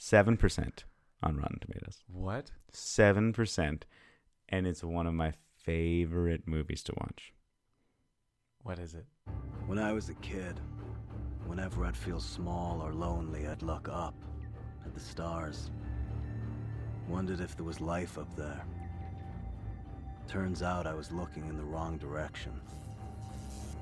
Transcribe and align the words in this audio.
seven 0.00 0.34
percent 0.34 0.84
on 1.22 1.36
Rotten 1.36 1.58
Tomatoes. 1.60 2.02
What? 2.10 2.50
Seven 2.72 3.34
percent, 3.34 3.84
and 4.48 4.66
it's 4.66 4.82
one 4.82 5.06
of 5.06 5.12
my 5.12 5.34
favorite 5.62 6.48
movies 6.48 6.82
to 6.84 6.94
watch. 6.98 7.34
What 8.62 8.78
is 8.78 8.94
it? 8.94 9.04
When 9.66 9.78
I 9.78 9.92
was 9.92 10.08
a 10.08 10.14
kid, 10.14 10.58
whenever 11.46 11.84
I'd 11.84 11.96
feel 11.96 12.18
small 12.18 12.80
or 12.80 12.94
lonely, 12.94 13.46
I'd 13.46 13.62
look 13.62 13.88
up 13.90 14.14
at 14.86 14.94
the 14.94 15.00
stars. 15.00 15.70
Wondered 17.06 17.40
if 17.40 17.54
there 17.54 17.66
was 17.66 17.80
life 17.80 18.16
up 18.16 18.34
there. 18.36 18.64
Turns 20.28 20.62
out 20.62 20.86
I 20.86 20.94
was 20.94 21.12
looking 21.12 21.46
in 21.48 21.56
the 21.58 21.64
wrong 21.64 21.98
direction. 21.98 22.58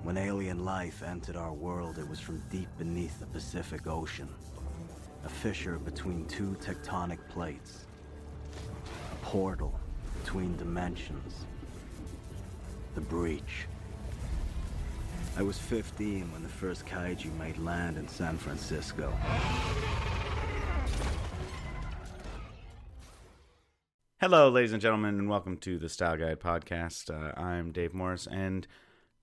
When 0.03 0.17
alien 0.17 0.65
life 0.65 1.03
entered 1.03 1.37
our 1.37 1.53
world, 1.53 1.99
it 1.99 2.09
was 2.09 2.19
from 2.19 2.43
deep 2.51 2.69
beneath 2.77 3.21
the 3.21 3.27
Pacific 3.27 3.87
Ocean. 3.87 4.29
A 5.25 5.29
fissure 5.29 5.79
between 5.79 6.25
two 6.27 6.57
tectonic 6.61 7.19
plates. 7.29 7.87
A 9.13 9.17
portal 9.25 9.79
between 10.23 10.57
dimensions. 10.57 11.45
The 12.95 13.01
breach. 13.01 13.67
I 15.37 15.43
was 15.43 15.59
15 15.59 16.33
when 16.33 16.43
the 16.43 16.49
first 16.49 16.87
kaiju 16.87 17.37
made 17.37 17.59
land 17.59 17.97
in 17.99 18.09
San 18.09 18.37
Francisco. 18.39 19.13
Hello, 24.21 24.49
ladies 24.49 24.73
and 24.73 24.83
gentlemen, 24.83 25.19
and 25.19 25.29
welcome 25.29 25.57
to 25.59 25.79
the 25.79 25.89
Style 25.89 26.17
Guide 26.17 26.41
podcast. 26.41 27.11
Uh, 27.11 27.39
I'm 27.41 27.71
Dave 27.71 27.95
Morris, 27.95 28.27
and 28.27 28.67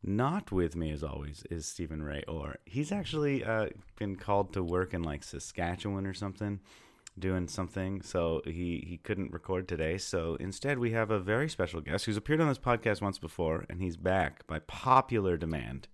not 0.04 0.52
with 0.52 0.76
me, 0.76 0.92
as 0.92 1.04
always, 1.04 1.44
is 1.50 1.66
Steven 1.66 2.04
Ray 2.04 2.24
Orr. 2.28 2.58
He's 2.66 2.92
actually 2.92 3.44
uh, 3.44 3.68
been 3.98 4.16
called 4.16 4.54
to 4.54 4.64
work 4.64 4.94
in 4.94 5.04
like 5.04 5.24
Saskatchewan 5.24 6.06
or 6.06 6.14
something, 6.14 6.60
doing 7.18 7.48
something, 7.48 8.02
so 8.02 8.42
he, 8.46 8.84
he 8.88 9.00
couldn't 9.04 9.34
record 9.34 9.68
today. 9.68 9.98
So 9.98 10.36
instead, 10.40 10.80
we 10.80 10.92
have 10.92 11.12
a 11.12 11.20
very 11.20 11.50
special 11.50 11.82
guest 11.82 12.06
who's 12.06 12.18
appeared 12.18 12.42
on 12.42 12.50
this 12.50 12.60
podcast 12.60 13.02
once 13.02 13.18
before, 13.18 13.66
and 13.70 13.82
he's 13.82 13.98
back 13.98 14.46
by 14.48 14.60
popular 14.60 15.38
demand. 15.38 15.88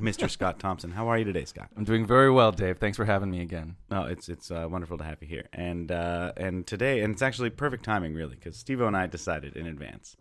Mr. 0.00 0.30
Scott 0.36 0.58
Thompson, 0.58 0.90
how 0.90 1.08
are 1.08 1.18
you 1.18 1.24
today, 1.24 1.44
Scott? 1.44 1.68
I'm 1.76 1.84
doing 1.84 2.06
very 2.06 2.30
well, 2.30 2.52
Dave. 2.52 2.78
Thanks 2.78 2.96
for 2.96 3.04
having 3.04 3.30
me 3.30 3.40
again. 3.40 3.76
Oh, 3.90 4.02
it's 4.04 4.28
it's 4.28 4.50
uh, 4.50 4.66
wonderful 4.70 4.98
to 4.98 5.04
have 5.04 5.18
you 5.20 5.28
here, 5.28 5.48
and 5.52 5.90
uh, 5.90 6.32
and 6.36 6.66
today, 6.66 7.00
and 7.00 7.12
it's 7.14 7.22
actually 7.22 7.50
perfect 7.50 7.84
timing, 7.84 8.14
really, 8.14 8.34
because 8.34 8.56
Steve 8.56 8.80
and 8.80 8.96
I 8.96 9.06
decided 9.06 9.56
in 9.56 9.66
advance 9.66 10.16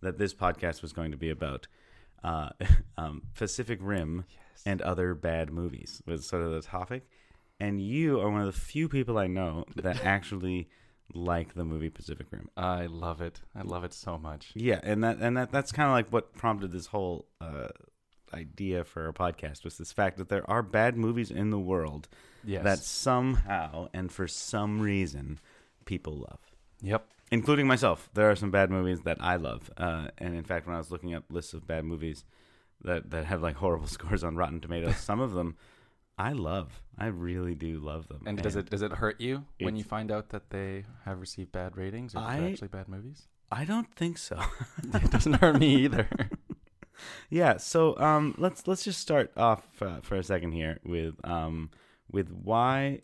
that 0.00 0.18
this 0.18 0.34
podcast 0.34 0.82
was 0.82 0.92
going 0.92 1.12
to 1.12 1.16
be 1.16 1.30
about 1.30 1.68
uh, 2.24 2.50
um, 2.96 3.22
Pacific 3.34 3.78
Rim 3.82 4.24
and 4.64 4.80
other 4.82 5.14
bad 5.14 5.50
movies 5.52 6.02
was 6.06 6.26
sort 6.26 6.42
of 6.42 6.52
the 6.52 6.62
topic, 6.62 7.08
and 7.60 7.80
you 7.80 8.20
are 8.20 8.30
one 8.30 8.40
of 8.40 8.46
the 8.46 8.60
few 8.60 8.88
people 8.88 9.18
I 9.18 9.26
know 9.26 9.64
that 9.76 10.04
actually 10.04 10.68
like 11.14 11.54
the 11.54 11.64
movie 11.64 11.90
Pacific 11.90 12.26
Rim. 12.30 12.48
I 12.56 12.86
love 12.86 13.20
it. 13.20 13.40
I 13.54 13.62
love 13.62 13.84
it 13.84 13.92
so 13.92 14.16
much. 14.18 14.52
Yeah, 14.54 14.80
and 14.82 15.02
that 15.04 15.18
and 15.20 15.36
that 15.36 15.50
that's 15.52 15.72
kind 15.72 15.88
of 15.88 15.92
like 15.92 16.08
what 16.10 16.34
prompted 16.34 16.72
this 16.72 16.86
whole 16.86 17.26
uh, 17.40 17.68
idea 18.32 18.82
for 18.84 19.06
our 19.06 19.12
podcast 19.12 19.62
was 19.64 19.76
this 19.78 19.92
fact 19.92 20.16
that 20.18 20.28
there 20.28 20.48
are 20.50 20.62
bad 20.62 20.96
movies 20.96 21.30
in 21.30 21.50
the 21.50 21.58
world 21.58 22.08
Yes. 22.44 22.64
that 22.64 22.78
somehow 22.78 23.88
and 23.94 24.10
for 24.10 24.26
some 24.26 24.80
reason 24.80 25.38
people 25.84 26.14
love, 26.16 26.40
Yep. 26.80 27.06
Including 27.32 27.66
myself. 27.66 28.08
There 28.14 28.30
are 28.30 28.36
some 28.36 28.52
bad 28.52 28.70
movies 28.70 29.00
that 29.00 29.16
I 29.20 29.36
love, 29.36 29.70
uh, 29.76 30.08
and 30.18 30.36
in 30.36 30.44
fact, 30.44 30.66
when 30.66 30.76
I 30.76 30.78
was 30.78 30.92
looking 30.92 31.14
up 31.14 31.24
lists 31.30 31.54
of 31.54 31.66
bad 31.66 31.84
movies 31.84 32.24
that 32.82 33.10
that 33.10 33.24
have 33.24 33.42
like 33.42 33.56
horrible 33.56 33.86
scores 33.96 34.22
on 34.22 34.36
Rotten 34.36 34.60
Tomatoes, 34.60 34.96
some 34.98 35.18
of 35.18 35.32
them 35.32 35.56
I 36.18 36.32
love. 36.32 36.82
I 36.98 37.06
really 37.06 37.54
do 37.54 37.80
love 37.80 38.06
them. 38.08 38.22
And 38.26 38.40
does 38.40 38.54
it 38.54 38.70
does 38.70 38.82
it 38.82 38.92
hurt 38.92 39.20
you 39.20 39.44
when 39.58 39.74
you 39.74 39.82
find 39.82 40.12
out 40.12 40.28
that 40.28 40.50
they 40.50 40.84
have 41.04 41.18
received 41.20 41.50
bad 41.50 41.76
ratings 41.76 42.14
or 42.14 42.18
I- 42.18 42.50
actually 42.50 42.68
bad 42.68 42.88
movies? 42.88 43.26
I 43.50 43.64
don't 43.64 43.92
think 43.94 44.18
so. 44.18 44.40
it 44.94 45.10
doesn't 45.10 45.34
hurt 45.34 45.58
me 45.58 45.74
either. 45.76 46.08
Yeah, 47.28 47.56
so 47.56 47.98
um, 47.98 48.34
let's 48.38 48.66
let's 48.66 48.84
just 48.84 49.00
start 49.00 49.32
off 49.36 49.66
uh, 49.82 50.00
for 50.02 50.16
a 50.16 50.22
second 50.22 50.52
here 50.52 50.78
with 50.84 51.14
um, 51.24 51.70
with 52.10 52.30
why 52.30 53.00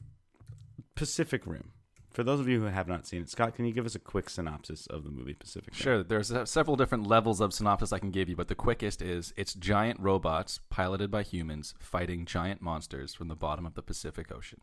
Pacific 0.94 1.46
Rim. 1.46 1.72
For 2.18 2.24
those 2.24 2.40
of 2.40 2.48
you 2.48 2.58
who 2.58 2.66
have 2.66 2.88
not 2.88 3.06
seen 3.06 3.22
it, 3.22 3.30
Scott, 3.30 3.54
can 3.54 3.64
you 3.64 3.72
give 3.72 3.86
us 3.86 3.94
a 3.94 4.00
quick 4.00 4.28
synopsis 4.28 4.88
of 4.88 5.04
the 5.04 5.10
movie 5.12 5.34
Pacific 5.34 5.72
Rim? 5.72 5.80
Sure, 5.80 6.02
there's 6.02 6.32
uh, 6.32 6.44
several 6.44 6.74
different 6.74 7.06
levels 7.06 7.40
of 7.40 7.54
synopsis 7.54 7.92
I 7.92 8.00
can 8.00 8.10
give 8.10 8.28
you, 8.28 8.34
but 8.34 8.48
the 8.48 8.56
quickest 8.56 9.00
is 9.00 9.32
it's 9.36 9.54
giant 9.54 10.00
robots 10.00 10.58
piloted 10.68 11.12
by 11.12 11.22
humans 11.22 11.74
fighting 11.78 12.24
giant 12.24 12.60
monsters 12.60 13.14
from 13.14 13.28
the 13.28 13.36
bottom 13.36 13.64
of 13.64 13.74
the 13.74 13.82
Pacific 13.82 14.32
Ocean. 14.32 14.62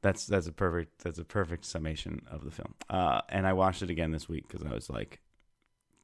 That's 0.00 0.24
that's 0.24 0.46
a 0.46 0.52
perfect 0.52 1.04
that's 1.04 1.18
a 1.18 1.24
perfect 1.26 1.66
summation 1.66 2.22
of 2.30 2.46
the 2.46 2.50
film. 2.50 2.72
Uh, 2.88 3.20
and 3.28 3.46
I 3.46 3.52
watched 3.52 3.82
it 3.82 3.90
again 3.90 4.12
this 4.12 4.26
week 4.26 4.48
because 4.48 4.66
I 4.66 4.72
was 4.72 4.88
like 4.88 5.20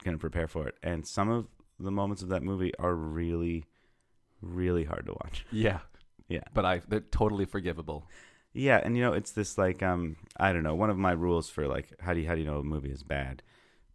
going 0.04 0.15
to 0.15 0.21
prepare 0.21 0.47
for 0.47 0.69
it, 0.69 0.75
and 0.83 1.06
some 1.06 1.31
of 1.31 1.47
the 1.81 1.91
moments 1.91 2.22
of 2.22 2.28
that 2.28 2.43
movie 2.43 2.75
are 2.78 2.94
really, 2.94 3.65
really 4.43 4.84
hard 4.84 5.06
to 5.06 5.12
watch. 5.12 5.47
Yeah. 5.50 5.78
Yeah. 6.28 6.44
But 6.53 6.66
I 6.66 6.83
they're 6.87 7.00
totally 7.00 7.47
forgivable. 7.47 8.10
Yeah, 8.54 8.81
and 8.84 8.97
you 8.97 9.03
know, 9.03 9.12
it's 9.12 9.32
this 9.32 9.59
like 9.59 9.82
um 9.82 10.16
I 10.38 10.53
don't 10.53 10.62
know, 10.62 10.75
one 10.75 10.91
of 10.91 10.97
my 10.97 11.12
rules 11.12 11.50
for 11.50 11.66
like 11.66 11.92
how 12.00 12.15
do 12.15 12.20
you 12.20 12.26
how 12.28 12.34
do 12.34 12.41
you 12.41 12.47
know 12.47 12.59
a 12.59 12.62
movie 12.65 12.91
is 12.91 13.03
bad 13.03 13.42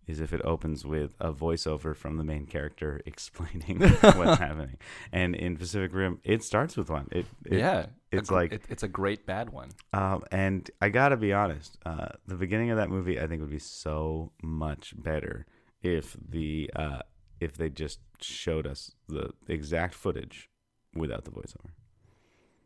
is 0.06 0.20
if 0.20 0.34
it 0.34 0.42
opens 0.44 0.84
with 0.84 1.14
a 1.20 1.32
voiceover 1.32 1.96
from 1.96 2.18
the 2.18 2.24
main 2.24 2.46
character 2.48 3.00
explaining 3.06 3.80
what's 4.02 4.40
happening. 4.40 4.78
And 5.12 5.36
in 5.36 5.56
Pacific 5.56 5.94
Rim, 5.94 6.20
it 6.24 6.44
starts 6.44 6.76
with 6.76 6.90
one. 6.90 7.08
It, 7.12 7.28
it 7.46 7.60
yeah. 7.60 7.86
it's 8.12 8.30
A 8.30 8.34
like- 8.34 8.52
it, 8.54 8.64
it's 8.70 8.82
a 8.84 8.88
great 8.88 9.26
bad 9.26 9.50
one. 9.52 9.70
um 9.94 10.24
and 10.32 10.70
I 10.82 10.90
got 10.90 11.10
to 11.10 11.18
be 11.18 11.32
honest, 11.32 11.78
uh 11.86 12.10
the 12.28 12.36
beginning 12.36 12.70
of 12.72 12.78
that 12.78 12.90
movie 12.90 13.20
I 13.20 13.28
think 13.28 13.42
would 13.42 13.50
be 13.52 13.60
so 13.60 14.32
much 14.44 14.94
better 14.98 15.46
if 15.82 16.18
the 16.36 16.70
uh 16.76 17.02
if 17.40 17.54
they 17.56 17.70
just 17.70 18.00
showed 18.20 18.68
us 18.68 18.92
the 19.08 19.30
exact 19.48 19.94
footage 19.94 20.50
without 20.94 21.24
the 21.24 21.32
voiceover. 21.32 21.72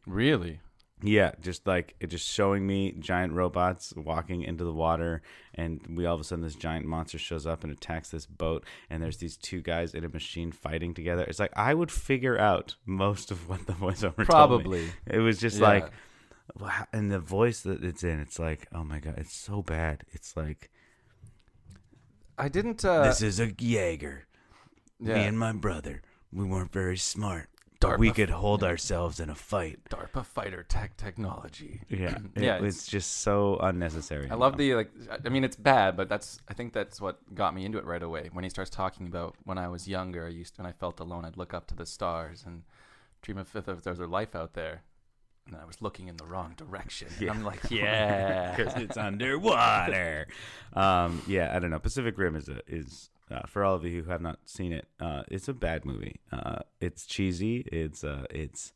Really? 0.07 0.59
Yeah, 1.05 1.31
just 1.41 1.67
like 1.67 1.95
it 1.99 2.07
just 2.07 2.25
showing 2.31 2.65
me 2.65 2.93
giant 2.93 3.33
robots 3.33 3.93
walking 3.97 4.41
into 4.43 4.63
the 4.63 4.71
water, 4.71 5.21
and 5.53 5.81
we 5.97 6.05
all 6.05 6.15
of 6.15 6.21
a 6.21 6.23
sudden 6.23 6.43
this 6.45 6.55
giant 6.55 6.85
monster 6.85 7.17
shows 7.17 7.45
up 7.45 7.63
and 7.63 7.73
attacks 7.73 8.09
this 8.09 8.25
boat, 8.25 8.63
and 8.89 9.03
there's 9.03 9.17
these 9.17 9.35
two 9.35 9.61
guys 9.61 9.93
in 9.93 10.05
a 10.05 10.09
machine 10.09 10.51
fighting 10.53 10.93
together. 10.93 11.23
It's 11.23 11.39
like 11.39 11.51
I 11.57 11.73
would 11.73 11.91
figure 11.91 12.37
out 12.39 12.75
most 12.85 13.31
of 13.31 13.49
what 13.49 13.65
the 13.67 13.73
voiceover. 13.73 14.23
Probably. 14.25 14.87
It 15.05 15.19
was 15.19 15.39
just 15.39 15.59
Yeah. 15.59 15.67
like, 15.67 15.91
wow, 16.57 16.85
and 16.93 17.11
the 17.11 17.19
voice 17.19 17.61
that 17.61 17.83
it's 17.83 18.03
in, 18.05 18.19
it's 18.21 18.39
like, 18.39 18.67
oh 18.73 18.85
my 18.85 18.99
god, 18.99 19.15
it's 19.17 19.35
so 19.35 19.61
bad. 19.61 20.05
It's 20.13 20.37
like 20.37 20.69
I 22.37 22.47
didn't 22.47 22.83
uh 22.85 23.03
this 23.03 23.21
is 23.21 23.39
a 23.39 23.51
Jaeger. 23.51 24.25
yeah. 24.99 25.15
Me 25.15 25.23
and 25.25 25.37
my 25.37 25.51
brother, 25.51 26.01
we 26.31 26.45
weren't 26.45 26.71
very 26.71 26.97
smart, 26.97 27.49
but 27.91 27.99
we 27.99 28.11
could 28.11 28.29
hold 28.29 28.63
ourselves 28.63 29.19
in 29.19 29.29
a 29.29 29.35
fight. 29.35 29.79
DARPA 29.89 30.25
fighter 30.25 30.63
tech 30.63 30.97
technology. 30.97 31.81
Yeah, 31.89 32.17
Yeah, 32.35 32.57
it- 32.57 32.63
it's, 32.63 32.87
just 32.87 33.21
so 33.21 33.57
unnecessary. 33.61 34.29
I 34.29 34.35
love 34.35 34.57
the 34.57 34.75
like. 34.75 34.91
I 35.25 35.29
mean, 35.29 35.43
it's 35.43 35.55
bad, 35.55 35.95
but 35.97 36.09
that's. 36.09 36.39
I 36.47 36.53
think 36.53 36.73
that's 36.73 36.99
what 36.99 37.33
got 37.33 37.53
me 37.55 37.65
into 37.65 37.77
it 37.77 37.85
right 37.85 38.03
away. 38.03 38.29
When 38.31 38.43
he 38.43 38.49
starts 38.49 38.69
talking 38.69 39.07
about 39.07 39.35
when 39.43 39.57
I 39.57 39.67
was 39.67 39.87
younger, 39.87 40.25
I 40.25 40.29
used 40.29 40.57
when 40.57 40.65
I 40.67 40.71
felt 40.71 40.99
alone, 40.99 41.25
I'd 41.25 41.37
look 41.37 41.53
up 41.53 41.67
to 41.67 41.75
the 41.75 41.85
stars 41.85 42.43
and 42.45 42.63
dream 43.21 43.37
of 43.37 43.55
if 43.55 43.83
there's 43.83 43.99
a 43.99 44.07
life 44.07 44.35
out 44.35 44.53
there. 44.53 44.83
And 45.45 45.57
I 45.57 45.65
was 45.65 45.81
looking 45.81 46.07
in 46.07 46.15
the 46.15 46.25
wrong 46.25 46.53
direction. 46.55 47.09
And 47.19 47.29
I'm 47.29 47.43
like, 47.43 47.59
yeah, 47.69 48.55
because 48.55 48.81
it's 48.81 48.95
underwater. 48.95 50.27
um, 50.73 51.21
yeah, 51.27 51.53
I 51.53 51.59
don't 51.59 51.69
know. 51.69 51.79
Pacific 51.79 52.17
Rim 52.17 52.35
is 52.37 52.47
a 52.47 52.61
is 52.65 53.09
uh, 53.31 53.41
for 53.47 53.63
all 53.63 53.75
of 53.75 53.83
you 53.85 54.03
who 54.03 54.09
have 54.11 54.21
not 54.21 54.39
seen 54.45 54.73
it. 54.73 54.87
Uh, 54.99 55.23
it's 55.29 55.47
a 55.47 55.53
bad 55.53 55.85
movie. 55.85 56.19
Uh, 56.31 56.59
it's 56.79 57.05
cheesy. 57.05 57.57
It's 57.71 58.03
uh, 58.03 58.25
it's 58.29 58.73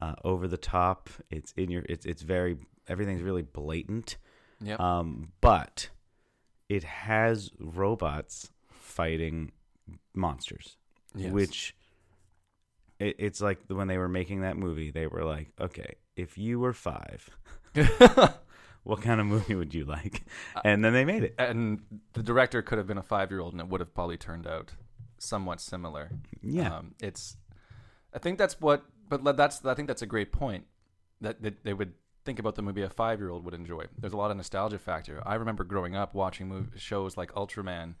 uh, 0.00 0.14
over 0.24 0.46
the 0.48 0.56
top. 0.58 1.08
It's 1.30 1.52
in 1.56 1.70
your. 1.70 1.82
It's 1.88 2.06
it's 2.06 2.22
very 2.22 2.56
everything's 2.86 3.22
really 3.22 3.42
blatant. 3.42 4.16
Yep. 4.60 4.80
Um, 4.80 5.32
but 5.40 5.90
it 6.68 6.82
has 6.84 7.50
robots 7.60 8.50
fighting 8.70 9.52
monsters 10.14 10.76
Yes. 11.14 11.32
which 11.32 11.74
it, 12.98 13.16
it's 13.18 13.40
like 13.40 13.58
when 13.68 13.86
they 13.88 13.96
were 13.98 14.08
making 14.08 14.40
that 14.42 14.56
movie 14.56 14.90
they 14.90 15.06
were 15.06 15.24
like 15.24 15.48
okay 15.60 15.94
if 16.16 16.36
you 16.36 16.58
were 16.60 16.72
five 16.72 17.30
what 18.84 19.02
kind 19.02 19.20
of 19.20 19.26
movie 19.26 19.54
would 19.54 19.74
you 19.74 19.84
like 19.84 20.24
and 20.64 20.84
then 20.84 20.92
they 20.92 21.04
made 21.04 21.22
it 21.22 21.34
and 21.38 21.80
the 22.14 22.22
director 22.22 22.62
could 22.62 22.78
have 22.78 22.86
been 22.86 22.98
a 22.98 23.02
five 23.02 23.30
year 23.30 23.40
old, 23.40 23.52
and 23.52 23.60
it 23.60 23.68
would 23.68 23.80
have 23.80 23.92
probably 23.94 24.16
turned 24.16 24.46
out 24.46 24.72
somewhat 25.18 25.60
similar. 25.60 26.10
yeah 26.42 26.76
Um, 26.78 26.94
it's, 27.00 27.36
I 28.14 28.18
think 28.18 28.38
that's 28.38 28.60
what, 28.60 28.84
but 29.08 29.36
that's 29.36 29.64
I 29.64 29.74
think 29.74 29.88
that's 29.88 30.02
a 30.02 30.06
great 30.06 30.32
point 30.32 30.64
that, 31.20 31.42
that 31.42 31.64
they 31.64 31.74
would 31.74 31.92
think 32.24 32.38
about 32.38 32.54
the 32.54 32.62
movie 32.62 32.82
a 32.82 32.90
five 32.90 33.18
year 33.20 33.30
old 33.30 33.44
would 33.44 33.54
enjoy. 33.54 33.84
There's 33.98 34.12
a 34.12 34.16
lot 34.16 34.30
of 34.30 34.36
nostalgia 34.36 34.78
factor. 34.78 35.22
I 35.26 35.34
remember 35.34 35.64
growing 35.64 35.96
up 35.96 36.14
watching 36.14 36.48
mov- 36.48 36.78
shows 36.78 37.16
like 37.16 37.32
Ultraman, 37.32 37.94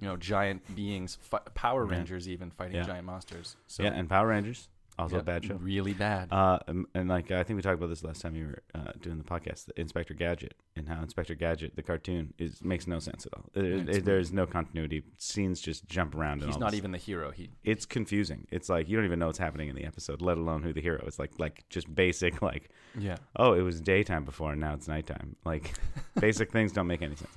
you 0.00 0.08
know, 0.08 0.16
giant 0.16 0.74
beings, 0.74 1.16
fi- 1.20 1.38
Power 1.54 1.84
Yeah. 1.86 1.96
Rangers, 1.98 2.28
even 2.28 2.50
fighting 2.50 2.76
Yeah. 2.76 2.82
giant 2.82 3.06
monsters. 3.06 3.56
So 3.66 3.82
yeah 3.84 3.92
and 3.94 4.08
power 4.08 4.28
rangers 4.28 4.68
Also 4.96 5.16
Yep, 5.16 5.22
a 5.22 5.24
bad 5.24 5.44
show. 5.44 5.54
Really 5.56 5.92
bad. 5.92 6.28
Uh, 6.32 6.58
and, 6.68 6.86
and 6.94 7.08
like 7.08 7.30
I 7.32 7.42
think 7.42 7.56
we 7.56 7.62
talked 7.62 7.74
about 7.76 7.88
this 7.88 8.04
last 8.04 8.20
time 8.22 8.36
you 8.36 8.46
were 8.46 8.62
uh, 8.80 8.92
doing 9.00 9.18
the 9.18 9.24
podcast, 9.24 9.66
the 9.66 9.80
Inspector 9.80 10.14
Gadget, 10.14 10.54
and 10.76 10.88
how 10.88 11.02
Inspector 11.02 11.34
Gadget, 11.34 11.74
the 11.74 11.82
cartoon, 11.82 12.32
is 12.38 12.62
makes 12.62 12.86
no 12.86 13.00
sense 13.00 13.26
at 13.26 13.34
all. 13.34 13.44
There- 13.52 13.64
It's- 13.64 14.02
there's 14.04 14.32
no 14.32 14.46
continuity. 14.46 15.02
Scenes 15.18 15.60
just 15.60 15.88
jump 15.88 16.14
around. 16.14 16.42
And 16.42 16.50
He's 16.52 16.58
not 16.60 16.74
even 16.74 16.92
the 16.92 16.98
hero. 16.98 17.32
He 17.32 17.50
It's 17.64 17.86
confusing. 17.86 18.46
It's 18.52 18.68
like 18.68 18.88
you 18.88 18.96
don't 18.96 19.04
even 19.04 19.18
know 19.18 19.26
what's 19.26 19.38
happening 19.38 19.68
in 19.68 19.74
the 19.74 19.84
episode, 19.84 20.22
let 20.22 20.38
alone 20.38 20.62
who 20.62 20.72
the 20.72 20.80
hero 20.80 21.04
is. 21.06 21.18
Like 21.18 21.32
like 21.38 21.64
just 21.70 21.92
basic 21.92 22.40
like 22.50 22.70
yeah. 22.96 23.16
oh 23.36 23.54
it 23.54 23.62
was 23.62 23.80
daytime 23.80 24.24
before 24.24 24.52
and 24.52 24.60
now 24.60 24.74
it's 24.74 24.86
nighttime. 24.86 25.34
Like 25.44 25.72
basic 26.20 26.52
things 26.52 26.70
don't 26.72 26.86
make 26.86 27.02
any 27.02 27.16
sense. 27.16 27.36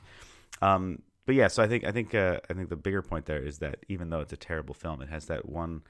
Um, 0.61 1.01
but 1.25 1.35
yeah, 1.35 1.47
so 1.47 1.61
I 1.63 1.67
think 1.67 1.83
I 1.83 1.91
think 1.91 2.13
uh, 2.15 2.39
I 2.49 2.53
think 2.53 2.69
the 2.69 2.75
bigger 2.75 3.01
point 3.01 3.25
there 3.25 3.41
is 3.41 3.57
that 3.59 3.79
even 3.89 4.09
though 4.11 4.21
it's 4.21 4.31
a 4.33 4.37
terrible 4.37 4.73
film, 4.73 5.01
it 5.01 5.09
has 5.09 5.25
that 5.25 5.49
one 5.49 5.81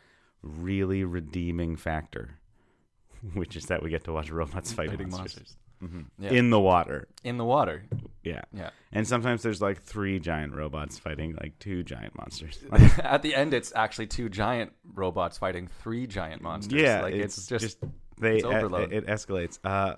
really 0.41 1.03
redeeming 1.03 1.75
factor, 1.75 2.39
which 3.33 3.55
is 3.55 3.65
that 3.67 3.81
we 3.83 3.89
get 3.89 4.03
to 4.05 4.13
watch 4.13 4.29
robots 4.29 4.71
fighting, 4.71 4.91
Fighting 4.97 5.09
monsters, 5.09 5.35
monsters. 5.35 5.57
Mhm. 5.83 6.05
Yeah. 6.17 6.31
in 6.31 6.49
the 6.49 6.59
water. 6.59 7.07
In 7.23 7.37
the 7.37 7.45
water. 7.45 7.83
Yeah, 8.23 8.41
Yeah. 8.51 8.71
and 8.91 9.07
sometimes 9.07 9.43
there's 9.43 9.61
like 9.61 9.81
three 9.83 10.19
giant 10.19 10.53
robots 10.53 10.97
fighting 10.97 11.37
like 11.39 11.59
two 11.59 11.83
giant 11.83 12.15
monsters. 12.17 12.63
At 12.99 13.21
the 13.21 13.35
end, 13.35 13.53
it's 13.53 13.71
actually 13.75 14.07
two 14.07 14.27
giant 14.29 14.73
robots 14.95 15.37
fighting 15.37 15.67
three 15.81 16.07
giant 16.07 16.41
monsters. 16.41 16.81
Yeah, 16.81 17.01
like 17.01 17.13
it's, 17.13 17.47
just, 17.47 17.77
they 18.19 18.37
it's 18.37 18.43
e- 18.43 18.47
overload. 18.47 18.91
it 18.91 19.05
escalates. 19.05 19.59
Uh, 19.63 19.95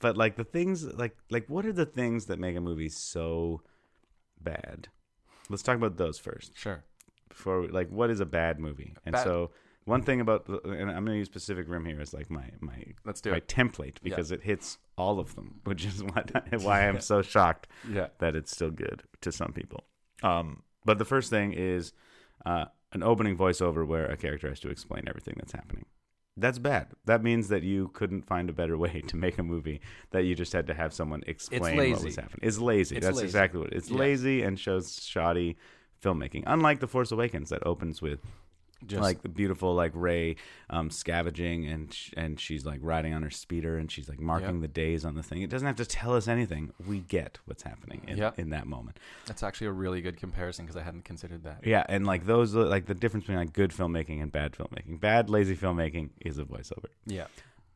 but 0.00 0.16
like 0.16 0.36
the 0.36 0.44
things 0.44 0.84
like 0.84 1.16
like 1.30 1.46
what 1.48 1.64
are 1.64 1.72
the 1.72 1.86
things 1.86 2.26
that 2.26 2.38
make 2.38 2.56
a 2.56 2.60
movie 2.60 2.88
so 2.90 3.62
bad? 4.40 4.88
Let's 5.48 5.62
talk 5.62 5.76
about 5.76 5.96
those 5.96 6.18
first. 6.18 6.56
sure. 6.58 6.84
Before 7.28 7.62
we, 7.62 7.68
like 7.68 7.88
what 7.90 8.10
is 8.10 8.20
a 8.20 8.26
bad 8.26 8.58
movie? 8.60 8.94
And 9.06 9.14
Bad- 9.14 9.24
so 9.24 9.50
one 9.84 10.02
thing 10.02 10.20
about 10.20 10.46
and 10.48 10.90
I'm 10.90 11.04
going 11.04 11.14
to 11.14 11.18
use 11.18 11.28
Pacific 11.28 11.66
Rim 11.68 11.84
here 11.84 12.00
as 12.00 12.12
like 12.14 12.30
my 12.30 12.44
my 12.60 12.84
Let's 13.04 13.20
do 13.20 13.30
my 13.30 13.38
it. 13.38 13.48
template 13.48 13.96
because 14.02 14.30
it 14.32 14.42
hits 14.42 14.78
all 14.96 15.18
of 15.18 15.34
them, 15.34 15.60
which 15.64 15.84
is 15.84 16.02
what 16.12 16.30
why 16.62 16.88
I'm 16.88 17.00
so 17.00 17.22
shocked 17.34 17.66
Yeah. 17.90 18.08
that 18.18 18.34
it's 18.36 18.52
still 18.52 18.70
good 18.70 19.02
to 19.22 19.32
some 19.32 19.52
people. 19.52 19.84
Um, 20.22 20.62
but 20.84 20.98
the 20.98 21.04
first 21.04 21.30
thing 21.30 21.52
is 21.52 21.92
uh, 22.46 22.66
an 22.92 23.02
opening 23.02 23.36
voiceover 23.36 23.86
where 23.86 24.06
a 24.06 24.16
character 24.16 24.48
has 24.48 24.60
to 24.60 24.68
explain 24.70 25.04
everything 25.08 25.34
that's 25.38 25.52
happening. 25.52 25.86
That's 26.36 26.58
bad. 26.58 26.88
That 27.04 27.22
means 27.22 27.48
that 27.48 27.62
you 27.62 27.88
couldn't 27.88 28.22
find 28.26 28.48
a 28.48 28.52
better 28.52 28.78
way 28.84 29.02
to 29.06 29.16
make 29.16 29.38
a 29.38 29.42
movie 29.42 29.80
that 30.12 30.24
you 30.24 30.34
just 30.34 30.52
had 30.52 30.66
to 30.68 30.74
have 30.74 30.92
someone 30.94 31.22
explain 31.26 31.76
what 31.92 32.04
was 32.04 32.16
happening. 32.16 32.40
It's 32.42 32.58
lazy. 32.58 32.96
It's 32.96 33.04
that's 33.04 33.16
lazy. 33.16 33.26
exactly 33.26 33.60
what 33.60 33.72
it 33.72 33.76
is. 33.76 33.82
It's 33.84 33.90
Yeah. 33.90 33.98
lazy 33.98 34.42
and 34.42 34.58
shows 34.58 35.02
shoddy 35.04 35.56
filmmaking. 36.02 36.44
Unlike 36.46 36.80
The 36.80 36.86
Force 36.88 37.12
Awakens 37.12 37.50
that 37.50 37.64
opens 37.66 38.00
with 38.00 38.20
Just 38.86 39.02
like 39.02 39.22
the 39.22 39.28
beautiful 39.28 39.74
like 39.74 39.92
Rey 39.94 40.36
um, 40.70 40.90
scavenging 40.90 41.66
and 41.66 41.92
sh- 41.92 42.12
and 42.16 42.38
she's 42.40 42.64
like 42.66 42.80
riding 42.82 43.14
on 43.14 43.22
her 43.22 43.30
speeder 43.30 43.78
and 43.78 43.90
she's 43.90 44.08
like 44.08 44.20
marking 44.20 44.54
Yep. 44.54 44.60
the 44.62 44.68
days 44.68 45.04
on 45.04 45.14
the 45.14 45.22
thing. 45.22 45.42
It 45.42 45.50
doesn't 45.50 45.66
have 45.66 45.76
to 45.76 45.86
tell 45.86 46.14
us 46.14 46.28
anything. 46.28 46.72
We 46.86 47.00
get 47.00 47.38
what's 47.44 47.62
happening 47.62 48.02
in, 48.08 48.16
Yep. 48.18 48.38
in 48.38 48.50
that 48.50 48.66
moment. 48.66 48.98
that's 49.26 49.42
actually 49.42 49.68
a 49.68 49.72
really 49.72 50.00
good 50.02 50.16
comparison 50.16 50.64
because 50.64 50.76
I 50.76 50.82
hadn't 50.82 51.04
considered 51.04 51.44
that. 51.44 51.66
Yeah, 51.66 51.84
and 51.88 52.06
like 52.06 52.26
those 52.26 52.54
like 52.54 52.86
the 52.86 52.94
difference 52.94 53.24
between 53.24 53.38
like 53.38 53.52
good 53.52 53.70
filmmaking 53.70 54.22
and 54.22 54.30
bad 54.32 54.52
filmmaking. 54.52 55.00
Bad 55.00 55.30
lazy 55.30 55.56
filmmaking 55.56 56.10
is 56.20 56.38
a 56.38 56.44
voiceover. 56.44 56.86
Yeah. 57.06 57.26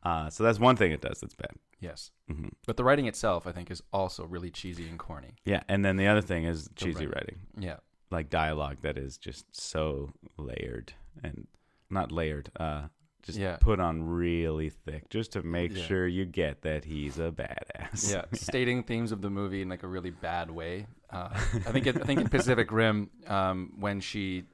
Uh, 0.03 0.29
so 0.29 0.43
that's 0.43 0.59
one 0.59 0.75
thing 0.75 0.91
it 0.91 1.01
does 1.01 1.19
that's 1.19 1.35
bad. 1.35 1.51
Yes. 1.79 2.11
hmm 2.29 2.47
But 2.65 2.77
the 2.77 2.83
writing 2.83 3.07
itself, 3.07 3.45
I 3.45 3.51
think, 3.51 3.69
is 3.69 3.81
also 3.91 4.25
really 4.25 4.49
cheesy 4.49 4.87
and 4.87 4.97
corny. 4.97 5.35
Yeah, 5.45 5.63
and 5.67 5.83
then 5.83 5.97
the 5.97 6.07
other 6.07 6.21
thing 6.21 6.45
is 6.45 6.69
cheesy 6.75 7.05
writing. 7.07 7.11
writing, 7.13 7.37
Yeah. 7.59 7.77
Like 8.09 8.29
dialogue 8.29 8.77
that 8.81 8.97
is 8.97 9.17
just 9.17 9.45
so 9.59 10.11
layered 10.37 10.93
and 11.23 11.47
not 11.89 12.11
layered. 12.11 12.49
Uh, 12.59 12.87
just 13.23 13.37
Yeah. 13.37 13.57
put 13.57 13.79
on 13.81 14.03
really 14.03 14.69
thick, 14.69 15.09
just 15.09 15.33
to 15.33 15.43
make 15.43 15.75
Yeah. 15.75 15.83
sure 15.83 16.07
you 16.07 16.25
get 16.25 16.61
that 16.61 16.85
he's 16.85 17.19
a 17.19 17.31
badass. 17.31 18.09
Yeah. 18.13 18.23
Stating 18.33 18.83
themes 18.83 19.11
of 19.11 19.21
the 19.21 19.29
movie 19.29 19.61
in 19.61 19.67
like 19.67 19.83
a 19.83 19.87
really 19.87 20.11
bad 20.11 20.49
way. 20.49 20.87
Uh, 21.09 21.29
I 21.33 21.71
think. 21.71 21.87
It, 21.87 21.97
I 21.97 22.05
think 22.05 22.21
in 22.21 22.29
Pacific 22.37 22.71
Rim, 22.71 23.09
um, 23.27 23.73
when 23.77 23.99
she 23.99 24.45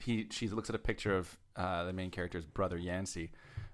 he 0.00 0.26
she 0.30 0.48
looks 0.48 0.68
at 0.68 0.74
a 0.74 0.78
picture 0.80 1.16
of 1.16 1.36
uh, 1.56 1.84
the 1.84 1.92
main 1.92 2.10
character's 2.10 2.44
brother 2.44 2.76
Yancy, 2.78 3.30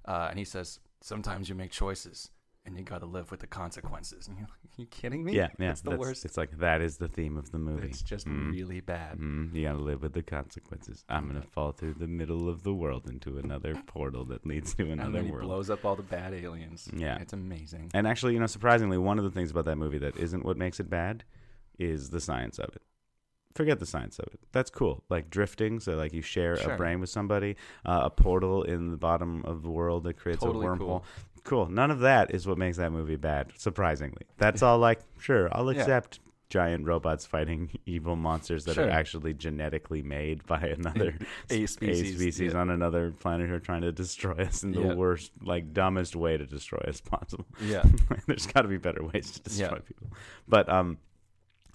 uh, 0.07 0.27
and 0.31 0.39
he 0.39 0.45
says, 0.45 0.81
"Sometimes 1.01 1.49
you 1.49 1.55
make 1.55 1.71
choices." 1.71 2.31
And 2.67 2.77
you 2.77 2.83
got 2.83 2.99
to 2.99 3.07
live 3.07 3.31
with 3.31 3.39
the 3.41 3.47
consequences. 3.47 4.27
And 4.27 4.37
you're 4.37 4.49
like, 4.49 4.77
you 4.77 4.87
kidding 4.87 5.23
me? 5.23 5.35
yeah, 5.35 5.49
yeah. 5.59 5.71
It's 5.71 5.83
the 5.83 5.97
worst. 5.97 6.25
It's 6.25 6.37
like 6.37 6.59
that 6.59 6.81
is 6.83 6.97
the 6.97 7.07
theme 7.07 7.37
of 7.37 7.53
the 7.53 7.59
movie. 7.59 7.87
It's 7.87 8.03
just 8.03 8.27
Mm. 8.27 8.51
really 8.51 8.81
bad. 8.81 9.19
Mm, 9.19 9.55
you 9.55 9.63
gotta 9.63 9.79
live 9.79 10.03
with 10.03 10.13
the 10.15 10.23
consequences. 10.23 11.05
I'm 11.09 11.29
gonna 11.29 11.43
fall 11.43 11.71
through 11.71 11.95
the 11.95 12.09
middle 12.09 12.49
of 12.49 12.65
the 12.65 12.75
world 12.75 13.09
into 13.09 13.39
another 13.39 13.75
portal 13.87 14.25
that 14.27 14.45
leads 14.45 14.75
to 14.75 14.83
and 14.83 14.95
another 14.95 15.13
then 15.13 15.27
he 15.27 15.31
world. 15.31 15.45
blows 15.45 15.71
up 15.71 15.85
all 15.85 15.95
the 15.95 16.03
bad 16.03 16.35
aliens. 16.35 16.91
Yeah. 16.93 17.19
it's 17.21 17.33
amazing. 17.33 17.91
And 17.95 18.07
actually, 18.07 18.35
you 18.35 18.41
know, 18.41 18.47
surprisingly, 18.47 18.99
one 18.99 19.19
of 19.19 19.25
the 19.25 19.31
things 19.31 19.53
about 19.53 19.65
that 19.67 19.77
movie 19.77 19.99
that 19.99 20.17
isn't 20.17 20.45
what 20.45 20.57
makes 20.57 20.81
it 20.81 20.91
bad 20.91 21.23
is 21.79 22.11
the 22.11 22.21
science 22.21 22.59
of 22.59 22.71
it. 22.75 22.83
Forget 23.55 23.79
the 23.79 23.87
science 23.87 24.19
of 24.19 24.27
it. 24.35 24.41
That's 24.53 24.69
cool. 24.71 25.05
Like 25.09 25.31
drifting, 25.31 25.81
so 25.81 25.95
like 25.97 26.13
you 26.13 26.21
share 26.21 26.57
Sure. 26.57 26.73
a 26.73 26.77
brain 26.77 27.01
with 27.01 27.09
somebody, 27.11 27.57
uh, 27.87 28.01
a 28.05 28.11
portal 28.11 28.65
in 28.65 28.91
the 28.91 28.99
bottom 28.99 29.43
of 29.47 29.63
the 29.63 29.71
world 29.71 30.05
that 30.05 30.15
creates 30.19 30.43
Totally 30.43 30.67
a 30.67 30.71
wormhole. 30.71 30.79
cool. 30.79 31.05
Cool. 31.47 31.67
None 31.69 31.91
of 31.91 32.01
that 32.01 32.35
is 32.35 32.47
what 32.47 32.59
makes 32.59 32.77
that 32.77 32.91
movie 32.93 33.17
bad. 33.17 33.53
Surprisingly, 33.57 34.23
that's 34.37 34.63
all. 34.63 34.79
Like, 34.79 35.01
sure, 35.19 35.49
I'll 35.53 35.73
Yeah. 35.73 35.81
accept 35.81 36.21
giant 36.49 36.85
robots 36.87 37.25
fighting 37.27 37.71
evil 37.87 38.15
monsters 38.17 38.65
that 38.67 38.75
Sure. 38.75 38.87
are 38.87 38.91
actually 38.91 39.33
genetically 39.35 40.03
made 40.03 40.45
by 40.47 40.59
another 40.61 41.17
A 41.51 41.65
a 41.65 41.67
species, 41.67 42.17
species 42.17 42.53
yeah. 42.53 42.59
on 42.61 42.71
another 42.71 43.11
planet 43.13 43.49
who 43.49 43.55
are 43.55 43.61
trying 43.61 43.83
to 43.83 43.91
destroy 43.93 44.35
us 44.35 44.63
in 44.63 44.73
the 44.73 44.81
Yeah. 44.81 44.95
worst, 44.95 45.33
like 45.43 45.73
dumbest 45.73 46.15
way 46.15 46.37
to 46.37 46.47
destroy 46.47 46.83
us 46.87 47.01
possible. 47.15 47.47
Yeah, 47.61 47.83
There's 48.27 48.47
got 48.47 48.63
to 48.63 48.69
be 48.69 48.77
better 48.79 49.03
ways 49.05 49.31
to 49.33 49.41
destroy 49.43 49.67
Yeah. 49.77 49.79
people. 49.87 50.09
But 50.49 50.69
um, 50.69 50.99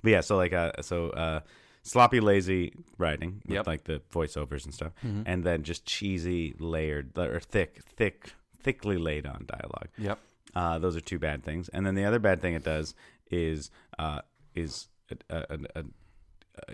but 0.04 0.12
yeah. 0.12 0.22
So 0.22 0.36
like 0.38 0.54
uh, 0.54 0.72
so 0.82 1.10
uh, 1.12 1.40
sloppy, 1.84 2.20
lazy 2.20 2.74
writing 2.98 3.42
with 3.46 3.56
Yep. 3.56 3.68
like 3.68 3.84
the 3.86 4.02
voiceovers 4.14 4.66
and 4.66 4.74
stuff, 4.74 4.92
Mhm. 5.04 5.24
and 5.26 5.44
then 5.44 5.64
just 5.64 5.86
cheesy, 5.86 6.56
layered 6.60 7.18
or 7.18 7.40
thick, 7.40 7.82
thick, 7.98 8.34
thickly 8.64 8.98
laid 8.98 9.26
on 9.26 9.46
dialogue. 9.48 9.90
yep. 9.98 10.20
Uh, 10.54 10.78
those 10.80 10.96
are 10.98 11.02
two 11.02 11.18
bad 11.20 11.44
things. 11.44 11.70
And 11.70 11.86
then 11.86 11.96
the 11.96 12.04
other 12.04 12.20
bad 12.20 12.42
thing 12.42 12.54
it 12.56 12.64
does 12.64 12.94
is 13.30 13.72
uh, 13.98 14.22
is 14.54 14.90
a, 15.30 15.36
a, 15.36 15.60
a, 15.76 15.80
a, 15.80 15.84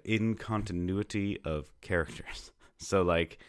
incontinuity 0.05 1.39
of 1.45 1.69
characters. 1.81 2.51
So 2.79 3.01
like 3.01 3.39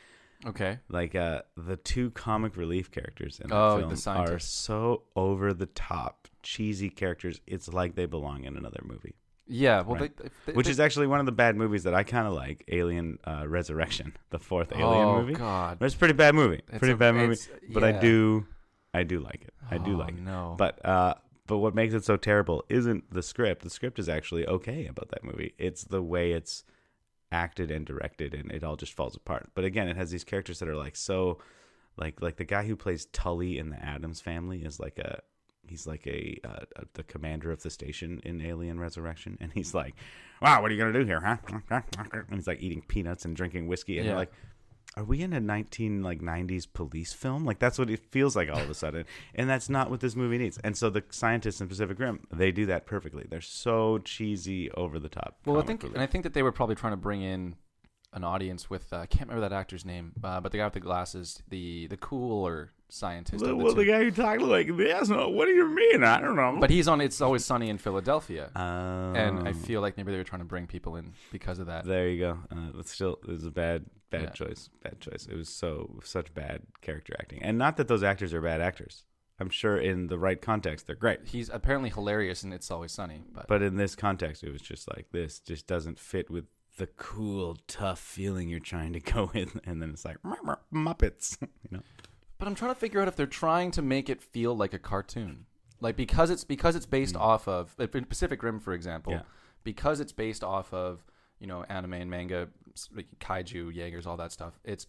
Okay. 0.47 0.79
like 0.89 1.15
uh 1.15 1.43
the 1.55 1.77
two 1.77 2.11
comic 2.13 2.57
relief 2.57 2.91
characters 2.91 3.41
in 3.41 3.49
the 3.51 3.55
Oh, 3.55 3.89
the 3.91 3.97
film 3.97 4.17
are 4.17 4.39
so 4.39 5.03
over 5.15 5.53
the 5.53 5.67
top 5.67 6.29
cheesy 6.43 6.89
characters 6.89 7.39
it's 7.47 7.69
like 7.71 7.95
they 7.95 8.07
belong 8.07 8.45
in 8.45 8.57
another 8.57 8.81
movie 8.85 9.17
Yeah. 9.49 9.81
Well, 9.83 10.01
Right. 10.01 10.17
they, 10.17 10.29
they, 10.47 10.53
which 10.53 10.67
they- 10.67 10.71
is 10.73 10.81
actually 10.81 11.07
one 11.07 11.21
of 11.21 11.27
the 11.27 11.33
bad 11.33 11.57
movies 11.57 11.85
that 11.85 11.95
i 11.95 12.03
kind 12.03 12.27
of 12.27 12.33
like 12.35 12.65
alien 12.69 13.19
uh, 13.27 13.45
resurrection 13.49 14.15
the 14.31 14.39
fourth 14.39 14.73
alien 14.73 14.87
oh, 15.09 15.21
movie 15.21 15.35
God. 15.35 15.79
But 15.79 15.87
it's 15.87 15.95
a 15.95 15.99
pretty 15.99 16.15
bad 16.15 16.35
movie 16.35 16.63
It's 16.69 16.79
pretty 16.79 16.93
a- 16.93 16.97
bad 16.97 17.15
movie 17.15 17.33
it's- 17.33 17.49
but 17.73 17.83
i 17.85 17.93
do 17.93 18.47
i 18.95 19.03
do 19.03 19.21
like 19.21 19.43
it 19.43 19.55
i 19.71 19.79
do 19.79 19.95
Oh, 19.95 19.99
like 19.99 20.15
it 20.15 20.21
No. 20.23 20.55
but 20.59 20.85
uh 20.85 21.15
but 21.47 21.59
what 21.59 21.75
makes 21.75 21.95
it 21.95 22.05
so 22.05 22.17
terrible 22.17 22.63
isn't 22.69 23.11
the 23.13 23.23
script 23.23 23.63
the 23.63 23.71
script 23.71 23.99
is 23.99 24.09
actually 24.09 24.47
okay 24.47 24.87
about 24.87 25.09
that 25.11 25.25
movie 25.25 25.55
it's 25.59 25.85
the 25.85 26.03
way 26.03 26.33
it's 26.33 26.65
acted 27.31 27.71
and 27.71 27.85
directed 27.87 28.33
and 28.35 28.51
it 28.53 28.65
all 28.65 28.77
just 28.77 28.93
falls 28.95 29.15
apart 29.17 29.51
but 29.55 29.65
again 29.65 29.89
it 29.89 29.97
has 29.97 30.11
these 30.11 30.25
characters 30.25 30.59
that 30.59 30.69
are 30.69 30.77
like 30.77 30.97
so 30.97 31.39
like 31.97 32.21
like 32.23 32.37
the 32.37 32.45
guy 32.45 32.65
who 32.67 32.75
plays 32.77 33.07
tully 33.13 33.59
in 33.59 33.69
the 33.71 33.83
addams 33.85 34.21
family 34.21 34.63
is 34.63 34.79
like 34.81 34.99
a 34.99 35.21
he's 35.69 35.87
like 35.87 36.07
a, 36.07 36.39
uh, 36.45 36.65
a 36.77 36.85
the 36.95 37.03
commander 37.03 37.51
of 37.51 37.63
the 37.63 37.71
station 37.71 38.21
in 38.25 38.41
alien 38.41 38.79
resurrection 38.81 39.37
and 39.41 39.53
he's 39.53 39.75
like 39.75 39.95
wow 40.43 40.61
what 40.63 40.71
are 40.71 40.75
you 40.75 40.81
gonna 40.81 40.93
do 40.99 41.05
here 41.05 41.21
huh 41.21 41.37
and 41.71 42.25
he's 42.35 42.47
like 42.47 42.61
eating 42.63 42.83
peanuts 42.89 43.25
and 43.25 43.37
drinking 43.37 43.67
whiskey 43.69 43.99
and 43.99 44.05
Yeah. 44.07 44.13
you're 44.13 44.19
like 44.19 44.33
are 44.97 45.05
we 45.05 45.21
in 45.23 45.33
a 45.33 45.39
19 45.41 46.03
like 46.03 46.21
90s 46.21 46.67
police 46.73 47.13
film 47.13 47.45
like 47.45 47.59
that's 47.59 47.79
what 47.79 47.91
it 47.91 48.01
feels 48.11 48.35
like 48.35 48.49
all 48.49 48.59
of 48.61 48.71
a 48.71 48.75
sudden 48.75 49.05
and 49.35 49.49
that's 49.49 49.69
not 49.69 49.91
what 49.91 50.01
this 50.01 50.17
movie 50.17 50.39
needs 50.39 50.59
and 50.65 50.77
so 50.77 50.91
the 50.91 51.05
scientists 51.11 51.61
in 51.61 51.69
pacific 51.69 51.99
rim 52.01 52.27
they 52.33 52.51
do 52.51 52.67
that 52.67 52.87
perfectly 52.87 53.25
they're 53.29 53.41
so 53.41 53.99
cheesy 53.99 54.71
over 54.73 54.99
the 54.99 55.09
top 55.11 55.39
well, 55.45 55.61
I 55.61 55.65
think, 55.65 55.83
relief. 55.83 55.95
and 55.95 56.03
I 56.03 56.07
think 56.07 56.25
that 56.25 56.33
they 56.35 56.43
were 56.43 56.53
probably 56.53 56.75
trying 56.75 56.95
to 56.95 56.97
bring 56.97 57.23
in 57.23 57.55
an 58.13 58.25
audience 58.25 58.71
with 58.71 58.93
uh, 58.93 58.97
I 58.99 59.07
can't 59.07 59.29
remember 59.29 59.49
that 59.49 59.55
actor's 59.55 59.85
name, 59.85 60.13
uh, 60.25 60.41
but 60.41 60.51
the 60.53 60.59
guy 60.59 60.65
with 60.65 60.73
the 60.75 60.81
glasses, 60.81 61.43
the 61.49 61.87
the 61.89 61.97
cooler 61.97 62.73
scientist. 62.89 63.45
the 63.45 63.55
well, 63.55 63.75
the 63.75 63.85
guy 63.85 64.03
who 64.05 64.11
talked 64.11 64.41
like 64.41 64.75
this 64.77 65.11
no, 65.11 65.29
what 65.29 65.45
do 65.45 65.51
you 65.53 65.69
mean 65.69 66.03
i 66.03 66.19
don't 66.19 66.37
know 66.37 66.57
But 66.59 66.71
he's 66.71 66.89
on. 66.89 67.03
It's 67.03 67.21
always 67.21 67.45
sunny 67.45 67.69
in 67.69 67.77
Philadelphia, 67.77 68.51
um, 68.57 69.15
and 69.15 69.47
I 69.47 69.53
feel 69.53 69.83
like 69.83 69.99
maybe 69.99 70.11
they 70.11 70.17
were 70.17 70.25
trying 70.25 70.41
to 70.41 70.47
bring 70.47 70.67
people 70.67 70.97
in 70.97 71.13
because 71.31 71.59
of 71.59 71.67
that. 71.67 71.85
there 71.85 72.09
you 72.09 72.19
go 72.19 72.39
uh, 72.51 72.71
but 72.75 72.87
still 72.89 73.19
it 73.23 73.29
was 73.29 73.45
a 73.45 73.51
bad 73.51 73.85
bad 74.11 74.23
Yeah. 74.23 74.31
choice 74.31 74.71
bad 74.83 75.01
choice 75.01 75.27
it 75.31 75.37
was 75.37 75.51
so 75.51 76.01
such 76.03 76.33
bad 76.33 76.63
character 76.81 77.15
acting 77.21 77.43
and 77.43 77.59
not 77.59 77.77
that 77.77 77.89
those 77.89 78.03
actors 78.03 78.33
are 78.33 78.41
bad 78.41 78.63
actors 78.63 79.05
i'm 79.39 79.51
sure 79.51 79.77
in 79.77 80.07
the 80.07 80.19
right 80.19 80.41
context 80.41 80.87
they're 80.87 80.97
great 80.97 81.21
He's 81.27 81.51
apparently 81.51 81.91
hilarious, 81.91 82.43
and 82.43 82.55
it's 82.55 82.71
always 82.71 82.91
sunny. 82.93 83.21
But, 83.35 83.49
But 83.49 83.61
in 83.61 83.77
this 83.77 83.95
context, 83.95 84.43
it 84.43 84.51
was 84.51 84.63
just 84.63 84.89
like 84.89 85.09
this 85.13 85.41
just 85.41 85.67
doesn't 85.67 85.99
fit 85.99 86.31
with 86.31 86.47
the 86.79 86.87
cool, 86.87 87.59
tough 87.67 87.99
feeling 88.01 88.49
you're 88.49 88.61
trying 88.61 88.93
to 88.95 89.01
go 89.13 89.31
with, 89.35 89.59
and 89.65 89.83
then 89.83 89.91
it's 89.91 90.05
like 90.05 90.17
"Muppets, 90.73 91.37
you 91.41 91.49
know. 91.71 91.83
But 92.39 92.49
I'm 92.49 92.55
trying 92.55 92.73
to 92.73 92.81
figure 92.81 93.01
out 93.01 93.09
if 93.09 93.17
they're 93.17 93.27
trying 93.27 93.71
to 93.73 93.83
make 93.83 94.09
it 94.09 94.23
feel 94.23 94.57
like 94.57 94.73
a 94.73 94.79
cartoon, 94.79 95.47
like 95.81 95.97
because 95.97 96.31
it's 96.31 96.45
because 96.45 96.75
it's 96.77 96.87
based 96.87 97.15
hmm. 97.15 97.23
off 97.23 97.47
of 97.47 97.75
in 97.79 98.05
Pacific 98.05 98.43
Rim, 98.43 98.61
for 98.61 98.73
example, 98.73 99.13
Yeah. 99.13 99.23
because 99.65 100.01
it's 100.01 100.13
based 100.13 100.43
off 100.43 100.73
of 100.73 101.05
you 101.39 101.47
know 101.47 101.65
anime 101.69 101.95
and 101.95 102.11
manga, 102.11 102.49
kaiju, 103.21 103.75
Jaegers, 103.75 104.07
all 104.07 104.17
that 104.17 104.33
stuff. 104.33 104.59
It's 104.65 104.87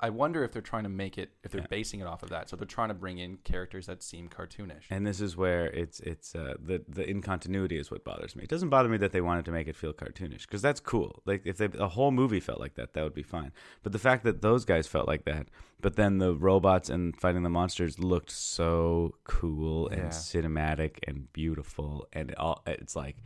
I- 0.00 0.10
wonder 0.10 0.44
if 0.44 0.52
they're 0.52 0.62
trying 0.62 0.82
to 0.82 0.88
make 0.88 1.16
it 1.18 1.30
if 1.44 1.50
they're 1.52 1.60
Yeah. 1.62 1.66
basing 1.68 2.00
it 2.00 2.06
off 2.06 2.22
of 2.22 2.28
that, 2.30 2.48
so 2.48 2.56
they're 2.56 2.66
trying 2.66 2.88
to 2.88 2.94
bring 2.94 3.18
in 3.18 3.36
characters 3.38 3.86
that 3.86 4.02
seem 4.02 4.28
cartoonish. 4.28 4.84
And 4.90 5.06
this 5.06 5.20
is 5.20 5.36
where 5.36 5.66
it's 5.66 6.00
it's 6.00 6.34
uh, 6.34 6.54
the 6.62 6.84
the 6.88 7.04
incontinuity 7.04 7.78
is 7.78 7.90
what 7.90 8.04
bothers 8.04 8.34
me. 8.36 8.42
It 8.44 8.48
doesn't 8.50 8.68
bother 8.70 8.88
me 8.88 8.96
that 8.98 9.12
they 9.12 9.20
wanted 9.20 9.44
to 9.46 9.52
make 9.52 9.68
it 9.68 9.76
feel 9.76 9.92
cartoonish 9.92 10.42
because 10.42 10.62
that's 10.62 10.80
cool. 10.80 11.22
Like 11.24 11.42
if 11.46 11.56
they, 11.58 11.68
a 11.78 11.88
whole 11.88 12.10
movie 12.10 12.40
felt 12.40 12.60
like 12.60 12.74
that, 12.74 12.92
that 12.94 13.02
would 13.04 13.14
be 13.14 13.22
fine. 13.22 13.52
But 13.82 13.92
the 13.92 13.98
fact 13.98 14.24
that 14.24 14.42
those 14.42 14.64
guys 14.64 14.86
felt 14.86 15.06
like 15.08 15.24
that, 15.24 15.48
but 15.80 15.96
then 15.96 16.18
the 16.18 16.34
robots 16.34 16.88
and 16.90 17.16
fighting 17.20 17.42
the 17.42 17.50
monsters 17.50 17.98
looked 17.98 18.30
so 18.30 19.14
cool 19.24 19.88
and 19.88 20.02
Yeah. 20.02 20.08
cinematic 20.08 20.98
and 21.06 21.32
beautiful, 21.32 22.06
and 22.12 22.30
it 22.30 22.38
all 22.38 22.62
it's 22.66 22.94
like 22.96 23.16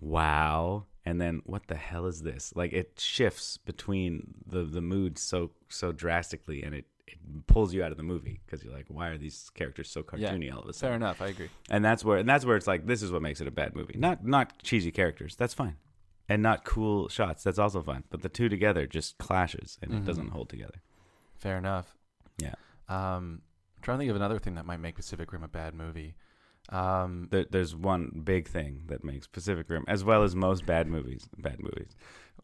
wow. 0.00 0.86
And 1.04 1.20
then 1.20 1.42
what 1.44 1.66
the 1.66 1.74
hell 1.74 2.06
is 2.06 2.22
this? 2.22 2.52
Like 2.54 2.72
it 2.72 2.98
shifts 2.98 3.56
between 3.56 4.34
the 4.46 4.62
the 4.64 4.80
moods 4.80 5.20
so 5.22 5.50
so 5.68 5.92
drastically, 5.92 6.62
and 6.62 6.74
it. 6.74 6.86
It 7.04 7.18
pulls 7.46 7.74
you 7.74 7.82
out 7.84 7.90
of 7.90 7.98
the 7.98 8.02
movie 8.04 8.40
because 8.46 8.64
you're 8.64 8.72
like, 8.72 8.86
why 8.88 9.08
are 9.08 9.18
these 9.18 9.50
characters 9.54 9.90
so 9.90 10.02
Yeah. 10.16 10.30
cartoony 10.32 10.50
all 10.54 10.60
of 10.62 10.68
a 10.68 10.72
sudden? 10.72 10.90
Fair 10.92 10.96
enough, 10.96 11.20
I 11.20 11.26
agree. 11.26 11.50
and 11.68 11.84
that's 11.84 12.02
where 12.04 12.16
and 12.16 12.26
that's 12.28 12.44
where 12.46 12.56
it's 12.56 12.66
like 12.68 12.86
this 12.86 13.02
is 13.02 13.12
what 13.12 13.20
makes 13.20 13.40
it 13.42 13.46
a 13.46 13.50
bad 13.50 13.74
movie 13.76 13.96
not 13.98 14.24
not 14.24 14.62
cheesy 14.62 14.90
characters 14.90 15.36
that's 15.36 15.52
fine 15.52 15.76
and 16.28 16.42
not 16.42 16.64
cool 16.64 17.08
shots 17.08 17.42
that's 17.44 17.58
also 17.58 17.82
fine 17.82 18.04
but 18.08 18.22
the 18.22 18.30
two 18.30 18.48
together 18.48 18.86
just 18.86 19.18
clashes 19.18 19.78
and 19.82 19.90
Mhm. 19.92 19.98
it 19.98 20.04
doesn't 20.06 20.28
hold 20.30 20.48
together 20.48 20.80
Fair 21.36 21.58
enough. 21.58 21.96
Yeah. 22.38 22.54
Um, 22.88 23.42
I'm 23.76 23.82
trying 23.82 23.98
to 23.98 24.02
think 24.02 24.10
of 24.10 24.16
another 24.16 24.38
thing 24.38 24.54
that 24.54 24.64
might 24.64 24.80
make 24.80 24.94
Pacific 24.94 25.32
Rim 25.32 25.42
a 25.42 25.48
bad 25.48 25.74
movie. 25.74 26.14
Um, 26.68 27.28
there, 27.30 27.44
there's 27.50 27.74
one 27.74 28.22
big 28.24 28.48
thing 28.48 28.82
that 28.86 29.04
makes 29.04 29.26
pacific 29.26 29.68
rim 29.68 29.84
as 29.88 30.04
well 30.04 30.22
as 30.22 30.34
most 30.34 30.64
bad 30.64 30.86
movies 30.86 31.28
bad 31.38 31.60
movies. 31.60 31.94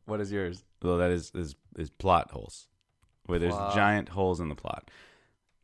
What 0.07 0.21
is 0.21 0.33
yours? 0.33 0.65
well 0.83 0.99
that 0.99 1.11
is 1.11 1.31
is, 1.35 1.55
is 1.77 1.91
plot 1.91 2.31
holes 2.31 2.69
where 3.27 3.39
there's 3.39 3.57
giant 3.75 4.09
holes 4.11 4.41
in 4.41 4.49
the 4.49 4.55
plot. 4.55 4.91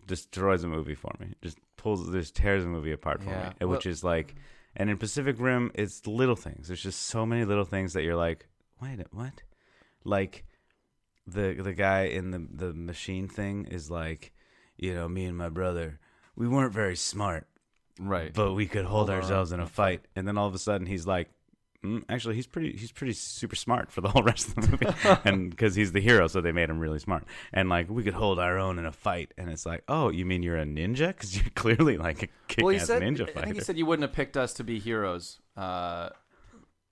Destroys 0.07 0.63
a 0.65 0.69
movie 0.69 0.95
for 0.95 1.13
me. 1.19 1.33
Just 1.43 1.59
pulls 1.77 2.11
just 2.13 2.37
tears 2.37 2.65
a 2.65 2.69
movie 2.69 2.93
apart 2.93 3.23
for 3.23 3.31
Yeah. 3.31 3.53
me 3.61 3.67
which 3.67 3.87
is 3.87 4.05
like 4.05 4.35
and 4.77 4.89
in 4.91 4.97
pacific 4.99 5.37
rim 5.39 5.71
it's 5.75 6.07
little 6.07 6.37
things. 6.37 6.69
There's 6.69 6.83
just 6.83 7.03
so 7.03 7.27
many 7.27 7.45
little 7.45 7.65
things 7.65 7.93
that 7.95 8.03
you're 8.03 8.17
like 8.17 8.47
wait 8.81 9.01
what? 9.13 9.43
Like 10.05 10.45
the 11.27 11.55
the 11.55 11.73
guy 11.75 12.03
in 12.03 12.31
the 12.31 12.47
the 12.51 12.73
machine 12.75 13.29
thing 13.29 13.65
is 13.67 13.91
like 13.91 14.33
you 14.77 14.95
know 14.95 15.09
me 15.09 15.25
and 15.25 15.37
my 15.37 15.49
brother 15.49 15.99
we 16.37 16.47
weren't 16.47 16.73
very 16.73 16.97
smart 16.97 17.47
Right. 17.99 18.33
but 18.35 18.55
we 18.55 18.67
could 18.67 18.85
hold, 18.85 19.09
Hold 19.09 19.11
ourselves 19.23 19.53
in 19.53 19.61
a 19.61 19.67
fight. 19.67 20.03
and 20.17 20.27
then 20.27 20.37
all 20.37 20.49
of 20.49 20.55
a 20.55 20.59
sudden 20.59 20.87
he's 20.87 21.07
like 21.07 21.29
mm, 21.85 22.03
actually 22.09 22.35
he's 22.35 22.47
pretty 22.47 22.77
he's 22.77 22.91
pretty 22.91 23.13
super 23.13 23.55
smart 23.55 23.93
for 23.93 24.01
the 24.01 24.09
whole 24.13 24.23
rest 24.23 24.49
of 24.49 24.55
the 24.57 24.71
movie. 24.73 25.19
And 25.25 25.51
because 25.51 25.75
he's 25.75 25.93
the 25.93 26.01
hero 26.01 26.27
so 26.27 26.41
they 26.41 26.51
made 26.53 26.71
him 26.71 26.81
really 26.81 26.99
smart. 26.99 27.25
And 27.53 27.69
like 27.69 27.89
we 27.89 28.03
could 28.03 28.15
hold 28.15 28.39
our 28.41 28.59
own 28.59 28.79
in 28.79 28.87
a 28.87 28.93
fight. 28.93 29.33
And 29.39 29.49
it's 29.51 29.65
like 29.65 29.85
oh 29.89 30.09
you 30.09 30.27
mean 30.27 30.43
you're 30.43 30.59
a 30.59 30.65
ninja? 30.65 31.09
Because 31.09 31.37
you're 31.37 31.51
clearly 31.55 31.97
like 31.97 32.23
a 32.23 32.29
kick-ass 32.49 32.63
well, 32.65 32.73
he 32.73 32.79
said, 32.81 33.03
ninja 33.03 33.29
I 33.37 33.43
think 33.43 33.57
he 33.57 33.61
said 33.61 33.79
you 33.79 33.87
wouldn't 33.87 34.09
have 34.09 34.15
picked 34.17 34.37
us 34.37 34.55
to 34.55 34.65
be 34.65 34.79
heroes, 34.81 35.41
uh, 35.57 36.09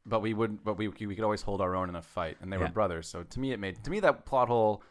but 0.05 0.21
we 0.21 0.35
would, 0.35 0.63
but 0.65 0.77
we 0.79 0.89
we 0.89 1.15
could 1.15 1.25
always 1.25 1.43
hold 1.43 1.61
our 1.61 1.75
own 1.77 1.89
in 1.89 1.95
a 1.97 2.03
fight, 2.03 2.37
and 2.41 2.53
they 2.53 2.59
were 2.59 2.69
brothers. 2.69 3.09
So 3.09 3.23
to 3.23 3.41
me, 3.41 3.53
it 3.53 3.61
made 3.61 3.83
to 3.85 3.91
me 3.91 4.01
that 4.01 4.25
plot 4.25 4.49
hole. 4.49 4.83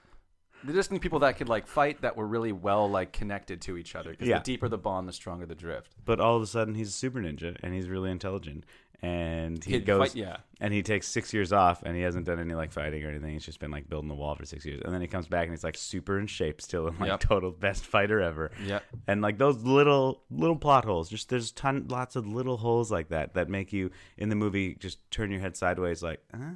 They 0.64 0.74
just 0.74 0.92
need 0.92 1.02
people 1.02 1.20
that 1.20 1.38
could 1.38 1.50
like 1.50 1.68
fight 1.68 2.02
that 2.02 2.16
were 2.16 2.28
really 2.28 2.52
well 2.52 2.90
like 2.90 3.12
connected 3.14 3.62
to 3.62 3.78
each 3.78 3.96
other. 3.96 4.12
Because 4.12 4.28
Yeah. 4.28 4.38
the 4.40 4.44
deeper 4.44 4.68
the 4.70 4.78
bond, 4.78 5.08
the 5.08 5.14
stronger 5.14 5.46
the 5.46 5.56
drift. 5.56 5.96
but 6.06 6.20
all 6.20 6.36
of 6.36 6.42
a 6.42 6.48
sudden 6.48 6.76
he's 6.76 6.90
a 6.90 6.94
super 6.94 7.20
ninja 7.20 7.56
and 7.64 7.74
he's 7.74 7.88
really 7.90 8.12
intelligent 8.12 8.66
and 9.04 9.64
he 9.64 9.72
He'd 9.74 9.86
goes 9.88 10.10
fight, 10.10 10.16
yeah, 10.16 10.38
and 10.60 10.72
he 10.72 10.84
takes 10.84 11.08
six 11.08 11.34
years 11.34 11.52
off 11.52 11.82
and 11.82 11.96
he 11.96 12.04
hasn't 12.04 12.28
done 12.28 12.40
any 12.40 12.54
like 12.54 12.72
fighting 12.72 13.04
or 13.04 13.10
anything. 13.10 13.34
He's 13.34 13.44
just 13.46 13.60
been 13.60 13.72
like 13.72 13.90
building 13.90 14.10
the 14.10 14.14
wall 14.14 14.36
for 14.36 14.46
six 14.46 14.64
years, 14.64 14.80
and 14.86 14.94
then 14.94 15.02
he 15.02 15.08
comes 15.08 15.28
back 15.28 15.46
and 15.46 15.52
he's 15.54 15.64
like 15.64 15.76
super 15.76 16.20
in 16.20 16.28
shape 16.28 16.62
still 16.62 16.88
and 16.88 17.00
like 17.00 17.08
Yep. 17.10 17.20
total 17.22 17.50
best 17.52 17.84
fighter 17.84 18.22
ever. 18.22 18.52
yeah. 18.64 18.80
And 19.08 19.24
like 19.24 19.40
those 19.40 19.64
little 19.64 20.22
little 20.30 20.56
plot 20.56 20.86
holes, 20.86 21.10
just 21.10 21.30
there's 21.30 21.52
ton 21.52 21.88
lots 21.90 22.16
of 22.16 22.28
little 22.28 22.58
holes 22.58 22.92
like 22.92 23.10
that 23.10 23.34
that 23.34 23.50
make 23.50 23.74
you 23.74 23.90
in 24.20 24.30
the 24.30 24.36
movie 24.36 24.76
just 24.76 25.00
turn 25.10 25.32
your 25.32 25.40
head 25.42 25.58
sideways 25.58 26.04
like, 26.04 26.22
huh? 26.32 26.52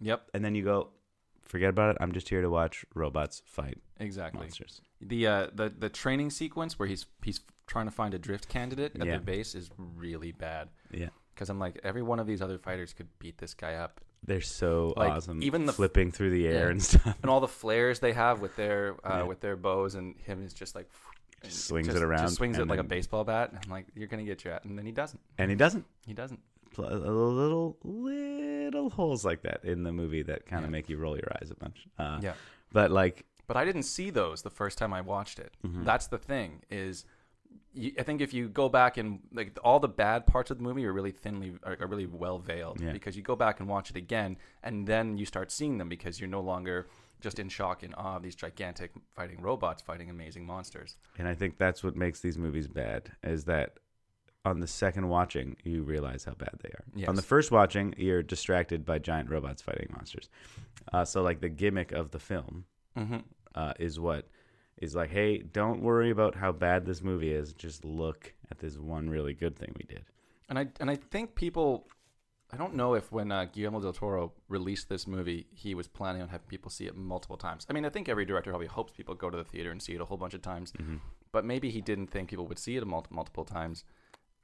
Yep, 0.00 0.30
And 0.34 0.44
then 0.44 0.54
you 0.54 0.62
go, 0.62 0.90
forget 1.46 1.70
about 1.70 1.90
it. 1.90 1.96
I'm 2.00 2.12
just 2.12 2.28
here 2.28 2.42
to 2.42 2.50
watch 2.50 2.84
robots 2.94 3.42
fight 3.46 3.78
exactly. 3.98 4.40
monsters. 4.40 4.80
The 5.00 5.26
uh, 5.26 5.46
the 5.54 5.72
the 5.76 5.88
training 5.88 6.30
sequence 6.30 6.78
where 6.78 6.88
he's 6.88 7.06
he's 7.22 7.40
trying 7.66 7.86
to 7.86 7.90
find 7.92 8.14
a 8.14 8.18
drift 8.18 8.48
candidate 8.48 8.92
at 9.00 9.06
Yeah. 9.06 9.14
the 9.18 9.22
base 9.24 9.54
is 9.54 9.70
really 9.96 10.32
bad. 10.32 10.68
Yeah. 10.92 11.08
Because 11.34 11.50
I'm 11.50 11.58
like, 11.58 11.78
every 11.84 12.02
one 12.02 12.18
of 12.18 12.26
these 12.26 12.40
other 12.40 12.58
fighters 12.58 12.92
could 12.92 13.08
beat 13.18 13.38
this 13.38 13.54
guy 13.54 13.74
up. 13.74 14.00
They're 14.26 14.40
so 14.40 14.94
Like, 14.96 15.10
awesome. 15.12 15.42
even 15.42 15.66
the 15.66 15.72
flipping 15.72 16.10
through 16.10 16.30
the 16.30 16.46
air 16.48 16.64
Yeah. 16.66 16.70
and 16.70 16.82
stuff. 16.90 17.16
and 17.22 17.30
all 17.30 17.40
the 17.40 17.48
flares 17.48 17.98
they 18.00 18.12
have 18.12 18.40
with 18.40 18.56
their 18.56 18.94
uh, 19.04 19.18
Yeah. 19.18 19.22
with 19.24 19.40
their 19.40 19.56
bows, 19.56 19.94
and 19.94 20.16
him 20.20 20.42
is 20.44 20.52
just 20.54 20.74
like 20.74 20.88
and 21.42 21.52
swings 21.52 21.88
it 21.88 22.02
around 22.02 22.22
just 22.22 22.36
swings 22.36 22.56
it 22.56 22.62
and 22.62 22.70
like 22.70 22.78
a 22.78 22.82
then- 22.82 22.88
baseball 22.88 23.24
bat. 23.24 23.50
And 23.50 23.60
I'm 23.64 23.70
like, 23.70 23.86
you're 23.94 24.08
gonna 24.08 24.24
get 24.24 24.44
your 24.44 24.54
at, 24.54 24.64
and 24.64 24.78
then 24.78 24.86
he 24.86 24.92
doesn't. 24.92 25.20
And 25.38 25.50
he 25.50 25.56
doesn't. 25.56 25.84
He 26.06 26.14
doesn't. 26.14 26.40
Little 26.78 27.76
little 27.82 28.90
holes 28.90 29.24
like 29.24 29.42
that 29.42 29.64
in 29.64 29.82
the 29.82 29.92
movie 29.92 30.22
that 30.22 30.46
kind 30.46 30.64
of 30.64 30.70
Yeah. 30.70 30.72
make 30.72 30.88
you 30.88 30.96
roll 30.98 31.16
your 31.16 31.30
eyes 31.40 31.50
a 31.50 31.54
bunch. 31.54 31.86
Uh, 31.98 32.18
Yeah. 32.22 32.34
But 32.72 32.90
like, 32.90 33.24
But 33.46 33.56
I 33.56 33.64
didn't 33.64 33.84
see 33.84 34.10
those 34.10 34.42
the 34.42 34.50
first 34.50 34.76
time 34.76 34.92
I 34.92 35.00
watched 35.00 35.38
it. 35.38 35.56
Mhm. 35.64 35.84
That's 35.84 36.08
the 36.08 36.18
thing 36.18 36.62
is. 36.70 37.04
You, 37.72 37.92
I 37.98 38.02
think 38.02 38.20
if 38.22 38.32
you 38.34 38.48
go 38.48 38.68
back 38.68 38.96
and 38.96 39.20
like 39.32 39.56
all 39.62 39.78
the 39.80 39.88
bad 39.88 40.26
parts 40.26 40.50
of 40.50 40.56
the 40.58 40.64
movie 40.64 40.84
are 40.86 40.92
really 40.92 41.10
thinly 41.12 41.58
are, 41.62 41.76
are 41.80 41.86
really 41.86 42.06
well 42.06 42.38
veiled 42.38 42.80
Yeah. 42.80 42.92
because 42.92 43.16
you 43.16 43.22
go 43.22 43.36
back 43.36 43.60
and 43.60 43.68
watch 43.68 43.90
it 43.90 43.96
again 43.96 44.38
and 44.62 44.86
then 44.86 45.16
you 45.18 45.26
start 45.26 45.50
seeing 45.52 45.76
them 45.78 45.88
because 45.88 46.18
you're 46.18 46.28
no 46.28 46.40
longer 46.40 46.88
just 47.20 47.38
in 47.38 47.48
shock 47.50 47.82
and 47.82 47.94
awe 47.96 48.16
of 48.16 48.22
these 48.22 48.34
gigantic 48.34 48.92
fighting 49.14 49.40
robots 49.42 49.82
fighting 49.82 50.08
amazing 50.10 50.44
monsters. 50.46 50.96
and 51.18 51.28
I 51.28 51.34
think 51.34 51.56
that's 51.58 51.84
what 51.84 51.94
makes 51.96 52.20
these 52.20 52.36
movies 52.38 52.66
bad 52.66 53.12
is 53.22 53.44
that 53.44 53.78
on 54.46 54.60
the 54.60 54.66
second 54.66 55.08
watching 55.08 55.56
you 55.64 55.82
realize 55.82 56.24
how 56.24 56.32
bad 56.34 56.54
they 56.62 56.68
are. 56.70 56.84
Yes. 56.94 57.08
On 57.08 57.16
the 57.16 57.22
first 57.22 57.50
watching, 57.50 57.94
you're 57.98 58.22
distracted 58.22 58.86
by 58.86 58.98
giant 59.00 59.28
robots 59.28 59.60
fighting 59.60 59.88
monsters. 59.92 60.28
Uh, 60.92 61.04
so 61.04 61.20
like 61.22 61.40
the 61.40 61.48
gimmick 61.48 61.92
of 61.92 62.12
the 62.12 62.18
film 62.20 62.64
Mm-hmm. 62.96 63.18
uh, 63.54 63.74
is 63.78 64.00
what 64.00 64.26
is 64.78 64.94
like, 64.94 65.10
hey, 65.10 65.38
don't 65.38 65.82
worry 65.82 66.10
about 66.10 66.34
how 66.34 66.50
bad 66.52 66.86
this 66.86 67.02
movie 67.02 67.30
is. 67.32 67.52
Just 67.52 67.84
look 67.84 68.32
at 68.50 68.58
this 68.58 68.78
one 68.78 69.10
really 69.10 69.34
good 69.34 69.54
thing 69.58 69.74
we 69.76 69.84
did. 69.84 70.04
And 70.48 70.58
I 70.58 70.68
and 70.80 70.88
I 70.90 70.96
think 70.96 71.34
people, 71.34 71.88
I 72.52 72.56
don't 72.56 72.74
know 72.74 72.94
if 72.94 73.10
when 73.12 73.30
uh, 73.32 73.44
Guillermo 73.52 73.80
del 73.80 73.92
Toro 73.92 74.32
released 74.48 74.88
this 74.88 75.06
movie, 75.06 75.46
he 75.52 75.74
was 75.74 75.88
planning 75.88 76.22
on 76.22 76.28
having 76.28 76.46
people 76.46 76.70
see 76.70 76.86
it 76.86 76.96
multiple 76.96 77.36
times. 77.36 77.66
I 77.68 77.72
mean, 77.74 77.84
I 77.84 77.90
think 77.90 78.08
every 78.08 78.24
director 78.24 78.50
probably 78.50 78.68
hopes 78.68 78.92
people 78.96 79.14
go 79.14 79.28
to 79.28 79.36
the 79.36 79.44
theater 79.44 79.70
and 79.72 79.82
see 79.82 79.94
it 79.94 80.00
a 80.00 80.04
whole 80.06 80.16
bunch 80.18 80.32
of 80.34 80.40
times, 80.42 80.72
Mhm. 80.72 81.00
but 81.32 81.44
maybe 81.44 81.68
he 81.70 81.80
didn't 81.82 82.06
think 82.06 82.30
people 82.30 82.46
would 82.46 82.58
see 82.58 82.76
it 82.76 82.86
multiple 82.86 83.44
times. 83.44 83.84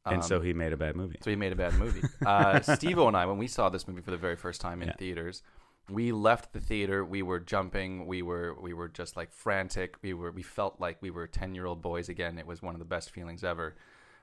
And 0.07 0.25
so 0.25 0.37
Um, 0.39 0.45
he 0.45 0.53
made 0.53 0.73
a 0.73 0.77
bad 0.77 0.97
movie. 0.97 1.19
so 1.23 1.31
he 1.31 1.37
made 1.37 1.53
a 1.53 1.57
bad 1.57 1.75
movie. 1.75 2.03
uh, 2.27 2.61
Steve-O 2.77 3.07
and 3.09 3.17
I, 3.17 3.27
when 3.27 3.39
we 3.39 3.47
saw 3.47 3.69
this 3.69 3.87
movie 3.87 4.01
for 4.03 4.11
the 4.11 4.17
very 4.17 4.37
first 4.37 4.61
time 4.61 4.83
in 4.83 4.89
Yeah. 4.89 4.95
theaters, 4.97 5.43
we 5.91 6.13
left 6.13 6.53
the 6.53 6.61
theater. 6.61 7.05
We 7.05 7.23
were 7.23 7.41
jumping. 7.41 8.07
We 8.07 8.23
were 8.23 8.55
we 8.61 8.73
were 8.73 8.89
just 8.89 9.17
like 9.17 9.33
frantic. 9.33 9.97
We 10.03 10.15
were 10.15 10.31
we 10.31 10.43
felt 10.43 10.81
like 10.81 11.01
we 11.03 11.11
were 11.11 11.27
ten 11.27 11.55
year 11.55 11.67
old 11.67 11.83
boys 11.83 12.09
again. 12.09 12.39
It 12.39 12.47
was 12.47 12.63
one 12.63 12.75
of 12.75 12.79
the 12.79 12.85
best 12.85 13.11
feelings 13.11 13.43
ever. 13.45 13.77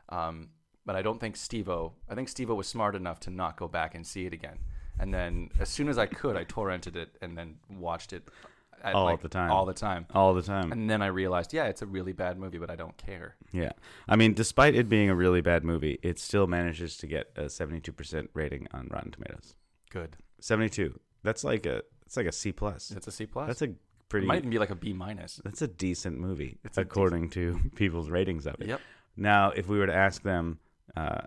Um, 0.09 0.49
but 0.85 0.95
I 0.95 1.01
don't 1.01 1.19
think 1.19 1.35
Steve-O. 1.35 1.93
I 2.09 2.15
think 2.15 2.29
Steve-O 2.29 2.55
was 2.55 2.67
smart 2.67 2.95
enough 2.95 3.19
to 3.21 3.29
not 3.29 3.57
go 3.57 3.67
back 3.67 3.93
and 3.93 4.07
see 4.07 4.25
it 4.25 4.33
again. 4.33 4.59
And 4.97 5.13
then 5.13 5.49
as 5.59 5.69
soon 5.69 5.87
as 5.87 5.97
I 5.97 6.07
could, 6.07 6.35
I 6.35 6.45
torrented 6.45 6.95
it 6.95 7.15
and 7.21 7.37
then 7.37 7.57
watched 7.69 8.11
it 8.13 8.27
All 8.83 9.05
like, 9.05 9.21
the 9.21 9.29
time. 9.29 9.51
All 9.51 9.65
the 9.65 9.73
time. 9.73 10.05
All 10.13 10.33
the 10.33 10.41
time. 10.41 10.71
And 10.71 10.89
then 10.89 11.01
I 11.01 11.07
realized, 11.07 11.53
yeah, 11.53 11.65
it's 11.65 11.81
a 11.81 11.85
really 11.85 12.13
bad 12.13 12.37
movie, 12.39 12.57
but 12.57 12.69
I 12.69 12.75
don't 12.75 12.97
care. 12.97 13.35
Yeah. 13.51 13.71
I 14.07 14.15
mean, 14.15 14.33
despite 14.33 14.75
it 14.75 14.89
being 14.89 15.09
a 15.09 15.15
really 15.15 15.41
bad 15.41 15.63
movie, 15.63 15.99
it 16.01 16.19
still 16.19 16.47
manages 16.47 16.97
to 16.97 17.07
get 17.07 17.31
a 17.35 17.43
72% 17.43 18.27
rating 18.33 18.67
on 18.71 18.87
Rotten 18.91 19.11
Tomatoes. 19.11 19.55
Good. 19.89 20.17
72. 20.39 20.99
That's 21.23 21.43
like 21.43 21.65
a 21.65 21.83
it's 22.05 22.17
like 22.17 22.25
a 22.25 22.31
C 22.31 22.51
plus. 22.51 22.91
It's 22.91 23.07
a 23.07 23.11
C 23.11 23.25
plus. 23.25 23.47
That's 23.47 23.61
a 23.61 23.69
pretty 24.07 24.25
It 24.25 24.27
might 24.27 24.37
even 24.37 24.49
be 24.49 24.57
like 24.57 24.71
a 24.71 24.75
B 24.75 24.93
minus. 24.93 25.39
that's 25.43 25.61
a 25.61 25.67
decent 25.67 26.17
movie 26.17 26.57
It's 26.63 26.77
according 26.77 27.29
to 27.31 27.59
people's 27.75 28.09
ratings 28.09 28.47
of 28.47 28.55
it. 28.59 28.67
Yep. 28.67 28.81
Now, 29.15 29.51
if 29.51 29.67
we 29.67 29.77
were 29.77 29.85
to 29.85 29.95
ask 29.95 30.23
them 30.23 30.59
uh, 30.95 31.21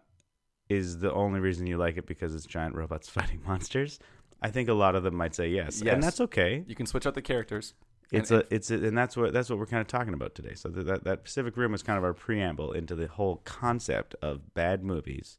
is 0.69 0.99
the 0.99 1.13
only 1.13 1.41
reason 1.41 1.67
you 1.67 1.77
like 1.77 1.97
it 1.97 2.07
because 2.07 2.35
it's 2.35 2.47
giant 2.47 2.75
robots 2.75 3.09
fighting 3.17 3.41
monsters? 3.47 3.99
I 4.43 4.51
think 4.51 4.69
a 4.69 4.75
lot 4.75 4.95
of 4.95 5.03
them 5.05 5.15
might 5.15 5.35
say 5.35 5.49
yes. 5.49 5.81
Yes. 5.83 5.95
And 5.95 6.03
that's 6.03 6.21
okay. 6.21 6.65
You 6.67 6.75
can 6.75 6.87
switch 6.87 7.07
out 7.07 7.15
the 7.15 7.23
characters. 7.23 7.75
It's 8.11 8.31
And 8.31 8.43
a, 8.43 8.55
it's 8.55 8.71
a, 8.71 8.75
and 8.75 8.99
that's 8.99 9.17
what 9.17 9.33
that's 9.33 9.49
what 9.49 9.59
we're 9.59 9.67
kind 9.67 9.81
of 9.81 9.87
talking 9.87 10.13
about 10.13 10.35
today. 10.35 10.55
So 10.55 10.69
that, 10.69 11.05
that 11.05 11.25
Pacific 11.25 11.57
Rim 11.57 11.73
was 11.73 11.83
kind 11.83 11.97
of 11.97 12.05
our 12.05 12.13
preamble 12.13 12.73
into 12.73 12.95
the 12.95 13.07
whole 13.07 13.37
concept 13.45 14.15
of 14.21 14.53
bad 14.55 14.83
movies 14.85 15.39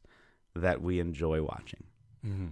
that 0.56 0.80
we 0.82 0.98
enjoy 0.98 1.42
watching. 1.42 1.84
Mm-hmm. 2.26 2.46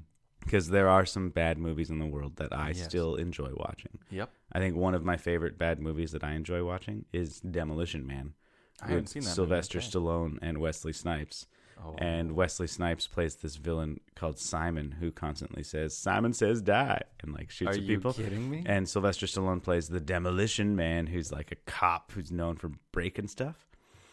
because 0.45 0.69
there 0.69 0.89
are 0.89 1.07
some 1.07 1.31
bad 1.31 1.57
movies 1.57 1.89
in 1.89 1.99
the 1.99 2.05
world 2.07 2.37
that 2.37 2.53
I 2.53 2.69
Yes. 2.69 2.85
still 2.85 3.15
enjoy 3.15 3.51
watching. 3.57 3.99
Yep. 4.11 4.29
I 4.53 4.59
think 4.59 4.77
one 4.77 4.95
of 4.95 5.03
my 5.05 5.17
favorite 5.17 5.57
bad 5.57 5.81
movies 5.81 6.13
that 6.13 6.23
I 6.23 6.33
enjoy 6.33 6.63
watching 6.63 7.07
is 7.13 7.41
Demolition 7.41 8.07
Man. 8.07 8.35
I 8.83 8.89
haven't 8.89 9.07
seen 9.09 9.23
that. 9.23 9.31
Sylvester. 9.31 9.79
Stallone 9.79 10.39
and 10.43 10.59
Wesley 10.59 10.93
Snipes. 10.93 11.47
Oh. 11.85 11.95
And 11.99 12.33
Wesley 12.33 12.67
Snipes 12.67 13.07
plays 13.07 13.37
this 13.37 13.57
villain 13.57 14.01
called 14.15 14.39
Simon 14.39 14.97
who 15.01 15.11
constantly 15.11 15.63
says, 15.63 15.97
Simon 15.97 16.33
says 16.33 16.63
die, 16.63 17.03
and 17.21 17.33
like 17.33 17.51
shoots 17.51 17.79
people 17.79 18.13
Are 18.13 18.15
you 18.15 18.25
kidding 18.25 18.51
me? 18.51 18.63
And 18.67 18.89
Sylvester 18.89 19.27
Stallone 19.27 19.63
plays 19.63 19.89
the 19.89 20.01
Demolition 20.01 20.77
Man 20.77 21.07
who's 21.07 21.33
like 21.33 21.53
a 21.53 21.57
cop 21.67 22.13
who's 22.13 22.31
known 22.31 22.57
for 22.57 22.71
breaking 22.93 23.29
stuff. 23.29 23.67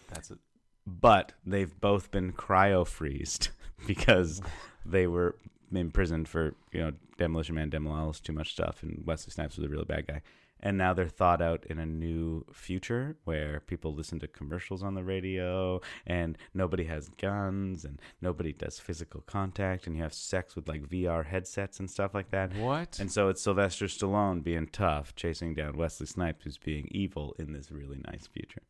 That's 0.09 0.31
it. 0.31 0.39
But 0.87 1.33
they've 1.45 1.79
both 1.79 2.09
been 2.11 2.33
cryo 2.33 2.85
freezed 2.85 3.49
because 3.87 4.41
they 4.85 5.07
were 5.07 5.35
imprisoned 5.71 6.27
for, 6.27 6.55
you 6.71 6.81
know, 6.81 6.91
Demolition 7.17 7.55
Man 7.55 7.69
demolished 7.69 8.25
too 8.25 8.33
much 8.33 8.53
stuff, 8.53 8.81
and 8.81 9.03
Wesley 9.05 9.31
Snipes 9.31 9.57
was 9.57 9.65
a 9.65 9.69
really 9.69 9.85
bad 9.85 10.07
guy. 10.07 10.21
And 10.61 10.77
now 10.77 10.93
they're 10.93 11.07
thought 11.07 11.41
out 11.41 11.65
in 11.69 11.79
a 11.79 11.85
new 11.85 12.45
future 12.53 13.15
where 13.23 13.61
people 13.61 13.93
listen 13.93 14.19
to 14.19 14.27
commercials 14.27 14.83
on 14.83 14.93
the 14.93 15.03
radio 15.03 15.79
and 16.05 16.37
nobody 16.53 16.83
has 16.85 17.09
guns 17.17 17.85
and 17.85 17.99
nobody 18.21 18.51
does 18.51 18.77
physical 18.79 19.21
contact 19.21 19.87
and 19.87 19.95
you 19.95 20.03
have 20.03 20.13
sex 20.13 20.55
with 20.55 20.67
like 20.67 20.83
VR 20.83 21.25
headsets 21.25 21.79
and 21.79 21.89
stuff 21.89 22.13
like 22.13 22.31
that. 22.31 22.53
What? 22.57 22.99
And 22.99 23.09
so 23.11 23.29
it's 23.29 23.41
Sylvester 23.41 23.85
Stallone 23.85 24.43
being 24.43 24.67
tough, 24.67 25.15
chasing 25.15 25.53
down 25.53 25.77
Wesley 25.77 26.07
Snipes, 26.07 26.43
who's 26.43 26.57
being 26.57 26.87
evil 26.91 27.35
in 27.39 27.53
this 27.53 27.71
really 27.71 28.01
nice 28.05 28.27
future. 28.27 28.61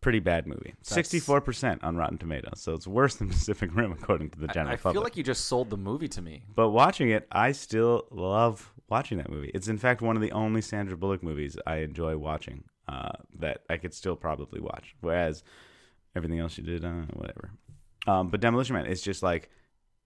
Pretty 0.00 0.20
bad 0.20 0.46
movie. 0.46 0.74
Sixty-four 0.82 1.40
percent 1.40 1.82
on 1.82 1.96
Rotten 1.96 2.18
Tomatoes, 2.18 2.60
so 2.60 2.74
it's 2.74 2.86
worse 2.86 3.14
than 3.14 3.28
Pacific 3.30 3.74
Rim 3.74 3.90
according 3.90 4.28
to 4.30 4.38
the 4.38 4.50
I- 4.50 4.52
general 4.52 4.72
I, 4.74 4.76
public. 4.76 4.90
I 4.90 4.94
feel 4.96 5.02
like 5.02 5.16
you 5.16 5.22
just 5.22 5.46
sold 5.46 5.70
the 5.70 5.78
movie 5.78 6.08
to 6.08 6.20
me. 6.20 6.42
but 6.54 6.68
watching 6.70 7.08
it, 7.08 7.26
I 7.32 7.52
still 7.52 8.04
love 8.10 8.70
watching 8.94 9.18
that 9.18 9.28
movie. 9.28 9.50
It's 9.52 9.66
in 9.66 9.76
fact 9.76 10.02
one 10.02 10.14
of 10.14 10.22
the 10.22 10.30
only 10.30 10.60
Sandra 10.60 10.96
Bullock 10.96 11.20
movies 11.20 11.56
I 11.66 11.78
enjoy 11.78 12.16
watching 12.16 12.62
uh, 12.86 13.10
that 13.40 13.62
I 13.68 13.76
could 13.76 13.92
still 13.92 14.14
probably 14.14 14.60
watch. 14.60 14.94
Whereas 15.00 15.42
everything 16.14 16.38
else 16.38 16.52
she 16.52 16.62
did, 16.62 16.84
uh, 16.84 17.02
whatever. 17.14 17.50
Um, 18.06 18.28
but 18.28 18.40
Demolition 18.40 18.76
Man 18.76 18.86
is 18.86 19.02
just 19.02 19.20
like 19.20 19.50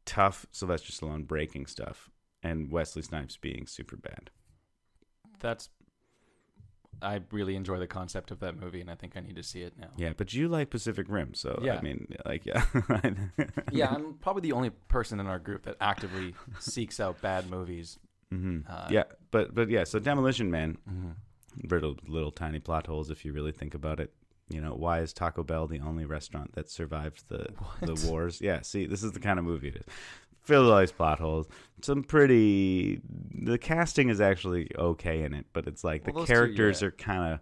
tough 0.07 0.47
Sylvester 0.53 0.91
Stallone 0.91 1.27
breaking 1.27 1.67
stuff 1.67 2.09
and 2.43 2.73
Wesley 2.73 3.03
Snipes 3.03 3.37
being 3.37 3.67
super 3.67 3.99
bad. 3.99 4.31
That's. 5.39 5.69
I 7.03 7.21
really 7.31 7.57
enjoy 7.57 7.79
the 7.79 7.87
concept 7.87 8.31
of 8.31 8.41
that 8.41 8.59
movie, 8.59 8.81
and 8.81 8.91
I 8.91 8.95
think 8.95 9.17
I 9.17 9.21
need 9.21 9.37
to 9.37 9.43
see 9.43 9.61
it 9.61 9.75
now. 9.79 9.91
Yeah, 9.99 10.15
but 10.17 10.33
you 10.33 10.49
like 10.49 10.71
Pacific 10.71 11.07
Rim, 11.09 11.35
so 11.35 11.63
I 11.79 11.81
mean, 11.83 12.09
like, 12.25 12.45
yeah, 12.45 12.65
Yeah, 13.71 13.91
I'm 13.95 14.15
probably 14.15 14.43
the 14.43 14.53
only 14.53 14.71
person 14.71 15.21
in 15.21 15.27
our 15.29 15.39
group 15.39 15.63
that 15.67 15.77
actively 15.81 16.35
seeks 16.59 16.99
out 16.99 17.21
bad 17.21 17.49
movies. 17.49 17.99
Hmm 18.31 18.61
Uh, 18.69 18.89
yeah, 18.91 19.05
but 19.31 19.55
but 19.55 19.69
yeah, 19.69 19.85
so 19.85 19.99
Demolition 19.99 20.51
Man, 20.51 20.77
Mhm. 20.91 21.15
little 21.71 21.97
little 22.07 22.31
tiny 22.31 22.59
plot 22.61 22.87
holes 22.87 23.11
if 23.11 23.25
you 23.25 23.33
really 23.33 23.53
think 23.53 23.75
about 23.75 24.01
it. 24.01 24.13
You 24.51 24.61
know, 24.63 24.75
why 24.75 25.01
is 25.01 25.13
Taco 25.13 25.43
Bell 25.43 25.67
the 25.67 25.81
only 25.81 26.05
restaurant 26.07 26.53
that 26.53 26.71
survived 26.71 27.29
the 27.29 27.49
What? 27.59 27.87
the 27.87 28.09
wars? 28.09 28.41
Yeah, 28.41 28.63
see, 28.63 28.87
this 28.87 29.03
is 29.03 29.13
the 29.13 29.21
kind 29.21 29.39
of 29.39 29.45
movie 29.45 29.69
it 29.69 29.77
is. 29.77 29.85
Filled 30.43 30.71
all 30.73 30.81
these 30.81 30.93
plot 30.93 31.19
holes. 31.19 31.47
Some 31.83 32.03
pretty. 32.03 33.01
The 33.35 33.59
casting 33.59 34.09
is 34.09 34.21
actually 34.21 34.71
okay 34.77 35.23
in 35.23 35.35
it, 35.35 35.47
but 35.53 35.67
it's 35.67 35.85
like 35.85 36.05
Well, 36.07 36.15
the 36.15 36.21
those 36.21 36.29
two, 36.29 36.33
characters 36.35 36.81
yeah. 36.81 36.89
are 36.89 36.93
kind 36.93 37.35
of 37.35 37.41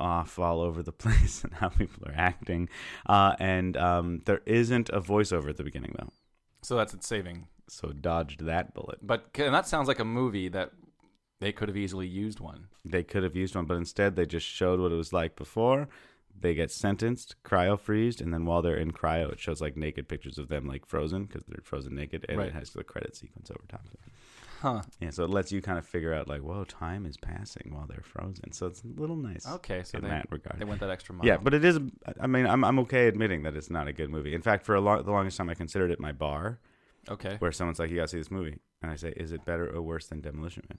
off 0.00 0.38
all 0.38 0.60
over 0.60 0.82
the 0.82 0.92
place 1.04 1.44
and 1.44 1.52
how 1.54 1.68
people 1.68 2.08
are 2.08 2.14
acting. 2.16 2.68
Uh, 3.06 3.36
and 3.38 3.76
um, 3.76 4.22
there 4.24 4.40
isn't 4.46 4.88
a 4.90 5.00
voiceover 5.00 5.48
at 5.50 5.56
the 5.58 5.62
beginning 5.64 5.94
though, 5.98 6.08
So 6.62 6.76
that's 6.76 6.94
its 6.94 7.06
saving. 7.06 7.46
So 7.72 7.92
dodged 7.92 8.44
that 8.44 8.74
bullet. 8.74 8.98
But 9.02 9.30
and 9.38 9.54
that 9.54 9.66
sounds 9.66 9.88
like 9.88 9.98
a 9.98 10.04
movie 10.04 10.48
that 10.48 10.72
they 11.40 11.52
could 11.52 11.68
have 11.68 11.76
easily 11.76 12.06
used 12.06 12.40
one. 12.40 12.66
They 12.84 13.02
could 13.02 13.22
have 13.22 13.36
used 13.36 13.54
one, 13.54 13.66
but 13.66 13.76
instead 13.76 14.16
they 14.16 14.26
just 14.26 14.46
showed 14.46 14.80
what 14.80 14.92
it 14.92 14.96
was 14.96 15.12
like 15.12 15.36
before. 15.36 15.88
They 16.38 16.54
get 16.54 16.70
sentenced, 16.70 17.36
cryo 17.44 17.78
freezed, 17.78 18.20
and 18.22 18.32
then 18.32 18.46
while 18.46 18.62
they're 18.62 18.76
in 18.76 18.92
cryo, 18.92 19.30
it 19.32 19.40
shows 19.40 19.60
like 19.60 19.76
naked 19.76 20.08
pictures 20.08 20.38
of 20.38 20.48
them 20.48 20.66
like 20.66 20.86
frozen 20.86 21.24
because 21.24 21.44
they're 21.46 21.60
frozen 21.62 21.94
naked, 21.94 22.24
and 22.28 22.38
Right. 22.38 22.48
it 22.48 22.54
has 22.54 22.70
the 22.70 22.84
credit 22.84 23.14
sequence 23.16 23.50
over 23.50 23.60
top 23.68 23.84
of 23.84 23.92
it. 23.92 24.00
Huh. 24.60 24.82
Yeah, 25.00 25.08
so 25.10 25.24
it 25.24 25.30
lets 25.30 25.50
you 25.52 25.62
kind 25.62 25.78
of 25.78 25.86
figure 25.86 26.12
out 26.12 26.28
like, 26.28 26.42
whoa, 26.42 26.64
time 26.64 27.06
is 27.06 27.16
passing 27.16 27.70
while 27.74 27.86
they're 27.86 28.02
frozen. 28.02 28.52
So 28.52 28.66
it's 28.66 28.82
a 28.84 29.00
little 29.00 29.16
nice 29.16 29.46
Okay, 29.46 29.82
so 29.84 29.96
in 29.98 30.04
they, 30.04 30.10
that 30.10 30.26
regard. 30.30 30.58
they 30.58 30.66
went 30.66 30.80
that 30.80 30.90
extra 30.90 31.14
mile. 31.14 31.26
Yeah, 31.26 31.38
but 31.38 31.54
it 31.54 31.64
is. 31.64 31.78
I 32.20 32.26
mean, 32.26 32.46
I'm 32.46 32.62
I'm 32.64 32.78
okay 32.80 33.06
admitting 33.08 33.42
that 33.44 33.54
it's 33.56 33.70
not 33.70 33.88
a 33.88 33.92
good 33.92 34.10
movie. 34.10 34.34
In 34.34 34.42
fact, 34.42 34.64
for 34.66 34.74
a 34.74 34.80
long, 34.80 35.02
the 35.02 35.10
longest 35.12 35.38
time, 35.38 35.48
I 35.48 35.54
considered 35.54 35.90
it 35.90 35.98
my 35.98 36.12
bar, 36.12 36.58
okay. 37.08 37.36
where 37.38 37.52
someone's 37.52 37.78
like, 37.78 37.90
"You 37.90 37.96
gotta 37.96 38.08
see 38.08 38.18
this 38.18 38.30
movie," 38.30 38.58
and 38.82 38.90
I 38.90 38.96
say, 38.96 39.12
"Is 39.16 39.32
it 39.32 39.44
better 39.44 39.68
or 39.74 39.80
worse 39.82 40.06
than 40.08 40.20
Demolition 40.20 40.64
Man?" 40.68 40.78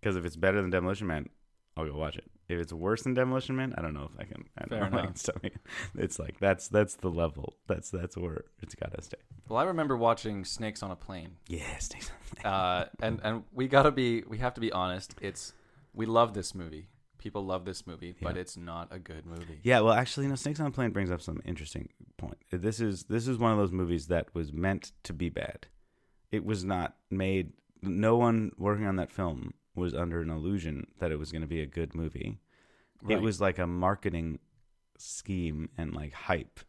Because 0.00 0.16
if 0.16 0.24
it's 0.24 0.36
better 0.36 0.60
than 0.60 0.70
Demolition 0.70 1.06
Man, 1.06 1.28
I'll 1.76 1.86
go 1.86 1.96
watch 1.96 2.16
it. 2.16 2.24
If 2.48 2.58
it's 2.60 2.72
worse 2.72 3.02
than 3.02 3.14
Demolition 3.14 3.56
Man, 3.56 3.72
I 3.78 3.82
don't 3.82 3.94
know 3.94 4.10
if 4.12 4.18
I 4.20 4.24
can. 4.24 4.44
I 4.58 4.64
don't 4.66 4.80
know 4.80 4.86
if 4.86 4.92
I 4.92 4.96
enough. 4.98 5.04
can 5.06 5.16
stomach 5.16 5.44
it. 5.44 5.60
It's 5.96 6.18
like 6.18 6.38
that's 6.40 6.68
that's 6.68 6.96
the 6.96 7.08
level. 7.10 7.54
That's 7.66 7.90
that's 7.90 8.16
where 8.16 8.44
it's 8.60 8.74
gotta 8.74 9.00
stay. 9.02 9.18
Well, 9.48 9.58
I 9.58 9.64
remember 9.64 9.96
watching 9.96 10.44
Snakes 10.44 10.82
on 10.82 10.90
a 10.90 10.96
Plane, 10.96 11.36
Yeah, 11.48 11.76
stays. 11.78 12.10
uh, 12.44 12.86
and 13.00 13.20
and 13.22 13.44
we 13.52 13.68
gotta 13.68 13.90
be 13.92 14.22
we 14.28 14.38
have 14.38 14.54
to 14.54 14.60
be 14.60 14.72
honest. 14.72 15.14
It's 15.20 15.52
we 15.94 16.04
love 16.06 16.34
this 16.34 16.54
movie. 16.54 16.88
People 17.22 17.44
love 17.44 17.64
this 17.64 17.86
movie, 17.86 18.14
but 18.20 18.36
it's 18.36 18.56
not 18.56 18.88
a 18.90 18.98
good 18.98 19.24
movie. 19.26 19.60
Yeah, 19.62 19.78
well, 19.80 19.92
actually, 19.92 20.24
you 20.24 20.30
know, 20.30 20.34
Snakes 20.34 20.58
on 20.58 20.66
a 20.66 20.70
Plane 20.72 20.90
brings 20.90 21.08
up 21.10 21.20
some 21.22 21.40
interesting 21.44 21.88
point. 22.16 22.36
This 22.50 22.80
is 22.80 23.04
this 23.04 23.28
is 23.28 23.38
one 23.38 23.52
of 23.52 23.58
those 23.58 23.70
movies 23.70 24.08
that 24.08 24.34
was 24.34 24.52
meant 24.52 24.90
to 25.04 25.12
be 25.12 25.28
bad. 25.28 25.68
It 26.32 26.44
was 26.44 26.64
not 26.64 26.96
made. 27.10 27.52
No 27.80 28.16
one 28.16 28.50
working 28.58 28.86
on 28.86 28.96
that 28.96 29.12
film 29.12 29.54
was 29.76 29.94
under 29.94 30.20
an 30.20 30.30
illusion 30.30 30.88
that 30.98 31.12
it 31.12 31.18
was 31.18 31.30
going 31.30 31.42
to 31.42 31.48
be 31.48 31.60
a 31.60 31.66
good 31.66 31.94
movie. 31.94 32.40
Right. 33.02 33.18
It 33.18 33.22
was 33.22 33.40
like 33.40 33.58
a 33.58 33.66
marketing 33.66 34.40
scheme 34.98 35.68
and 35.78 35.94
like 35.94 36.12
hype. 36.12 36.60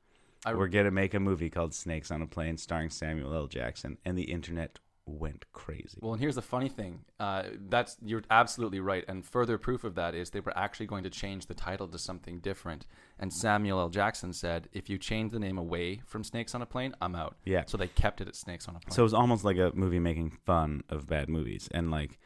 I- 0.45 0.53
We're 0.53 0.67
going 0.67 0.85
to 0.85 0.91
make 0.91 1.13
a 1.13 1.19
movie 1.19 1.49
called 1.49 1.73
Snakes 1.73 2.11
on 2.11 2.21
a 2.21 2.27
Plane 2.27 2.57
starring 2.57 2.89
Samuel 2.89 3.33
L. 3.33 3.47
Jackson, 3.47 3.97
and 4.05 4.17
the 4.17 4.23
internet 4.31 4.79
went 5.05 5.45
crazy. 5.51 5.99
Well, 6.01 6.13
and 6.13 6.21
here's 6.21 6.35
the 6.35 6.41
funny 6.41 6.69
thing. 6.69 7.01
Uh, 7.19 7.43
that's 7.67 7.97
you're 8.03 8.23
absolutely 8.29 8.79
right. 8.79 9.03
And 9.07 9.25
further 9.25 9.57
proof 9.57 9.83
of 9.83 9.95
that 9.95 10.15
is 10.15 10.29
they 10.29 10.39
were 10.39 10.57
actually 10.57 10.85
going 10.85 11.03
to 11.03 11.09
change 11.09 11.47
the 11.47 11.53
title 11.53 11.87
to 11.89 11.97
something 11.99 12.39
different. 12.39 12.85
And 13.19 13.31
Samuel 13.33 13.79
L. 13.79 13.89
Jackson 13.89 14.33
said, 14.33 14.69
"If 14.71 14.89
you 14.89 14.97
change 14.97 15.31
the 15.31 15.39
name 15.39 15.57
away 15.57 16.01
from 16.05 16.23
Snakes 16.23 16.55
on 16.55 16.61
a 16.61 16.65
Plane, 16.65 16.95
I'm 17.01 17.15
out." 17.15 17.35
Yeah. 17.45 17.63
So 17.67 17.77
they 17.77 17.87
kept 17.87 18.21
it 18.21 18.27
at 18.27 18.35
Snakes 18.35 18.67
on 18.67 18.75
a 18.75 18.79
Plane. 18.79 18.95
So 18.95 19.01
it 19.01 19.03
was 19.03 19.13
almost 19.13 19.43
like 19.43 19.57
a 19.57 19.71
movie 19.73 19.99
making 19.99 20.37
fun 20.45 20.83
of 20.89 21.07
bad 21.07 21.27
movies, 21.29 21.67
and 21.73 21.91
like, 21.91 22.17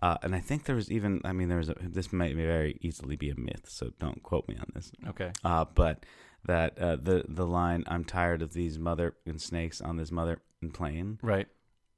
uh, 0.00 0.16
and 0.22 0.34
I 0.34 0.40
think 0.40 0.64
there 0.64 0.76
was 0.76 0.90
even, 0.90 1.20
I 1.24 1.32
mean, 1.32 1.48
there 1.48 1.58
was 1.58 1.68
a, 1.68 1.76
this 1.80 2.12
may 2.12 2.32
very 2.32 2.78
easily 2.80 3.16
be 3.16 3.30
a 3.30 3.38
myth, 3.38 3.66
so 3.68 3.90
don't 3.98 4.22
quote 4.22 4.48
me 4.48 4.56
on 4.58 4.66
this. 4.74 4.90
okay. 5.08 5.32
Uh, 5.44 5.64
but 5.74 6.04
that 6.44 6.78
uh, 6.78 6.96
the 6.96 7.24
the 7.28 7.46
line 7.46 7.84
"I'm 7.86 8.04
tired 8.04 8.42
of 8.42 8.52
these 8.52 8.78
mother 8.78 9.16
and 9.26 9.40
snakes 9.40 9.80
on 9.80 9.96
this 9.96 10.10
mother 10.10 10.40
and 10.60 10.72
plane" 10.74 11.18
Right. 11.22 11.46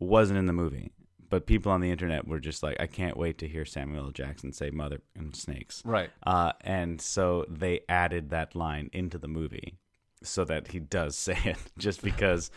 Wasn't 0.04 0.38
in 0.38 0.46
the 0.46 0.52
movie, 0.52 0.92
but 1.28 1.46
people 1.46 1.72
on 1.72 1.80
the 1.80 1.90
internet 1.90 2.26
were 2.28 2.40
just 2.40 2.62
like, 2.62 2.76
"I 2.80 2.86
can't 2.86 3.16
wait 3.16 3.38
to 3.38 3.48
hear 3.48 3.64
Samuel 3.64 4.06
L. 4.06 4.10
Jackson 4.10 4.52
say 4.52 4.70
mother 4.70 5.00
and 5.16 5.34
snakes," 5.34 5.82
Right. 5.84 6.10
uh, 6.24 6.52
and 6.60 7.00
so 7.00 7.44
they 7.48 7.80
added 7.88 8.30
that 8.30 8.54
line 8.54 8.90
into 8.92 9.18
the 9.18 9.28
movie 9.28 9.78
so 10.22 10.44
that 10.44 10.68
he 10.68 10.78
does 10.80 11.16
say 11.26 11.38
it, 11.44 11.58
just 11.78 12.02
because. 12.02 12.50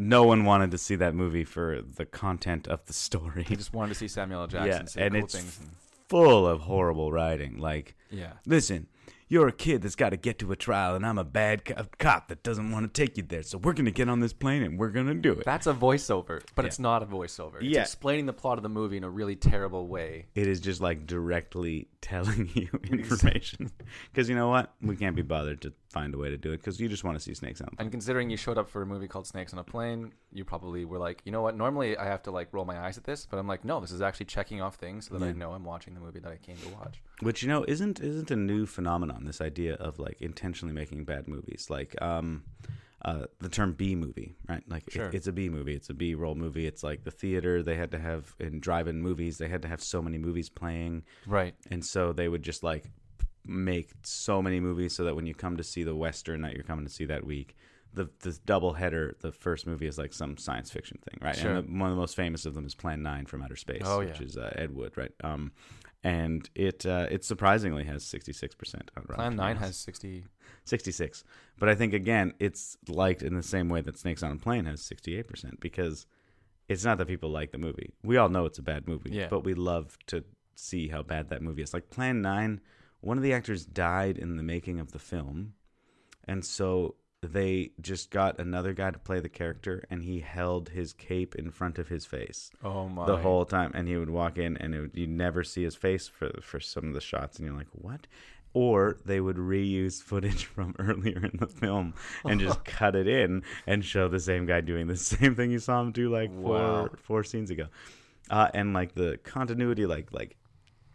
No 0.00 0.22
one 0.22 0.44
wanted 0.44 0.70
to 0.70 0.78
see 0.78 0.94
that 0.96 1.12
movie 1.16 1.42
for 1.42 1.80
the 1.82 2.06
content 2.06 2.68
of 2.68 2.84
the 2.86 2.92
story. 2.92 3.42
He 3.42 3.56
just 3.56 3.72
wanted 3.74 3.88
to 3.88 3.94
see 3.96 4.06
Samuel 4.06 4.42
L. 4.42 4.46
Jackson 4.54 4.68
Yeah, 4.70 4.84
say 4.84 5.02
and 5.06 5.14
cool 5.14 5.24
it's 5.24 5.34
things. 5.34 5.58
And, 5.60 5.70
Full 6.08 6.46
of 6.46 6.60
horrible 6.60 7.10
writing. 7.10 7.58
Like, 7.58 7.96
yeah. 8.08 8.34
listen, 8.46 8.86
you're 9.28 9.48
a 9.48 9.52
kid 9.52 9.82
that's 9.82 9.94
got 9.94 10.10
to 10.10 10.16
get 10.16 10.38
to 10.38 10.52
a 10.52 10.56
trial, 10.56 10.94
and 10.94 11.04
I'm 11.04 11.18
a 11.18 11.24
bad 11.24 11.64
co- 11.64 11.86
cop 11.98 12.28
that 12.28 12.42
doesn't 12.42 12.70
want 12.70 12.92
to 12.92 13.00
take 13.06 13.16
you 13.16 13.22
there. 13.22 13.42
So 13.42 13.58
we're 13.58 13.72
going 13.74 13.84
to 13.84 13.90
get 13.90 14.08
on 14.08 14.20
this 14.20 14.32
plane 14.32 14.62
and 14.62 14.78
we're 14.78 14.88
going 14.90 15.06
to 15.06 15.14
do 15.14 15.32
it. 15.32 15.44
That's 15.44 15.66
a 15.66 15.74
voiceover, 15.74 16.42
but 16.54 16.64
it's 16.64 16.78
not 16.78 17.02
a 17.02 17.06
voiceover. 17.06 17.56
It's 17.56 17.64
Yeah. 17.64 17.82
explaining 17.82 18.26
the 18.26 18.32
plot 18.32 18.58
of 18.58 18.62
the 18.62 18.68
movie 18.68 18.96
in 18.96 19.04
a 19.04 19.10
really 19.10 19.36
terrible 19.36 19.86
way. 19.86 20.26
It 20.34 20.46
is 20.46 20.60
just 20.60 20.80
like 20.80 21.06
directly 21.06 21.88
telling 22.00 22.48
you 22.54 22.68
information. 22.90 23.70
Because 24.12 24.28
you 24.28 24.34
know 24.34 24.48
what? 24.48 24.72
We 24.80 24.96
can't 24.96 25.16
be 25.16 25.22
bothered 25.22 25.60
to 25.62 25.72
find 25.90 26.14
a 26.14 26.18
way 26.18 26.28
to 26.30 26.36
do 26.36 26.52
it 26.52 26.58
because 26.58 26.78
you 26.80 26.88
just 26.88 27.02
want 27.04 27.16
to 27.18 27.22
see 27.22 27.34
snakes 27.34 27.60
on. 27.60 27.68
And 27.78 27.90
considering 27.90 28.30
you 28.30 28.36
showed 28.36 28.58
up 28.58 28.68
for 28.68 28.82
a 28.82 28.86
movie 28.86 29.08
called 29.08 29.26
Snakes 29.26 29.52
on 29.52 29.58
a 29.58 29.64
Plane, 29.64 30.12
you 30.32 30.44
probably 30.44 30.84
were 30.84 30.98
like, 30.98 31.22
you 31.24 31.32
know 31.32 31.42
what? 31.42 31.56
Normally 31.56 31.96
I 31.96 32.04
have 32.06 32.22
to 32.24 32.30
like 32.30 32.48
roll 32.52 32.64
my 32.64 32.78
eyes 32.78 32.98
at 32.98 33.04
this, 33.04 33.26
but 33.30 33.38
I'm 33.38 33.46
like, 33.48 33.64
no, 33.64 33.80
this 33.80 33.90
is 33.92 34.02
actually 34.02 34.26
checking 34.26 34.60
off 34.60 34.76
things 34.76 35.08
so 35.08 35.16
that 35.18 35.24
I 35.26 35.32
know 35.32 35.52
I'm 35.52 35.64
watching 35.64 35.94
the 35.94 36.00
movie 36.00 36.20
that 36.20 36.30
I 36.30 36.36
came 36.36 36.56
to 36.56 36.68
watch. 36.70 37.02
Which 37.20 37.42
you 37.42 37.48
know 37.48 37.64
isn't 37.66 38.00
isn't 38.00 38.30
a 38.30 38.36
new 38.36 38.64
phenomenon. 38.98 39.24
This 39.24 39.40
idea 39.40 39.74
of 39.74 39.98
like 39.98 40.20
intentionally 40.20 40.74
making 40.74 41.04
bad 41.04 41.28
movies, 41.28 41.66
like 41.70 42.00
um, 42.02 42.44
uh, 43.04 43.26
the 43.40 43.48
term 43.48 43.72
B 43.72 43.94
movie, 43.94 44.34
right? 44.48 44.62
Like 44.68 44.94
it- 44.94 45.14
it's 45.14 45.26
a 45.26 45.32
B 45.32 45.48
movie. 45.48 45.74
It's 45.74 45.90
a 45.90 45.94
B 45.94 46.14
roll 46.14 46.34
movie. 46.34 46.66
It's 46.66 46.82
like 46.82 47.04
the 47.04 47.10
theater. 47.10 47.62
They 47.62 47.76
had 47.76 47.90
to 47.92 47.98
have 47.98 48.34
in 48.40 48.60
drive-in 48.60 49.00
movies. 49.00 49.38
They 49.38 49.48
had 49.48 49.62
to 49.62 49.68
have 49.68 49.82
so 49.82 50.02
many 50.02 50.18
movies 50.18 50.48
playing, 50.48 51.04
Right. 51.26 51.54
and 51.70 51.84
so 51.84 52.12
they 52.12 52.28
would 52.28 52.42
just 52.42 52.62
like 52.62 52.90
make 53.44 53.92
so 54.02 54.42
many 54.42 54.60
movies 54.60 54.94
so 54.94 55.04
that 55.04 55.14
when 55.16 55.26
you 55.26 55.34
come 55.34 55.56
to 55.56 55.64
see 55.64 55.82
the 55.82 55.94
western 55.96 56.42
that 56.42 56.52
you're 56.54 56.64
coming 56.64 56.84
to 56.84 56.92
see 56.92 57.06
that 57.06 57.24
week, 57.24 57.56
the 57.94 58.10
this 58.20 58.38
double 58.38 58.74
header. 58.74 59.16
The 59.20 59.32
first 59.32 59.66
movie 59.66 59.86
is 59.86 59.96
like 59.96 60.12
some 60.12 60.36
science 60.36 60.70
fiction 60.70 60.98
thing, 61.08 61.18
right? 61.22 61.36
Sure. 61.36 61.54
And 61.54 61.66
the, 61.68 61.72
one 61.80 61.88
of 61.90 61.96
the 61.96 62.00
most 62.00 62.16
famous 62.16 62.44
of 62.46 62.54
them 62.54 62.66
is 62.66 62.74
Plan 62.74 63.02
Nine 63.02 63.24
from 63.26 63.42
Outer 63.42 63.56
Space, 63.56 63.82
Oh, 63.84 64.00
which 64.00 64.20
is 64.20 64.36
uh, 64.36 64.52
Ed 64.56 64.74
Wood, 64.74 64.96
right? 64.98 65.12
Um, 65.24 65.52
and 66.04 66.48
it 66.54 66.86
uh, 66.86 67.06
it 67.10 67.24
surprisingly 67.24 67.84
has 67.84 68.04
sixty 68.04 68.32
six 68.32 68.54
percent 68.54 68.90
on 68.96 69.02
Rotten 69.08 69.16
Plan 69.16 69.36
Nine 69.36 69.56
has 69.56 69.76
sixty. 69.76 70.24
66. 70.64 71.24
But 71.58 71.70
I 71.70 71.74
think 71.74 71.94
again, 71.94 72.34
it's 72.38 72.76
liked 72.88 73.22
in 73.22 73.34
the 73.34 73.42
same 73.42 73.70
way 73.70 73.80
that 73.80 73.96
Snakes 73.96 74.22
on 74.22 74.32
a 74.32 74.36
Plane 74.36 74.66
has 74.66 74.82
68% 74.82 75.60
because 75.60 76.04
it's 76.68 76.84
not 76.84 76.98
that 76.98 77.08
people 77.08 77.30
like 77.30 77.52
the 77.52 77.58
movie. 77.58 77.94
We 78.04 78.18
all 78.18 78.28
know 78.28 78.44
it's 78.44 78.58
a 78.58 78.62
bad 78.62 78.86
movie, 78.86 79.10
Yeah. 79.10 79.28
but 79.30 79.44
we 79.44 79.54
love 79.54 79.96
to 80.08 80.24
see 80.54 80.88
how 80.88 81.02
bad 81.02 81.30
that 81.30 81.40
movie 81.40 81.62
is. 81.62 81.72
Like 81.72 81.88
Plan 81.88 82.20
9, 82.20 82.60
one 83.00 83.16
of 83.16 83.22
the 83.22 83.32
actors 83.32 83.64
died 83.64 84.18
in 84.18 84.36
the 84.36 84.42
making 84.42 84.78
of 84.78 84.92
the 84.92 84.98
film. 84.98 85.54
And 86.24 86.44
so 86.44 86.96
they 87.22 87.70
just 87.80 88.10
got 88.10 88.38
another 88.38 88.72
guy 88.72 88.90
to 88.90 88.98
play 88.98 89.18
the 89.20 89.28
character 89.28 89.84
and 89.90 90.04
he 90.04 90.20
held 90.20 90.68
his 90.70 90.92
cape 90.92 91.34
in 91.34 91.50
front 91.50 91.78
of 91.78 91.88
his 91.88 92.06
face 92.06 92.50
Oh 92.62 92.88
my! 92.88 93.06
the 93.06 93.16
whole 93.18 93.44
time 93.44 93.72
and 93.74 93.88
he 93.88 93.96
would 93.96 94.10
walk 94.10 94.38
in 94.38 94.56
and 94.56 94.74
it 94.74 94.80
would, 94.80 94.90
you 94.94 95.06
never 95.06 95.42
see 95.42 95.64
his 95.64 95.74
face 95.74 96.06
for 96.06 96.30
for 96.40 96.60
some 96.60 96.86
of 96.88 96.94
the 96.94 97.00
shots 97.00 97.38
and 97.38 97.46
you're 97.46 97.56
like 97.56 97.66
what 97.72 98.06
or 98.54 98.98
they 99.04 99.20
would 99.20 99.36
reuse 99.36 100.00
footage 100.02 100.44
from 100.54 100.74
earlier 100.78 101.24
in 101.24 101.38
the 101.38 101.46
film 101.48 101.92
and 102.24 102.38
just 102.40 102.64
cut 102.64 102.94
it 102.94 103.08
in 103.08 103.42
and 103.66 103.84
show 103.84 104.06
the 104.08 104.20
same 104.20 104.46
guy 104.46 104.60
doing 104.60 104.86
the 104.86 104.96
same 105.14 105.34
thing 105.34 105.50
you 105.50 105.58
saw 105.58 105.80
him 105.80 105.90
do 105.90 106.08
like 106.10 106.30
four 106.32 106.52
Wow. 106.52 106.88
four 106.96 107.24
scenes 107.24 107.50
ago 107.50 107.66
uh, 108.30 108.48
and 108.54 108.74
like 108.74 108.94
the 108.94 109.18
continuity 109.24 109.86
like 109.86 110.12
like 110.12 110.36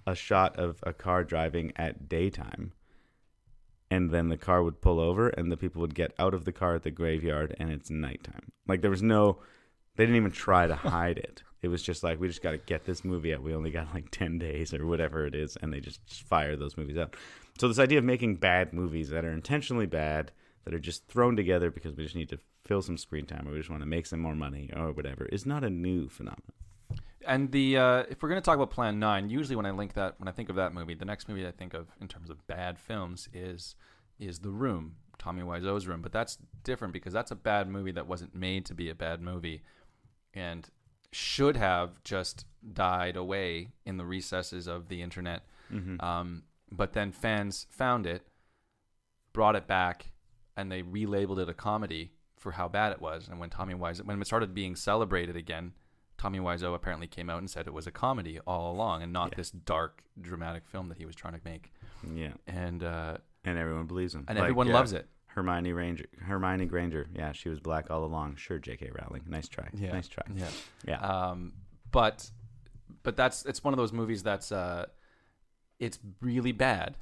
a 0.07 0.15
shot 0.15 0.57
of 0.57 0.79
a 0.83 0.93
car 0.93 1.23
driving 1.25 1.73
at 1.75 2.07
daytime 2.07 2.71
and 3.93 4.09
then 4.09 4.29
the 4.29 4.37
car 4.37 4.63
would 4.63 4.81
pull 4.81 4.99
over 4.99 5.29
and 5.29 5.51
the 5.51 5.57
people 5.57 5.79
would 5.79 5.93
get 5.93 6.15
out 6.17 6.33
of 6.33 6.45
the 6.45 6.51
car 6.51 6.73
at 6.73 6.81
the 6.81 6.89
graveyard 6.89 7.55
and 7.59 7.69
it's 7.69 7.91
nighttime. 7.91 8.51
Like 8.67 8.81
there 8.81 8.89
was 8.89 9.03
no 9.03 9.37
they 9.95 10.03
didn't 10.03 10.15
even 10.15 10.31
try 10.31 10.65
to 10.65 10.75
hide 10.75 11.19
it. 11.19 11.43
It 11.61 11.67
was 11.67 11.83
just 11.83 12.03
like 12.03 12.19
we 12.19 12.27
just 12.27 12.41
got 12.41 12.51
to 12.51 12.57
get 12.57 12.85
this 12.85 13.05
movie 13.05 13.35
out. 13.35 13.43
We 13.43 13.53
only 13.53 13.69
got 13.69 13.93
like 13.93 14.09
10 14.11 14.39
days 14.39 14.73
or 14.73 14.87
whatever 14.87 15.27
it 15.27 15.35
is 15.35 15.57
and 15.61 15.71
they 15.71 15.79
just, 15.79 16.03
just 16.07 16.23
fire 16.23 16.55
those 16.55 16.75
movies 16.75 16.97
out. 16.97 17.15
So 17.59 17.67
this 17.67 17.77
idea 17.77 17.99
of 17.99 18.03
making 18.03 18.37
bad 18.37 18.73
movies 18.73 19.09
that 19.09 19.25
are 19.25 19.31
intentionally 19.31 19.85
bad 19.85 20.31
that 20.65 20.73
are 20.73 20.79
just 20.79 21.05
thrown 21.07 21.35
together 21.35 21.69
because 21.69 21.95
we 21.95 22.03
just 22.03 22.15
need 22.15 22.29
to 22.29 22.39
fill 22.65 22.81
some 22.81 22.97
screen 22.97 23.27
time 23.27 23.47
or 23.47 23.51
we 23.51 23.59
just 23.59 23.69
want 23.69 23.83
to 23.83 23.87
make 23.87 24.07
some 24.07 24.19
more 24.19 24.33
money 24.33 24.71
or 24.75 24.91
whatever 24.91 25.25
is 25.25 25.45
not 25.45 25.63
a 25.63 25.69
new 25.69 26.09
phenomenon 26.09 26.62
And 27.25 27.51
the 27.51 27.77
uh, 27.77 28.03
if 28.09 28.21
we're 28.21 28.29
going 28.29 28.41
to 28.41 28.45
talk 28.45 28.55
about 28.55 28.71
Plan 28.71 28.99
Nine, 28.99 29.29
usually 29.29 29.55
when 29.55 29.65
I 29.65 29.71
link 29.71 29.93
that, 29.93 30.19
when 30.19 30.27
I 30.27 30.31
think 30.31 30.49
of 30.49 30.55
that 30.55 30.73
movie, 30.73 30.93
the 30.93 31.05
next 31.05 31.27
movie 31.27 31.47
I 31.47 31.51
think 31.51 31.73
of 31.73 31.87
in 32.01 32.07
terms 32.07 32.29
of 32.29 32.45
bad 32.47 32.79
films 32.79 33.29
is 33.33 33.75
is 34.19 34.39
The 34.39 34.49
Room, 34.51 34.95
Tommy 35.17 35.43
Wiseau's 35.43 35.87
Room. 35.87 36.01
But 36.01 36.11
that's 36.11 36.37
different 36.63 36.93
because 36.93 37.13
that's 37.13 37.31
a 37.31 37.35
bad 37.35 37.67
movie 37.67 37.91
that 37.91 38.07
wasn't 38.07 38.35
made 38.35 38.65
to 38.65 38.73
be 38.73 38.89
a 38.89 38.95
bad 38.95 39.21
movie, 39.21 39.63
and 40.33 40.69
should 41.11 41.57
have 41.57 42.03
just 42.03 42.45
died 42.73 43.15
away 43.15 43.69
in 43.85 43.97
the 43.97 44.05
recesses 44.05 44.67
of 44.67 44.87
the 44.89 45.01
internet. 45.01 45.45
Um, 46.03 46.43
but 46.71 46.93
then 46.93 47.11
fans 47.11 47.67
found 47.69 48.05
it, 48.07 48.23
brought 49.31 49.55
it 49.55 49.67
back, 49.67 50.11
and 50.57 50.71
they 50.71 50.81
relabeled 50.81 51.39
it 51.39 51.49
a 51.49 51.53
comedy 51.53 52.11
for 52.37 52.53
how 52.53 52.67
bad 52.67 52.91
it 52.91 53.01
was. 53.01 53.27
And 53.27 53.39
when 53.39 53.49
Tommy 53.49 53.73
Wiseau, 53.73 54.05
when 54.05 54.21
it 54.21 54.25
started 54.25 54.53
being 54.53 54.75
celebrated 54.75 55.35
again, 55.35 55.73
Tommy 56.23 56.39
Wiseau 56.39 56.73
apparently 56.73 57.05
came 57.07 57.29
out 57.29 57.39
and 57.39 57.49
said 57.49 57.67
it 57.67 57.73
was 57.73 57.85
a 57.85 57.91
comedy 57.91 58.39
all 58.47 58.71
along 58.71 59.03
and 59.03 59.11
not 59.11 59.31
Yeah. 59.31 59.35
this 59.37 59.51
dark, 59.51 60.03
dramatic 60.21 60.65
film 60.65 60.87
that 60.87 60.97
he 60.97 61.05
was 61.05 61.15
trying 61.17 61.33
to 61.33 61.41
make. 61.43 61.73
yeah 62.15 62.31
And 62.47 62.81
uh, 62.81 63.17
and 63.43 63.57
everyone 63.57 63.87
believes 63.87 64.15
him 64.15 64.23
and 64.29 64.37
Like, 64.37 64.43
everyone 64.43 64.67
yeah, 64.67 64.73
loves 64.73 64.93
it. 64.93 65.05
hermione 65.35 65.73
ranger 65.73 66.05
hermione 66.21 66.65
granger 66.65 67.07
yeah 67.13 67.33
she 67.33 67.49
was 67.49 67.59
black 67.59 67.91
all 67.91 68.05
along 68.05 68.35
sure 68.37 68.57
jk 68.59 68.83
rowling 68.99 69.23
nice 69.27 69.49
try 69.49 69.67
Yeah. 69.73 69.91
nice 69.91 70.07
try 70.07 70.23
Yeah. 70.33 70.49
yeah 70.87 70.99
Um, 71.01 71.53
but 71.91 72.31
but 73.03 73.17
that's 73.17 73.43
it's 73.45 73.61
one 73.65 73.73
of 73.73 73.77
those 73.77 73.91
movies 73.91 74.23
that's 74.23 74.49
uh, 74.53 74.85
it's 75.79 75.99
really 76.21 76.53
bad, 76.53 76.95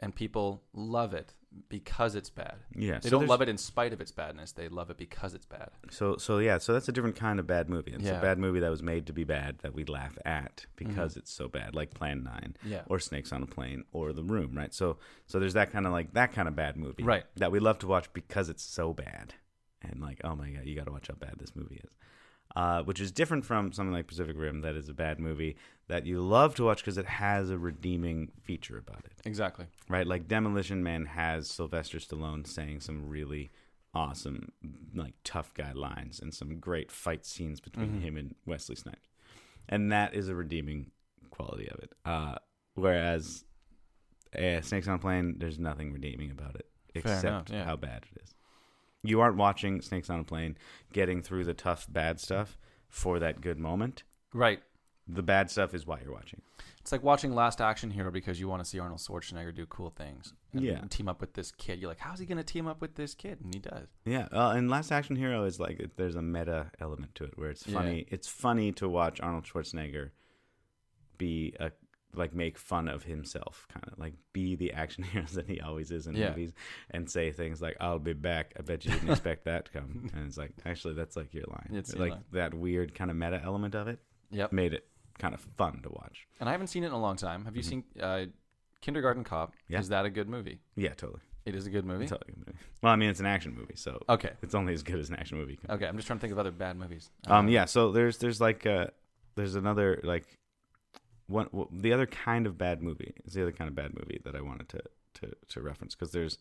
and 0.00 0.12
people 0.14 0.64
love 0.72 1.14
it 1.14 1.32
because 1.68 2.14
it's 2.14 2.30
bad. 2.30 2.56
yeah 2.74 2.98
They 2.98 3.08
so 3.08 3.10
don't 3.10 3.20
there's- 3.20 3.30
love 3.30 3.42
it 3.42 3.48
in 3.48 3.58
spite 3.58 3.92
of 3.92 4.00
its 4.00 4.10
badness. 4.12 4.52
They 4.52 4.68
love 4.68 4.90
it 4.90 4.96
because 4.96 5.34
it's 5.34 5.46
bad. 5.46 5.70
So 5.90 6.16
so 6.16 6.38
yeah, 6.38 6.58
so 6.58 6.72
that's 6.72 6.88
a 6.88 6.92
different 6.92 7.16
kind 7.16 7.38
of 7.38 7.46
bad 7.46 7.68
movie. 7.68 7.92
It's 7.92 8.04
Yeah. 8.04 8.18
a 8.18 8.22
bad 8.22 8.38
movie 8.38 8.60
that 8.60 8.70
was 8.70 8.82
made 8.82 9.06
to 9.06 9.12
be 9.12 9.24
bad 9.24 9.58
that 9.60 9.74
we 9.74 9.84
laugh 9.84 10.16
at 10.24 10.66
because 10.76 11.12
mm-hmm. 11.12 11.20
it's 11.20 11.32
so 11.32 11.48
bad, 11.48 11.74
like 11.74 11.94
Plan 11.94 12.22
Nine 12.22 12.56
Yeah. 12.64 12.82
or 12.86 12.98
Snakes 12.98 13.32
on 13.32 13.42
a 13.42 13.46
Plane 13.46 13.84
or 13.92 14.12
The 14.12 14.24
Room, 14.24 14.54
right? 14.56 14.72
So 14.74 14.98
so 15.26 15.38
there's 15.38 15.54
that 15.54 15.72
kind 15.72 15.86
of 15.86 15.92
like 15.92 16.12
that 16.14 16.32
kind 16.32 16.48
of 16.48 16.54
bad 16.56 16.76
movie, 16.76 17.02
Right. 17.04 17.24
That 17.36 17.52
we 17.52 17.58
love 17.60 17.78
to 17.80 17.86
watch 17.86 18.12
because 18.12 18.48
it's 18.48 18.62
so 18.62 18.92
bad, 18.92 19.34
and 19.82 20.00
like 20.00 20.20
oh 20.24 20.34
my 20.36 20.50
god, 20.50 20.64
you 20.64 20.74
got 20.76 20.86
to 20.86 20.92
watch 20.92 21.08
how 21.08 21.14
bad 21.14 21.34
this 21.38 21.54
movie 21.56 21.80
is. 21.84 21.90
Uh, 22.58 22.82
which 22.82 22.98
is 23.00 23.12
different 23.12 23.44
from 23.44 23.70
something 23.72 23.92
like 23.92 24.08
Pacific 24.08 24.36
Rim, 24.36 24.62
that 24.62 24.74
is 24.74 24.88
a 24.88 24.92
bad 24.94 25.20
movie 25.20 25.56
that 25.86 26.04
you 26.06 26.20
love 26.20 26.56
to 26.56 26.64
watch 26.64 26.78
because 26.78 26.98
it 26.98 27.06
has 27.06 27.50
a 27.50 27.56
redeeming 27.56 28.32
feature 28.42 28.76
about 28.76 29.04
it 29.04 29.12
Exactly. 29.24 29.66
right? 29.88 30.08
Like 30.08 30.26
Demolition 30.26 30.82
Man 30.82 31.06
has 31.06 31.48
Sylvester 31.48 31.98
Stallone 31.98 32.44
saying 32.44 32.80
some 32.80 33.08
really 33.08 33.52
awesome, 33.94 34.50
like 34.92 35.14
tough 35.22 35.54
guy 35.54 35.70
lines 35.70 36.18
and 36.18 36.34
some 36.34 36.58
great 36.58 36.90
fight 36.90 37.24
scenes 37.24 37.60
between 37.60 37.90
Mhm. 37.92 38.00
him 38.02 38.16
and 38.16 38.34
Wesley 38.44 38.74
Snipes, 38.74 39.08
and 39.68 39.92
that 39.92 40.14
is 40.14 40.28
a 40.28 40.34
redeeming 40.34 40.90
quality 41.30 41.68
of 41.68 41.78
it. 41.78 41.92
Uh, 42.04 42.34
whereas 42.74 43.44
uh, 44.36 44.60
Snakes 44.62 44.88
on 44.88 44.94
a 44.96 44.98
Plane, 44.98 45.36
there's 45.38 45.58
nothing 45.60 45.92
redeeming 45.92 46.30
about 46.32 46.56
it 46.56 46.66
except 46.94 47.24
enough, 47.24 47.50
yeah. 47.50 47.64
how 47.64 47.76
bad 47.76 48.04
it 48.14 48.20
is. 48.22 48.34
You 49.02 49.20
aren't 49.20 49.36
watching 49.36 49.80
Snakes 49.80 50.10
on 50.10 50.20
a 50.20 50.24
Plane, 50.24 50.56
getting 50.92 51.22
through 51.22 51.44
the 51.44 51.54
tough 51.54 51.86
bad 51.88 52.20
stuff 52.20 52.58
for 52.88 53.18
that 53.18 53.40
good 53.40 53.58
moment. 53.58 54.02
Right. 54.34 54.60
The 55.06 55.22
bad 55.22 55.50
stuff 55.50 55.72
is 55.72 55.86
why 55.86 56.00
you're 56.02 56.12
watching. 56.12 56.42
It's 56.80 56.92
like 56.92 57.02
watching 57.02 57.34
Last 57.34 57.60
Action 57.60 57.90
Hero 57.90 58.10
because 58.10 58.40
you 58.40 58.48
want 58.48 58.62
to 58.62 58.68
see 58.68 58.78
Arnold 58.78 59.00
Schwarzenegger 59.00 59.54
do 59.54 59.66
cool 59.66 59.90
things. 59.90 60.34
And 60.52 60.62
Yeah. 60.62 60.80
Team 60.90 61.08
up 61.08 61.20
with 61.20 61.34
this 61.34 61.50
kid. 61.52 61.78
You're 61.80 61.88
like, 61.90 61.98
how's 62.00 62.18
he 62.18 62.26
going 62.26 62.38
to 62.38 62.44
team 62.44 62.66
up 62.66 62.80
with 62.80 62.94
this 62.94 63.14
kid? 63.14 63.38
And 63.42 63.54
he 63.54 63.60
does. 63.60 63.88
Yeah, 64.04 64.26
uh, 64.32 64.50
and 64.56 64.68
Last 64.70 64.90
Action 64.90 65.16
Hero 65.16 65.44
is 65.44 65.58
like 65.60 65.80
there's 65.96 66.14
a 66.16 66.22
meta 66.22 66.70
element 66.80 67.14
to 67.16 67.24
it 67.24 67.38
where 67.38 67.50
it's 67.50 67.66
Yeah. 67.66 67.74
funny. 67.74 68.06
It's 68.08 68.28
funny 68.28 68.72
to 68.72 68.88
watch 68.88 69.20
Arnold 69.20 69.44
Schwarzenegger 69.44 70.10
be 71.16 71.54
a 71.60 71.70
like 72.14 72.34
make 72.34 72.58
fun 72.58 72.88
of 72.88 73.04
himself, 73.04 73.66
kind 73.72 73.84
of 73.92 73.98
like 73.98 74.14
be 74.32 74.56
the 74.56 74.72
action 74.72 75.04
hero 75.04 75.24
that 75.34 75.46
he 75.48 75.60
always 75.60 75.90
is 75.90 76.06
in 76.06 76.14
Yeah. 76.14 76.30
movies, 76.30 76.52
and 76.90 77.08
say 77.10 77.30
things 77.32 77.60
like 77.60 77.76
"I'll 77.80 77.98
be 77.98 78.12
back." 78.14 78.52
I 78.58 78.62
bet 78.62 78.84
you 78.84 78.92
didn't 78.92 79.10
expect 79.10 79.44
that 79.44 79.66
to 79.66 79.70
come, 79.72 80.10
and 80.14 80.26
it's 80.26 80.38
like 80.38 80.52
actually 80.64 80.94
that's 80.94 81.16
like 81.16 81.34
your 81.34 81.44
line. 81.48 81.70
It's 81.72 81.94
like 81.94 82.12
line. 82.12 82.24
that 82.32 82.54
weird 82.54 82.94
kind 82.94 83.10
of 83.10 83.16
meta 83.16 83.40
element 83.44 83.74
of 83.74 83.88
it 83.88 84.00
Yep. 84.30 84.52
made 84.52 84.72
it 84.74 84.86
kind 85.18 85.34
of 85.34 85.40
fun 85.56 85.80
to 85.82 85.88
watch. 85.90 86.26
And 86.40 86.48
I 86.48 86.52
haven't 86.52 86.68
seen 86.68 86.82
it 86.84 86.88
in 86.88 86.92
a 86.92 87.00
long 87.00 87.16
time. 87.16 87.44
Have 87.44 87.56
you 87.56 87.62
Mhm. 87.62 87.66
seen 87.66 87.84
uh, 88.00 88.24
Kindergarten 88.80 89.24
Cop? 89.24 89.54
Yeah. 89.68 89.80
Is 89.80 89.88
that 89.88 90.04
a 90.04 90.10
good 90.10 90.28
movie? 90.28 90.60
Yeah, 90.76 90.94
totally. 90.94 91.20
It 91.44 91.54
is 91.54 91.66
a 91.66 91.70
good 91.70 91.84
movie. 91.84 92.06
Totally 92.06 92.34
good 92.34 92.46
movie. 92.46 92.58
Well, 92.82 92.92
I 92.92 92.96
mean, 92.96 93.08
it's 93.10 93.20
an 93.20 93.26
action 93.26 93.54
movie, 93.54 93.74
so 93.76 94.00
Okay. 94.08 94.32
it's 94.42 94.54
only 94.54 94.74
as 94.74 94.82
good 94.82 94.98
as 94.98 95.08
an 95.08 95.16
action 95.16 95.38
movie. 95.38 95.58
Okay. 95.68 95.86
I'm 95.86 95.96
just 95.96 96.06
trying 96.06 96.18
to 96.18 96.20
think 96.20 96.32
of 96.32 96.38
other 96.38 96.50
bad 96.52 96.76
movies. 96.76 97.10
Um, 97.26 97.46
Uh, 97.46 97.50
yeah. 97.50 97.64
So 97.64 97.90
there's 97.90 98.18
there's 98.18 98.40
like 98.40 98.66
uh 98.66 98.88
there's 99.34 99.54
another 99.54 100.00
like 100.04 100.26
one 101.28 101.46
w- 101.46 101.68
the 101.70 101.92
other 101.92 102.06
kind 102.06 102.46
of 102.46 102.58
bad 102.58 102.82
movie 102.82 103.14
is 103.24 103.34
the 103.34 103.42
other 103.42 103.52
kind 103.52 103.68
of 103.68 103.74
bad 103.76 103.92
movie 103.94 104.20
that 104.24 104.34
I 104.34 104.40
wanted 104.40 104.68
to 104.70 104.80
to 105.20 105.32
to 105.50 105.60
reference 105.62 105.94
because 105.94 106.10
there's 106.12 106.38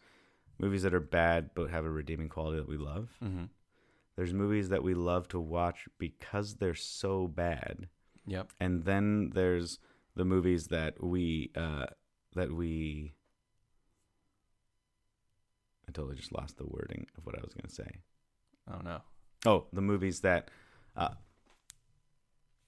movies 0.59 0.81
that 0.83 0.93
are 0.93 0.99
bad 0.99 1.51
but 1.53 1.69
have 1.69 1.85
a 1.85 1.89
redeeming 1.91 2.29
quality 2.29 2.57
that 2.57 2.67
we 2.67 2.77
love. 2.77 3.09
mhm. 3.23 3.49
There's 4.15 4.33
movies 4.33 4.69
that 4.69 4.81
we 4.81 4.95
love 4.95 5.27
to 5.27 5.39
watch 5.39 5.87
because 5.99 6.55
they're 6.55 6.73
so 6.73 7.27
bad, 7.27 7.87
Yep. 8.25 8.51
and 8.59 8.83
then 8.83 9.29
there's 9.35 9.77
the 10.15 10.25
movies 10.25 10.67
that 10.69 11.03
we 11.03 11.51
uh 11.55 11.85
that 12.33 12.51
we. 12.51 13.13
I 15.87 15.91
totally 15.91 16.15
just 16.15 16.33
lost 16.33 16.57
the 16.57 16.65
wording 16.65 17.07
of 17.17 17.25
what 17.25 17.37
I 17.37 17.41
was 17.41 17.53
going 17.53 17.67
to 17.67 17.73
say. 17.73 17.99
Oh 18.71 18.79
no. 18.83 19.01
Oh, 19.45 19.67
the 19.71 19.81
movies 19.81 20.21
that, 20.21 20.49
uh, 20.95 21.09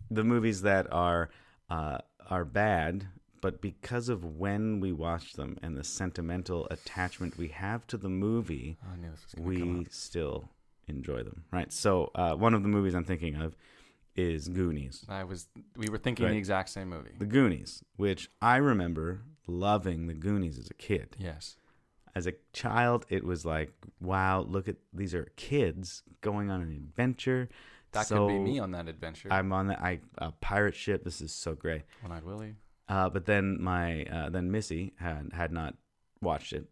the 0.10 0.24
movies 0.24 0.62
that 0.62 0.88
are 0.94 1.30
uh, 1.70 2.00
are 2.30 2.46
bad, 2.46 3.08
but 3.42 3.62
because 3.62 4.10
of 4.10 4.24
when 4.38 4.80
we 4.80 4.92
watch 4.92 5.34
them 5.34 5.58
and 5.62 5.78
the 5.78 5.84
sentimental 5.84 6.68
attachment 6.72 7.38
we 7.38 7.48
have 7.50 7.86
to 7.88 7.98
the 7.98 8.10
movie, 8.10 8.78
Oh, 8.84 8.94
I 8.94 8.98
knew 8.98 9.10
this 9.12 9.24
was 9.26 9.34
going 9.36 9.54
to 9.56 9.60
come 9.60 9.78
we 9.80 9.86
still 9.90 10.50
enjoy 10.88 11.24
them. 11.24 11.44
Right. 11.52 11.72
So 11.72 12.12
uh, 12.16 12.36
one 12.36 12.54
of 12.54 12.64
the 12.64 12.70
movies 12.70 12.94
I'm 12.96 13.06
thinking 13.06 13.36
of 13.36 13.56
is 14.16 14.50
Goonies. 14.50 15.06
I 15.08 15.24
was. 15.24 15.48
We 15.78 15.88
were 15.90 15.98
thinking 15.98 16.26
Right. 16.26 16.32
the 16.34 16.38
exact 16.38 16.70
same 16.70 16.90
movie. 16.90 17.12
The 17.18 17.26
Goonies, 17.26 17.84
which 17.96 18.30
I 18.42 18.58
remember 18.58 19.22
loving 19.48 20.08
the 20.08 20.14
Goonies 20.14 20.58
as 20.60 20.70
a 20.70 20.74
kid. 20.74 21.16
Yes. 21.20 21.56
As 22.16 22.28
a 22.28 22.34
child, 22.52 23.06
it 23.10 23.24
was 23.24 23.46
like, 23.46 23.72
wow, 24.02 24.42
look 24.42 24.68
at 24.68 24.76
these 24.92 25.14
are 25.14 25.32
kids 25.38 26.04
going 26.22 26.50
on 26.50 26.62
an 26.62 26.72
adventure. 26.72 27.48
That 27.92 28.08
So- 28.08 28.28
could 28.28 28.34
be 28.34 28.40
me 28.52 28.60
on 28.60 28.72
that 28.72 28.88
adventure. 28.88 29.30
I'm 29.32 29.52
on 29.54 29.68
the 29.68 29.82
I 29.82 30.00
a 30.18 30.32
pirate 30.32 30.76
ship. 30.76 31.04
This 31.04 31.22
is 31.22 31.32
so 31.32 31.56
great. 31.56 31.84
One 32.02 32.12
Eyed 32.12 32.24
Willie. 32.24 32.56
Uh, 32.88 33.10
but 33.10 33.26
then 33.26 33.62
my 33.62 34.04
uh, 34.06 34.30
then 34.30 34.52
Missy 34.52 34.94
had 34.98 35.32
had 35.34 35.52
not 35.52 35.76
watched 36.22 36.54
it, 36.54 36.68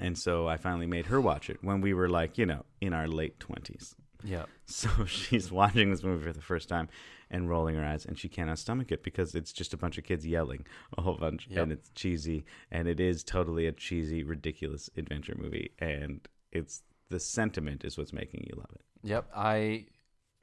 And 0.00 0.18
so 0.18 0.48
I 0.48 0.56
finally 0.56 0.86
made 0.86 1.06
her 1.06 1.20
watch 1.20 1.48
it 1.48 1.62
when 1.62 1.80
we 1.80 1.94
were 1.94 2.08
like, 2.08 2.36
you 2.38 2.44
know, 2.46 2.64
in 2.80 2.92
our 2.92 3.06
late 3.08 3.38
20s. 3.38 3.94
Yeah. 4.24 4.46
So 4.68 5.04
she's 5.04 5.52
watching 5.52 5.90
this 5.90 6.02
movie 6.02 6.24
for 6.26 6.32
the 6.32 6.42
first 6.42 6.68
time 6.68 6.88
and 7.30 7.48
rolling 7.48 7.76
her 7.76 7.84
eyes, 7.84 8.04
and 8.04 8.18
she 8.18 8.28
cannot 8.28 8.58
stomach 8.58 8.90
it 8.90 9.04
because 9.04 9.34
it's 9.36 9.52
just 9.52 9.72
a 9.72 9.76
bunch 9.76 9.96
of 9.96 10.02
kids 10.02 10.26
yelling 10.26 10.66
a 10.98 11.02
whole 11.02 11.16
bunch, 11.16 11.46
Yep. 11.48 11.62
and 11.62 11.72
it's 11.72 11.88
cheesy, 11.94 12.44
and 12.72 12.88
it 12.88 12.98
is 12.98 13.22
totally 13.22 13.66
a 13.68 13.72
cheesy, 13.72 14.24
ridiculous 14.24 14.90
adventure 14.96 15.36
movie, 15.38 15.70
and 15.78 16.26
it's 16.50 16.82
the 17.10 17.20
sentiment 17.20 17.84
is 17.84 17.96
what's 17.96 18.12
making 18.12 18.44
you 18.48 18.56
love 18.56 18.70
it. 18.74 18.80
Yep. 19.04 19.30
I 19.36 19.86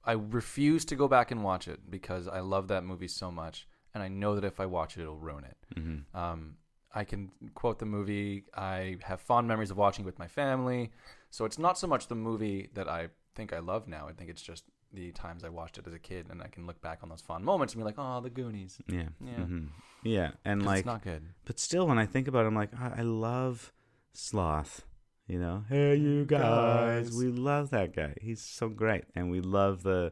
I 0.06 0.14
refuse 0.14 0.86
to 0.86 0.96
go 0.96 1.08
back 1.08 1.32
and 1.32 1.44
watch 1.44 1.68
it 1.68 1.80
because 1.90 2.28
I 2.28 2.40
love 2.42 2.68
that 2.68 2.84
movie 2.84 3.08
so 3.08 3.32
much, 3.32 3.68
and 3.94 4.04
I 4.04 4.08
know 4.10 4.36
that 4.36 4.44
if 4.44 4.60
I 4.60 4.66
watch 4.66 4.98
it, 4.98 5.02
it'll 5.02 5.18
ruin 5.18 5.46
it. 5.46 5.58
Mm-hmm. 5.80 6.18
Um, 6.18 6.58
I 6.94 7.04
can 7.06 7.32
quote 7.56 7.80
the 7.80 7.86
movie. 7.86 8.46
I 8.56 8.98
have 9.04 9.22
fond 9.22 9.48
memories 9.48 9.72
of 9.72 9.78
watching 9.78 10.04
it 10.04 10.06
with 10.06 10.20
my 10.20 10.28
family. 10.28 10.92
So 11.32 11.46
it's 11.46 11.58
not 11.58 11.78
so 11.80 11.88
much 11.88 12.08
the 12.08 12.16
movie 12.16 12.70
that 12.76 12.88
I 12.88 13.08
think 13.34 13.52
I 13.54 13.60
love 13.60 13.88
now. 13.88 14.08
I 14.08 14.12
think 14.14 14.30
it's 14.30 14.42
just 14.44 14.64
the 14.94 15.12
times 15.14 15.44
I 15.44 15.50
watched 15.50 15.80
it 15.80 15.88
as 15.88 15.94
a 15.94 16.00
kid, 16.00 16.28
and 16.30 16.42
I 16.44 16.48
can 16.48 16.68
look 16.68 16.80
back 16.82 17.00
on 17.02 17.10
those 17.10 17.22
fond 17.22 17.44
moments 17.44 17.74
and 17.74 17.82
be 17.82 17.86
like, 17.86 17.96
"Oh, 17.98 18.22
the 18.22 18.30
Goonies." 18.30 18.80
Yeah, 18.88 19.10
Yeah. 19.20 19.38
Mhm. 19.38 19.70
yeah, 20.04 20.32
and 20.46 20.64
like, 20.64 20.80
it's 20.80 20.86
not 20.86 21.02
good. 21.04 21.24
but 21.46 21.60
still, 21.60 21.88
when 21.88 21.98
I 21.98 22.06
think 22.06 22.28
about 22.28 22.44
it, 22.44 22.48
I'm 22.50 22.56
like, 22.56 22.70
I, 22.80 23.00
I 23.00 23.02
love 23.02 23.72
Sloth. 24.14 24.86
You 25.28 25.40
know, 25.40 25.64
hey, 25.70 25.96
you 25.96 26.26
guys, 26.26 27.10
Guys. 27.10 27.16
we 27.18 27.28
love 27.28 27.70
that 27.70 27.96
guy. 27.96 28.14
He's 28.22 28.42
so 28.42 28.68
great, 28.68 29.06
and 29.16 29.32
we 29.32 29.40
love 29.40 29.82
the 29.82 30.12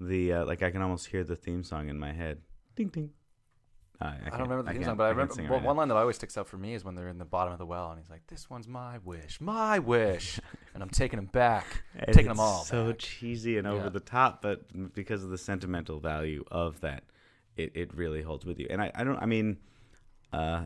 the 0.00 0.32
uh, 0.32 0.46
like. 0.46 0.62
I 0.64 0.70
can 0.70 0.82
almost 0.82 1.06
hear 1.06 1.22
the 1.22 1.36
theme 1.36 1.62
song 1.62 1.88
in 1.88 1.98
my 1.98 2.12
head. 2.12 2.38
Ding 2.74 2.88
ding. 2.88 3.10
I, 4.00 4.06
I, 4.06 4.10
I, 4.26 4.30
don't 4.30 4.42
remember 4.48 4.62
the 4.64 4.72
theme 4.72 4.84
song, 4.84 4.96
but 4.96 5.04
I 5.04 5.14
can't 5.14 5.30
remember 5.30 5.42
well, 5.50 5.58
right 5.60 5.66
one 5.66 5.76
now. 5.76 5.80
line 5.80 5.88
that 5.88 5.96
always 5.96 6.16
sticks 6.16 6.36
out 6.38 6.46
for 6.48 6.56
me 6.56 6.74
is 6.74 6.84
when 6.84 6.94
they're 6.96 7.08
in 7.08 7.18
the 7.18 7.24
bottom 7.24 7.52
of 7.52 7.58
the 7.60 7.66
well, 7.66 7.90
and 7.90 8.00
he's 8.00 8.10
like, 8.10 8.26
"This 8.26 8.50
one's 8.50 8.66
my 8.66 8.98
wish, 8.98 9.40
my 9.40 9.78
wish," 9.78 10.40
and 10.74 10.82
I'm 10.82 10.90
taking 10.90 11.18
him 11.20 11.26
back. 11.26 11.84
And 11.94 12.12
taking 12.14 12.28
them 12.28 12.40
all 12.40 12.64
So 12.64 12.88
back. 12.88 12.98
cheesy 12.98 13.58
and 13.58 13.66
over 13.66 13.84
Yeah. 13.84 13.88
the 13.90 14.00
top, 14.00 14.42
but 14.42 14.92
because 14.92 15.22
of 15.22 15.30
the 15.30 15.38
sentimental 15.38 16.00
value 16.00 16.44
of 16.50 16.80
that, 16.80 17.04
it, 17.56 17.72
it 17.76 17.94
really 17.94 18.22
holds 18.22 18.44
with 18.44 18.58
you. 18.58 18.66
And 18.70 18.82
I, 18.82 18.90
I 18.94 19.04
don't. 19.04 19.18
I 19.22 19.26
mean, 19.26 19.58
uh, 20.32 20.64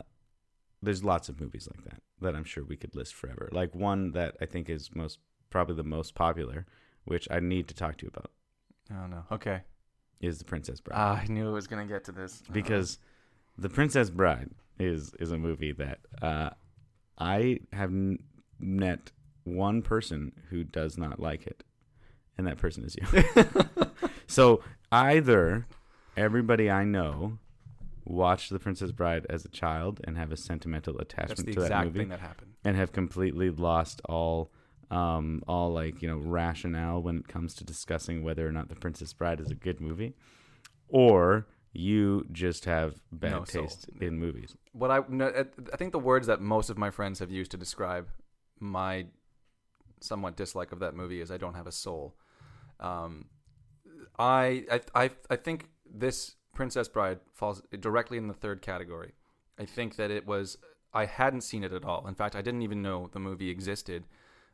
there's 0.82 1.04
lots 1.04 1.28
of 1.28 1.40
movies 1.40 1.68
like 1.74 1.84
that 1.84 2.02
that 2.20 2.34
I'm 2.34 2.44
sure 2.44 2.64
we 2.64 2.76
could 2.76 2.94
list 2.94 3.14
forever. 3.14 3.48
Like 3.52 3.74
one 3.74 4.12
that 4.12 4.36
I 4.40 4.46
think 4.46 4.68
is 4.68 4.90
most 4.94 5.18
probably 5.50 5.74
the 5.76 5.84
most 5.84 6.14
popular, 6.14 6.66
which 7.04 7.28
I 7.30 7.40
need 7.40 7.68
to 7.68 7.74
talk 7.74 7.98
to 7.98 8.06
you 8.06 8.10
about, 8.14 8.30
Oh 8.90 9.06
no. 9.06 9.24
Okay. 9.30 9.62
is 10.20 10.38
The 10.38 10.44
Princess 10.44 10.80
Bride. 10.80 10.96
Ah, 10.98 11.20
I 11.22 11.26
knew 11.26 11.48
it 11.48 11.52
was 11.52 11.66
gonna 11.66 11.86
get 11.86 12.04
to 12.04 12.12
this 12.12 12.42
because 12.52 12.98
The 13.58 13.68
Princess 13.68 14.10
Bride 14.10 14.50
is 14.78 15.14
is 15.20 15.30
a 15.32 15.38
movie 15.38 15.72
that 15.72 15.98
uh, 16.20 16.50
I 17.18 17.60
have 17.72 17.90
n- 17.90 18.18
met 18.58 19.10
one 19.44 19.82
person 19.82 20.32
who 20.50 20.64
does 20.64 20.96
not 20.96 21.20
like 21.20 21.46
it, 21.46 21.62
and 22.38 22.46
that 22.46 22.58
person 22.58 22.84
is 22.84 22.96
you. 22.96 23.24
so 24.26 24.62
either 24.90 25.66
everybody 26.16 26.70
I 26.70 26.84
know 26.84 27.38
watched 28.04 28.50
The 28.50 28.58
Princess 28.58 28.92
Bride 28.92 29.26
as 29.30 29.44
a 29.44 29.48
child 29.48 30.00
and 30.04 30.16
have 30.16 30.32
a 30.32 30.36
sentimental 30.36 30.98
attachment 30.98 31.52
to 31.52 31.60
that 31.60 31.84
movie, 31.84 31.98
thing 32.00 32.08
that 32.08 32.20
happened. 32.20 32.52
and 32.64 32.76
have 32.76 32.92
completely 32.92 33.50
lost 33.50 34.00
all 34.06 34.50
um 34.90 35.42
all 35.48 35.72
like 35.72 36.02
you 36.02 36.08
know 36.08 36.18
rationale 36.18 37.00
when 37.00 37.16
it 37.18 37.28
comes 37.28 37.54
to 37.54 37.64
discussing 37.64 38.22
whether 38.22 38.46
or 38.46 38.52
not 38.52 38.68
the 38.68 38.74
princess 38.74 39.14
bride 39.14 39.40
is 39.40 39.50
a 39.50 39.54
good 39.54 39.80
movie 39.80 40.14
or 40.88 41.46
you 41.72 42.26
just 42.30 42.66
have 42.66 42.96
bad 43.10 43.30
No 43.30 43.44
soul. 43.44 43.62
taste 43.62 43.88
in 44.02 44.18
movies 44.18 44.54
what 44.72 44.90
I 44.90 45.00
no, 45.08 45.32
I 45.72 45.76
think 45.78 45.92
the 45.92 45.98
words 45.98 46.26
that 46.26 46.42
most 46.42 46.68
of 46.68 46.76
my 46.76 46.90
friends 46.90 47.20
have 47.20 47.30
used 47.30 47.50
to 47.52 47.56
describe 47.56 48.08
my 48.60 49.06
somewhat 50.00 50.36
dislike 50.36 50.72
of 50.72 50.80
that 50.80 50.94
movie 50.94 51.20
is 51.22 51.30
I 51.30 51.38
don't 51.38 51.54
have 51.54 51.66
a 51.66 51.72
soul. 51.72 52.14
Um, 52.80 53.26
I, 54.18 54.64
I 54.70 54.80
I 55.04 55.10
I 55.30 55.36
think 55.36 55.68
this 55.90 56.34
Princess 56.54 56.88
Bride 56.88 57.20
falls 57.32 57.62
directly 57.80 58.18
in 58.18 58.28
the 58.28 58.34
third 58.34 58.62
category. 58.62 59.12
I 59.58 59.64
think 59.64 59.96
that 59.96 60.10
it 60.10 60.26
was 60.26 60.58
I 60.94 61.06
hadn't 61.06 61.42
seen 61.42 61.64
it 61.64 61.72
at 61.72 61.84
all. 61.84 62.06
In 62.06 62.14
fact, 62.14 62.36
I 62.36 62.42
didn't 62.42 62.62
even 62.62 62.82
know 62.82 63.08
the 63.12 63.18
movie 63.18 63.50
existed 63.50 64.04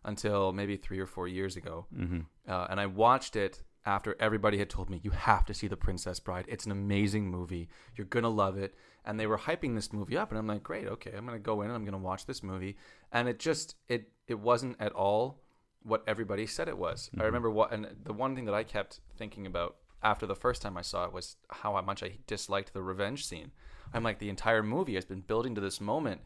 until 0.05 0.53
maybe 0.53 0.77
three 0.77 1.01
or 1.01 1.07
four 1.07 1.27
years 1.27 1.57
ago. 1.57 1.87
mm-hmm. 1.95 2.21
Uh, 2.49 2.67
and 2.71 2.81
I 2.81 2.87
watched 2.87 3.35
it 3.37 3.63
after 3.85 4.17
everybody 4.21 4.59
had 4.59 4.71
told 4.71 4.91
me, 4.91 5.01
you 5.03 5.11
have 5.11 5.47
to 5.47 5.55
see 5.55 5.67
The 5.67 5.77
Princess 5.77 6.21
Bride. 6.21 6.45
It's 6.49 6.67
an 6.67 6.73
amazing 6.73 7.31
movie. 7.31 7.69
You're 7.97 8.07
going 8.07 8.23
to 8.23 8.29
love 8.29 8.57
it. 8.57 8.75
And 9.05 9.19
they 9.19 9.27
were 9.27 9.39
hyping 9.39 9.75
this 9.75 9.93
movie 9.93 10.17
up. 10.17 10.31
And 10.31 10.39
I'm 10.39 10.47
like, 10.47 10.63
great, 10.63 10.87
okay, 10.87 11.13
I'm 11.17 11.27
going 11.27 11.39
to 11.39 11.43
go 11.43 11.63
in 11.63 11.69
and 11.69 11.77
I'm 11.77 11.85
going 11.85 11.93
to 11.93 11.99
watch 11.99 12.27
this 12.27 12.43
movie. 12.43 12.77
And 13.13 13.29
it 13.29 13.39
just, 13.39 13.77
it, 13.89 14.11
it 14.27 14.39
wasn't 14.39 14.77
at 14.79 14.93
all 14.93 15.41
what 15.83 16.05
everybody 16.07 16.47
said 16.47 16.69
it 16.69 16.77
was. 16.77 17.11
I 17.19 17.25
remember 17.25 17.51
what, 17.51 17.73
and 17.73 17.89
the 18.05 18.13
one 18.13 18.35
thing 18.35 18.45
that 18.45 18.55
I 18.55 18.63
kept 18.63 19.01
thinking 19.17 19.47
about 19.47 19.77
after 20.03 20.27
the 20.27 20.35
first 20.35 20.63
time 20.63 20.77
I 20.77 20.83
saw 20.83 21.05
it 21.05 21.13
was 21.13 21.37
how 21.49 21.81
much 21.83 22.03
I 22.03 22.19
disliked 22.27 22.73
the 22.73 22.83
revenge 22.83 23.27
scene. 23.27 23.53
I'm 23.93 24.03
like, 24.03 24.19
the 24.19 24.29
entire 24.29 24.63
movie 24.63 24.95
has 24.95 25.05
been 25.05 25.21
building 25.21 25.55
to 25.55 25.61
this 25.61 25.81
moment. 25.81 26.21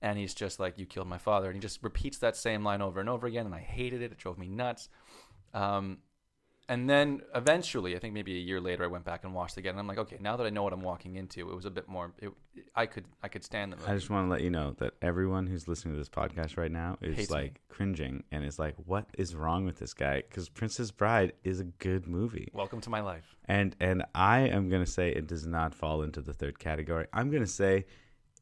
And 0.00 0.16
he's 0.16 0.34
just 0.34 0.60
like, 0.60 0.78
you 0.78 0.86
killed 0.86 1.08
my 1.08 1.18
father. 1.18 1.46
And 1.46 1.56
he 1.56 1.60
just 1.60 1.82
repeats 1.82 2.18
that 2.18 2.36
same 2.36 2.62
line 2.62 2.80
over 2.80 3.00
and 3.00 3.08
over 3.08 3.26
again. 3.26 3.46
And 3.46 3.54
I 3.54 3.58
hated 3.58 4.00
it. 4.00 4.12
It 4.12 4.18
drove 4.18 4.38
me 4.38 4.48
nuts. 4.48 4.88
Um, 5.52 5.98
and 6.68 6.88
then 6.88 7.22
eventually, 7.34 7.96
I 7.96 7.98
think 7.98 8.12
maybe 8.14 8.34
a 8.36 8.40
year 8.40 8.60
later, 8.60 8.84
I 8.84 8.88
went 8.88 9.04
back 9.04 9.24
and 9.24 9.34
watched 9.34 9.56
again. 9.56 9.70
And 9.70 9.80
I'm 9.80 9.86
like, 9.86 9.98
okay, 9.98 10.18
now 10.20 10.36
that 10.36 10.46
I 10.46 10.50
know 10.50 10.62
what 10.62 10.72
I'm 10.72 10.82
walking 10.82 11.16
into, 11.16 11.48
it 11.50 11.54
was 11.54 11.64
a 11.64 11.70
bit 11.70 11.88
more. 11.88 12.12
It, 12.20 12.30
I 12.74 12.86
could 12.86 13.04
I 13.22 13.28
could 13.28 13.44
stand 13.44 13.72
the 13.72 13.76
movie. 13.76 13.88
i 13.90 13.94
just 13.94 14.10
want 14.10 14.26
to 14.26 14.30
let 14.30 14.42
you 14.42 14.50
know 14.50 14.74
that 14.78 14.94
everyone 15.00 15.46
who's 15.46 15.66
listening 15.68 15.94
to 15.94 15.98
this 15.98 16.08
podcast 16.08 16.56
right 16.56 16.70
now 16.70 16.98
is 17.00 17.16
Hates 17.16 17.30
me. 17.30 17.36
like 17.36 17.60
cringing 17.68 18.22
and 18.32 18.44
is 18.44 18.58
like 18.58 18.74
what 18.84 19.06
is 19.16 19.34
wrong 19.34 19.64
with 19.64 19.78
this 19.78 19.94
guy 19.94 20.16
because 20.28 20.48
princess 20.48 20.90
bride 20.90 21.32
is 21.44 21.60
a 21.60 21.64
good 21.64 22.06
movie 22.08 22.48
Welcome 22.52 22.80
to 22.82 22.90
my 22.90 23.00
life. 23.00 23.36
and 23.46 23.74
and 23.80 24.04
i 24.14 24.40
am 24.40 24.68
going 24.68 24.84
to 24.84 24.90
say 24.90 25.10
it 25.10 25.26
does 25.28 25.46
not 25.46 25.72
fall 25.74 26.02
into 26.02 26.20
the 26.20 26.32
third 26.32 26.58
category 26.58 27.06
i'm 27.12 27.30
going 27.30 27.42
to 27.44 27.48
say 27.48 27.86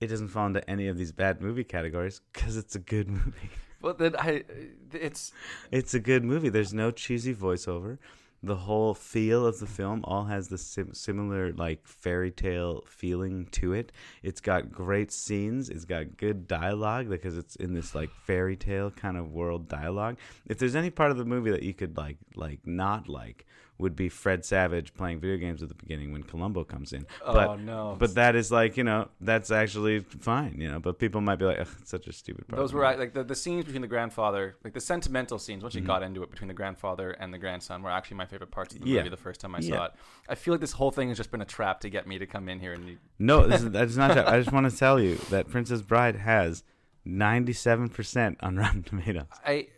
it 0.01 0.07
doesn't 0.09 0.29
fall 0.29 0.47
into 0.47 0.69
any 0.69 0.89
of 0.89 0.97
these 0.99 1.13
bad 1.13 1.41
movie 1.43 1.65
categories 1.65 2.21
because 2.33 2.57
it's 2.57 2.75
a 2.75 2.81
good 2.81 3.09
movie 3.21 3.51
Well, 3.81 3.95
then 3.95 4.17
I, 4.17 4.45
it's 4.93 5.33
It's 5.71 5.95
a 5.95 6.01
good 6.01 6.25
movie. 6.25 6.49
There's 6.49 6.75
no 6.75 6.91
cheesy 6.91 7.35
voiceover. 7.35 7.99
The 8.43 8.57
whole 8.57 8.95
feel 8.95 9.47
of 9.47 9.59
the 9.59 9.67
film 9.67 10.05
all 10.05 10.25
has 10.25 10.49
the 10.49 10.59
sim- 10.59 10.95
similar 10.95 11.53
like 11.53 11.87
fairy 11.87 12.31
tale 12.31 12.85
feeling 12.87 13.47
to 13.53 13.73
it. 13.73 13.93
It's 14.23 14.41
got 14.41 14.71
great 14.71 15.11
scenes. 15.11 15.69
It's 15.69 15.85
got 15.85 16.17
good 16.17 16.47
dialogue 16.47 17.09
because 17.09 17.37
it's 17.37 17.57
in 17.57 17.73
this 17.73 17.95
like 17.95 18.11
fairy 18.11 18.57
tale 18.57 18.91
kind 18.91 19.17
of 19.17 19.33
world 19.33 19.69
dialogue. 19.69 20.19
If 20.47 20.59
there's 20.59 20.77
any 20.77 20.91
part 20.91 21.11
of 21.11 21.17
the 21.17 21.25
movie 21.25 21.51
that 21.51 21.63
you 21.63 21.75
could 21.75 21.97
like 21.97 22.19
like 22.35 22.61
not 22.67 23.09
like 23.09 23.47
would 23.79 23.95
be 23.95 24.09
Fred 24.09 24.45
Savage 24.45 24.95
playing 24.95 25.21
video 25.21 25.37
games 25.37 25.63
at 25.63 25.69
the 25.69 25.75
beginning 25.75 26.11
when 26.13 26.23
Columbo 26.23 26.65
comes 26.65 26.93
in. 26.95 27.07
But 27.25 27.49
oh 27.49 27.57
no, 27.57 27.97
but 27.99 28.15
that 28.15 28.35
is 28.35 28.51
like, 28.51 28.77
you 28.77 28.85
know, 28.85 29.09
that's 29.21 29.51
actually 29.51 30.01
fine, 30.01 30.57
you 30.61 30.71
know, 30.71 30.81
but 30.81 30.99
people 30.99 31.21
might 31.21 31.37
be 31.37 31.45
like, 31.45 31.59
Ugh, 31.61 31.69
it's 31.81 31.91
such 31.91 32.07
a 32.07 32.13
stupid 32.13 32.49
part. 32.49 32.59
those 32.59 32.73
were 32.73 32.83
like 32.83 33.13
the, 33.13 33.23
the 33.23 33.35
scenes 33.35 33.65
between 33.67 33.83
the 33.83 33.89
grandfather, 33.89 34.57
like 34.65 34.73
the 34.73 34.81
sentimental 34.81 35.39
scenes. 35.39 35.63
Once 35.63 35.75
you 35.75 35.83
Mhm. 35.83 35.87
got 35.87 36.03
into 36.03 36.23
it 36.23 36.31
between 36.31 36.49
the 36.49 36.55
grandfather 36.55 37.11
and 37.11 37.35
the 37.35 37.39
grandson, 37.39 37.83
were 37.83 37.91
actually 37.91 38.17
my 38.17 38.27
favorite 38.27 38.51
parts 38.51 38.75
of 38.75 38.81
the 38.81 38.89
Yeah. 38.89 38.99
movie. 39.01 39.11
The 39.11 39.17
first 39.19 39.41
time 39.41 39.55
I 39.55 39.59
Yeah. 39.59 39.77
saw 39.77 39.85
it, 39.87 39.93
I 40.29 40.35
feel 40.37 40.55
like 40.55 40.61
this 40.63 40.73
whole 40.73 40.91
thing 40.91 41.09
has 41.09 41.19
just 41.19 41.31
been 41.31 41.43
a 41.43 41.47
trap 41.47 41.81
to 41.81 41.91
get 41.91 42.07
me 42.07 42.19
to 42.19 42.27
come 42.27 42.49
in 42.49 42.61
here 42.61 42.73
and. 42.73 42.99
No, 43.19 43.47
this 43.47 43.63
is, 43.63 43.71
that's 43.71 43.97
not. 43.97 44.17
I 44.17 44.39
just 44.39 44.53
want 44.53 44.71
to 44.71 44.77
tell 44.77 44.99
you 44.99 45.17
that 45.31 45.49
Princess 45.49 45.83
Bride 45.83 46.17
has 46.17 46.65
ninety-seven 47.05 47.89
percent 47.91 48.39
on 48.41 48.57
Rotten 48.57 48.83
Tomatoes. 48.83 49.27
I 49.45 49.69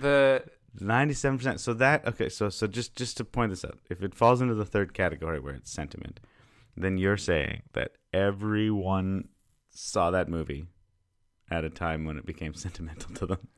the 0.00 0.44
Ninety-seven 0.80 1.38
percent. 1.38 1.60
So 1.60 1.72
that 1.74 2.06
okay. 2.06 2.28
So 2.28 2.48
so 2.48 2.66
just 2.66 2.94
just 2.96 3.16
to 3.18 3.24
point 3.24 3.50
this 3.50 3.64
out, 3.64 3.78
if 3.90 4.02
it 4.02 4.14
falls 4.14 4.40
into 4.40 4.54
the 4.54 4.64
third 4.64 4.94
category 4.94 5.40
where 5.40 5.54
it's 5.54 5.70
sentiment, 5.72 6.20
then 6.76 6.98
you're 6.98 7.16
saying 7.16 7.62
that 7.72 7.92
everyone 8.12 9.28
saw 9.70 10.10
that 10.10 10.28
movie 10.28 10.66
at 11.50 11.64
a 11.64 11.70
time 11.70 12.04
when 12.04 12.16
it 12.18 12.26
became 12.26 12.54
sentimental 12.64 13.14
to 13.14 13.26
them, 13.26 13.48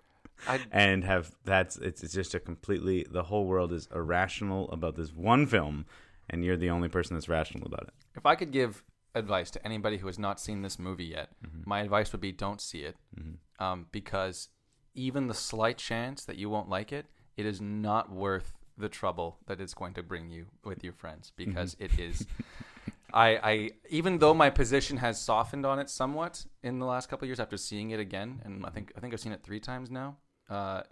I 0.47 0.61
and 0.71 1.05
have 1.05 1.33
that's 1.45 1.77
it's, 1.79 2.03
it's 2.03 2.13
just 2.15 2.35
a 2.35 2.41
completely 2.41 3.07
the 3.11 3.25
whole 3.25 3.47
world 3.47 3.73
is 3.73 3.89
irrational 3.95 4.71
about 4.71 4.97
this 4.97 5.13
one 5.13 5.47
film, 5.47 5.87
and 6.31 6.45
you're 6.45 6.57
the 6.57 6.71
only 6.71 6.89
person 6.89 7.17
that's 7.17 7.29
rational 7.29 7.67
about 7.67 7.85
it. 7.89 7.95
if 8.17 8.27
I 8.27 8.35
could 8.37 8.53
give 8.53 8.83
advice 9.15 9.51
to 9.51 9.65
anybody 9.67 9.97
who 9.97 10.07
has 10.07 10.19
not 10.19 10.39
seen 10.39 10.63
this 10.63 10.79
movie 10.79 11.07
yet, 11.07 11.31
my 11.65 11.81
advice 11.81 12.13
would 12.13 12.21
be 12.21 12.31
don't 12.31 12.61
see 12.61 12.81
it 12.83 12.97
Mhm. 13.19 13.37
um, 13.59 13.87
because 13.91 14.49
even 14.95 15.27
the 15.27 15.35
slight 15.35 15.79
chance 15.79 16.25
that 16.25 16.37
you 16.37 16.49
won't 16.51 16.69
like 16.69 16.93
it, 16.93 17.07
it 17.37 17.47
is 17.47 17.61
not 17.61 18.11
worth 18.11 18.55
the 18.77 18.89
trouble 18.89 19.39
that 19.47 19.61
it's 19.61 19.75
going 19.75 19.95
to 19.95 20.03
bring 20.03 20.31
you 20.31 20.47
with 20.65 20.85
your 20.85 20.93
friends 20.93 21.33
because 21.37 21.77
it 21.79 21.99
is. 21.99 22.27
I, 23.13 23.29
I 23.43 23.71
even 23.89 24.19
though 24.19 24.35
my 24.35 24.51
position 24.51 24.99
has 24.99 25.21
softened 25.21 25.65
on 25.65 25.79
it 25.79 25.89
somewhat 25.89 26.45
in 26.63 26.79
the 26.79 26.85
last 26.87 27.09
couple 27.09 27.25
of 27.25 27.29
years 27.29 27.41
after 27.41 27.57
seeing 27.57 27.91
it 27.91 28.01
again, 28.01 28.43
and 28.45 28.67
I 28.67 28.71
think 28.71 28.93
I 28.97 29.01
think 29.01 29.15
I've 29.15 29.21
seen 29.21 29.33
it 29.33 29.43
three 29.43 29.61
times 29.61 29.91
now. 29.91 30.17
Uh, 30.51 30.83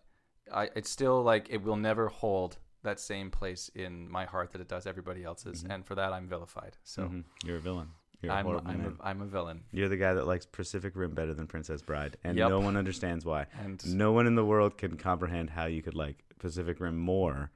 I 0.53 0.71
it's 0.75 0.89
still 0.91 1.23
like 1.23 1.49
it 1.51 1.63
will 1.63 1.77
never 1.77 2.09
hold 2.09 2.57
that 2.83 3.01
same 3.01 3.31
place 3.31 3.69
in 3.75 4.11
my 4.11 4.25
heart 4.25 4.53
that 4.53 4.61
it 4.61 4.69
does 4.69 4.87
everybody 4.87 5.25
else's, 5.25 5.65
and 5.69 5.85
for 5.85 5.95
that 5.97 6.13
I'm 6.13 6.27
vilified. 6.29 6.77
So 6.85 7.03
Mhm. 7.03 7.25
You're 7.45 7.57
a 7.59 7.61
villain. 7.61 7.91
You're 8.23 8.33
a 8.33 8.37
I'm 8.37 8.45
horrible 8.47 8.71
I'm 8.71 8.97
a, 9.01 9.05
I'm 9.07 9.23
a 9.23 9.27
villain, 9.27 9.63
You're 9.73 9.89
the 9.89 9.97
guy 9.97 10.15
that 10.15 10.27
likes 10.27 10.47
Pacific 10.47 10.93
Rim 10.97 11.13
better 11.13 11.35
than 11.35 11.47
Princess 11.47 11.83
Bride, 11.83 12.17
and 12.25 12.37
Yep. 12.37 12.49
no 12.49 12.61
one 12.61 12.77
understands 12.77 13.25
why. 13.25 13.47
and 13.63 13.85
No 13.95 14.13
one 14.13 14.27
in 14.27 14.35
the 14.35 14.45
world 14.45 14.79
can 14.79 14.97
comprehend 14.97 15.51
how 15.51 15.67
you 15.67 15.83
could 15.83 15.95
like 15.95 16.17
Pacific 16.39 16.81
Rim 16.81 16.97
more 16.97 17.51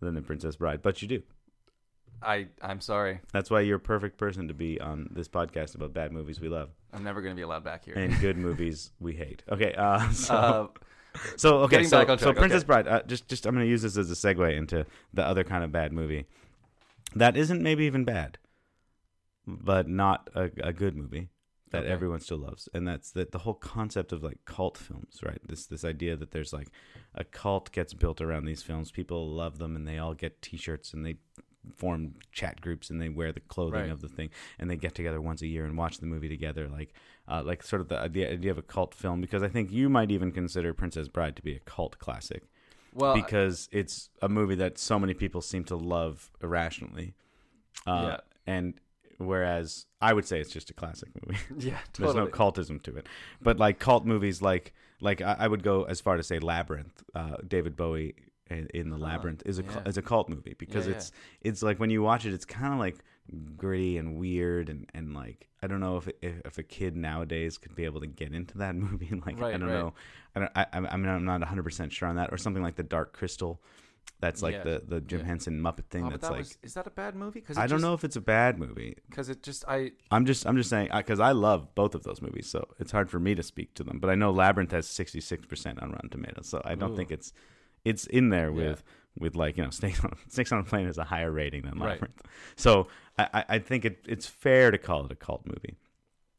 than 0.00 0.14
the 0.14 0.22
Princess 0.22 0.56
Bride, 0.56 0.82
but 0.82 1.00
you 1.02 1.08
do. 1.08 1.22
I 2.22 2.48
I'm 2.60 2.80
sorry. 2.80 3.20
That's 3.32 3.50
why 3.50 3.60
you're 3.62 3.78
a 3.78 3.80
perfect 3.80 4.16
person 4.16 4.46
to 4.48 4.54
be 4.54 4.80
on 4.80 5.08
this 5.12 5.28
podcast 5.28 5.74
about 5.74 5.92
bad 5.92 6.12
movies 6.12 6.40
we 6.40 6.48
love 6.48 6.70
I'm 6.92 7.02
never 7.02 7.20
gonna 7.22 7.34
be 7.34 7.42
allowed 7.42 7.64
back 7.64 7.84
here. 7.84 7.94
and 7.94 8.18
good 8.20 8.36
movies 8.36 8.92
we 9.00 9.14
hate. 9.14 9.42
Okay, 9.50 9.74
uh, 9.74 10.08
so 10.12 10.34
uh, 10.34 10.66
so 11.36 11.58
okay, 11.60 11.84
so, 11.84 11.98
back 11.98 12.10
on 12.10 12.18
so 12.18 12.26
track, 12.26 12.36
Princess 12.36 12.60
okay. 12.62 12.66
Bride. 12.66 12.86
Uh, 12.88 13.02
just 13.06 13.28
just 13.28 13.44
I'm 13.46 13.54
going 13.54 13.66
to 13.66 13.70
use 13.70 13.82
this 13.82 13.96
as 13.96 14.10
a 14.10 14.14
segue 14.14 14.56
into 14.56 14.86
the 15.12 15.24
other 15.24 15.42
kind 15.42 15.64
of 15.64 15.72
bad 15.72 15.92
movie 15.92 16.26
that 17.14 17.36
isn't 17.36 17.62
maybe 17.62 17.84
even 17.84 18.04
bad, 18.04 18.38
but 19.46 19.88
not 19.88 20.28
a, 20.34 20.50
a 20.62 20.72
good 20.72 20.96
movie 20.96 21.28
that 21.70 21.84
Okay. 21.84 21.92
everyone 21.92 22.20
still 22.20 22.38
loves, 22.38 22.68
and 22.74 22.86
that's 22.86 23.10
that 23.12 23.32
the 23.32 23.38
whole 23.38 23.54
concept 23.54 24.12
of 24.12 24.22
like 24.22 24.44
cult 24.44 24.76
films, 24.76 25.20
right? 25.22 25.40
This 25.46 25.66
this 25.66 25.84
idea 25.84 26.16
that 26.16 26.30
there's 26.30 26.52
like 26.52 26.68
a 27.14 27.24
cult 27.24 27.72
gets 27.72 27.94
built 27.94 28.20
around 28.20 28.44
these 28.44 28.62
films. 28.62 28.90
People 28.90 29.28
love 29.28 29.58
them, 29.58 29.74
and 29.74 29.88
they 29.88 29.98
all 29.98 30.14
get 30.14 30.42
T-shirts, 30.42 30.92
and 30.92 31.04
they 31.06 31.16
form 31.76 32.14
chat 32.32 32.60
groups, 32.60 32.90
and 32.90 33.00
they 33.00 33.08
wear 33.08 33.32
the 33.32 33.40
clothing 33.40 33.82
Right. 33.82 33.90
of 33.90 34.00
the 34.02 34.08
thing, 34.08 34.30
and 34.58 34.68
they 34.70 34.76
get 34.76 34.94
together 34.94 35.20
once 35.20 35.40
a 35.42 35.46
year 35.46 35.64
and 35.64 35.76
watch 35.78 35.98
the 35.98 36.06
movie 36.06 36.28
together, 36.28 36.68
like 36.68 36.92
uh, 37.26 37.42
like 37.42 37.62
sort 37.62 37.80
of 37.80 37.88
the 37.88 37.98
idea, 37.98 38.30
idea 38.30 38.50
of 38.50 38.58
a 38.58 38.62
cult 38.62 38.94
film. 38.94 39.20
Because 39.20 39.42
I 39.42 39.48
think 39.48 39.70
you 39.72 39.88
might 39.88 40.10
even 40.10 40.30
consider 40.32 40.74
Princess 40.74 41.08
Bride 41.08 41.36
to 41.36 41.42
be 41.42 41.54
a 41.54 41.60
cult 41.60 41.98
classic 41.98 42.42
well, 42.94 43.14
because 43.14 43.68
it's 43.72 44.10
a 44.20 44.28
movie 44.28 44.56
that 44.56 44.76
so 44.78 44.98
many 44.98 45.14
people 45.14 45.40
seem 45.40 45.64
to 45.64 45.76
love 45.76 46.30
irrationally. 46.42 47.14
Uh, 47.86 48.02
Yeah. 48.08 48.16
And 48.46 48.74
whereas 49.18 49.86
I 50.00 50.12
would 50.12 50.26
say 50.26 50.40
it's 50.40 50.50
just 50.50 50.70
a 50.70 50.74
classic 50.74 51.10
movie. 51.26 51.38
yeah, 51.68 51.78
totally. 51.92 52.14
There's 52.14 52.14
no 52.14 52.26
cultism 52.26 52.82
to 52.82 52.96
it. 52.96 53.06
But 53.40 53.58
like 53.58 53.78
cult 53.78 54.04
movies, 54.04 54.42
like 54.42 54.72
like 55.00 55.20
I, 55.20 55.36
I 55.40 55.48
would 55.48 55.62
go 55.62 55.84
as 55.84 56.00
far 56.00 56.16
to 56.16 56.22
say 56.22 56.38
Labyrinth. 56.38 57.02
Uh, 57.14 57.36
David 57.46 57.76
Bowie 57.76 58.14
in, 58.50 58.68
in 58.74 58.90
the 58.90 58.96
Huh, 58.96 59.04
Labyrinth 59.04 59.42
is 59.46 59.58
a 59.58 59.62
yeah. 59.62 59.82
is 59.86 59.96
a 59.96 60.02
cult 60.02 60.28
movie 60.28 60.54
because 60.58 60.86
Yeah, 60.86 60.94
it's 60.94 61.12
it's 61.40 61.62
like 61.62 61.78
when 61.78 61.90
you 61.90 62.02
watch 62.02 62.26
it, 62.26 62.32
it's 62.34 62.44
kind 62.44 62.72
of 62.72 62.78
like 62.78 62.98
gritty 63.56 63.98
and 63.98 64.18
weird 64.18 64.68
and, 64.68 64.88
and 64.94 65.14
like 65.14 65.48
I 65.62 65.66
don't 65.66 65.80
know 65.80 65.96
if, 65.96 66.08
if 66.20 66.40
if 66.44 66.58
a 66.58 66.62
kid 66.62 66.96
nowadays 66.96 67.58
could 67.58 67.74
be 67.74 67.84
able 67.84 68.00
to 68.00 68.06
get 68.06 68.32
into 68.32 68.58
that 68.58 68.74
movie. 68.76 69.10
Like 69.24 69.38
I 69.38 69.52
don't 69.52 69.64
right. 69.64 69.74
know. 69.74 69.94
I 70.34 70.40
don't. 70.40 70.52
I, 70.54 70.66
I 70.72 70.78
I 70.78 70.96
mean, 70.96 71.08
I'm 71.08 71.24
not 71.24 71.40
100 71.40 71.62
percent 71.62 71.92
sure 71.92 72.08
on 72.08 72.16
that. 72.16 72.32
Or 72.32 72.36
something 72.36 72.62
like 72.62 72.76
the 72.76 72.82
Dark 72.82 73.12
Crystal. 73.12 73.60
That's 74.20 74.40
like 74.40 74.54
Yeah. 74.54 74.62
the 74.62 74.82
the 74.86 75.00
Jim 75.00 75.20
Yeah. 75.20 75.26
Henson 75.26 75.60
Muppet 75.60 75.86
thing. 75.90 76.02
Oh, 76.04 76.10
but 76.10 76.20
that's 76.20 76.22
that 76.28 76.30
like 76.32 76.38
was, 76.40 76.58
is 76.62 76.74
that 76.74 76.86
a 76.86 76.90
bad 76.90 77.16
movie? 77.16 77.40
Because 77.40 77.58
I 77.58 77.66
don't 77.66 77.80
know 77.80 77.92
if 77.94 78.04
it's 78.04 78.14
a 78.16 78.20
bad 78.20 78.58
movie. 78.58 78.96
because 79.10 79.28
it 79.28 79.42
just 79.42 79.64
I 79.66 79.92
I'm 80.12 80.26
just 80.26 80.46
I'm 80.46 80.56
just 80.56 80.70
saying 80.70 80.90
because 80.96 81.18
I 81.18 81.32
love 81.32 81.74
both 81.74 81.94
of 81.96 82.04
those 82.04 82.22
movies, 82.22 82.48
so 82.48 82.68
it's 82.78 82.92
hard 82.92 83.10
for 83.10 83.18
me 83.18 83.34
to 83.34 83.42
speak 83.42 83.74
to 83.74 83.84
them. 83.84 83.98
But 83.98 84.10
I 84.10 84.14
know 84.14 84.30
Labyrinth 84.30 84.70
has 84.70 84.86
66 84.86 85.46
percent 85.46 85.82
on 85.82 85.90
Rotten 85.90 86.08
Tomatoes, 86.10 86.46
so 86.48 86.62
I 86.64 86.76
don't 86.76 86.92
Ooh. 86.92 86.96
think 86.96 87.10
it's 87.10 87.32
it's 87.84 88.06
in 88.06 88.28
there 88.28 88.52
with 88.52 88.84
with 89.18 89.34
like 89.34 89.56
you 89.56 89.64
know 89.64 89.70
Snakes 89.80 90.04
on 90.04 90.16
Snakes 90.28 90.52
on 90.52 90.60
a 90.60 90.64
Plane 90.64 90.86
has 90.86 90.98
a 90.98 91.04
higher 91.04 91.32
rating 91.32 91.62
than 91.62 91.78
Right. 91.80 91.90
Labyrinth, 92.00 92.22
so 92.54 92.86
I, 93.18 93.28
I- 93.34 93.44
I 93.48 93.58
think 93.58 93.84
it, 93.84 94.04
it's 94.08 94.26
fair 94.26 94.70
to 94.70 94.78
call 94.78 95.04
it 95.04 95.10
a 95.10 95.16
cult 95.16 95.44
movie 95.46 95.76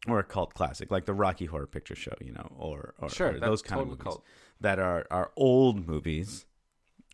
or 0.07 0.19
a 0.19 0.23
cult 0.23 0.53
classic, 0.53 0.89
like 0.89 1.03
the 1.05 1.13
Rocky 1.13 1.45
Horror 1.47 1.67
Picture 1.67 1.95
Show, 1.95 2.13
you 2.21 2.31
know, 2.31 2.49
or 2.57 2.93
or, 2.99 3.09
sure 3.09 3.27
or 3.27 3.33
that's 3.33 3.45
those 3.45 3.61
kind 3.61 3.81
of 3.81 3.87
movies 3.89 4.03
cult. 4.03 4.23
that 4.61 4.79
are 4.79 5.05
are 5.11 5.31
old 5.35 5.85
movies 5.85 6.45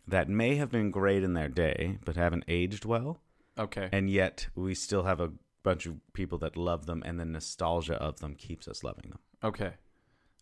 that 0.06 0.28
may 0.28 0.56
have 0.56 0.70
been 0.70 0.90
great 0.90 1.22
in 1.22 1.34
their 1.34 1.48
day 1.48 1.98
but 2.04 2.16
haven't 2.16 2.44
aged 2.48 2.84
well. 2.84 3.20
Okay, 3.58 3.88
and 3.92 4.08
yet 4.10 4.48
we 4.54 4.74
still 4.74 5.02
have 5.04 5.20
a 5.20 5.32
bunch 5.62 5.84
of 5.86 5.96
people 6.14 6.38
that 6.38 6.56
love 6.56 6.86
them 6.86 7.02
and 7.04 7.20
the 7.20 7.24
nostalgia 7.24 7.94
of 7.94 8.20
them 8.20 8.34
keeps 8.34 8.66
us 8.66 8.82
loving 8.82 9.10
them. 9.10 9.18
Okay. 9.44 9.72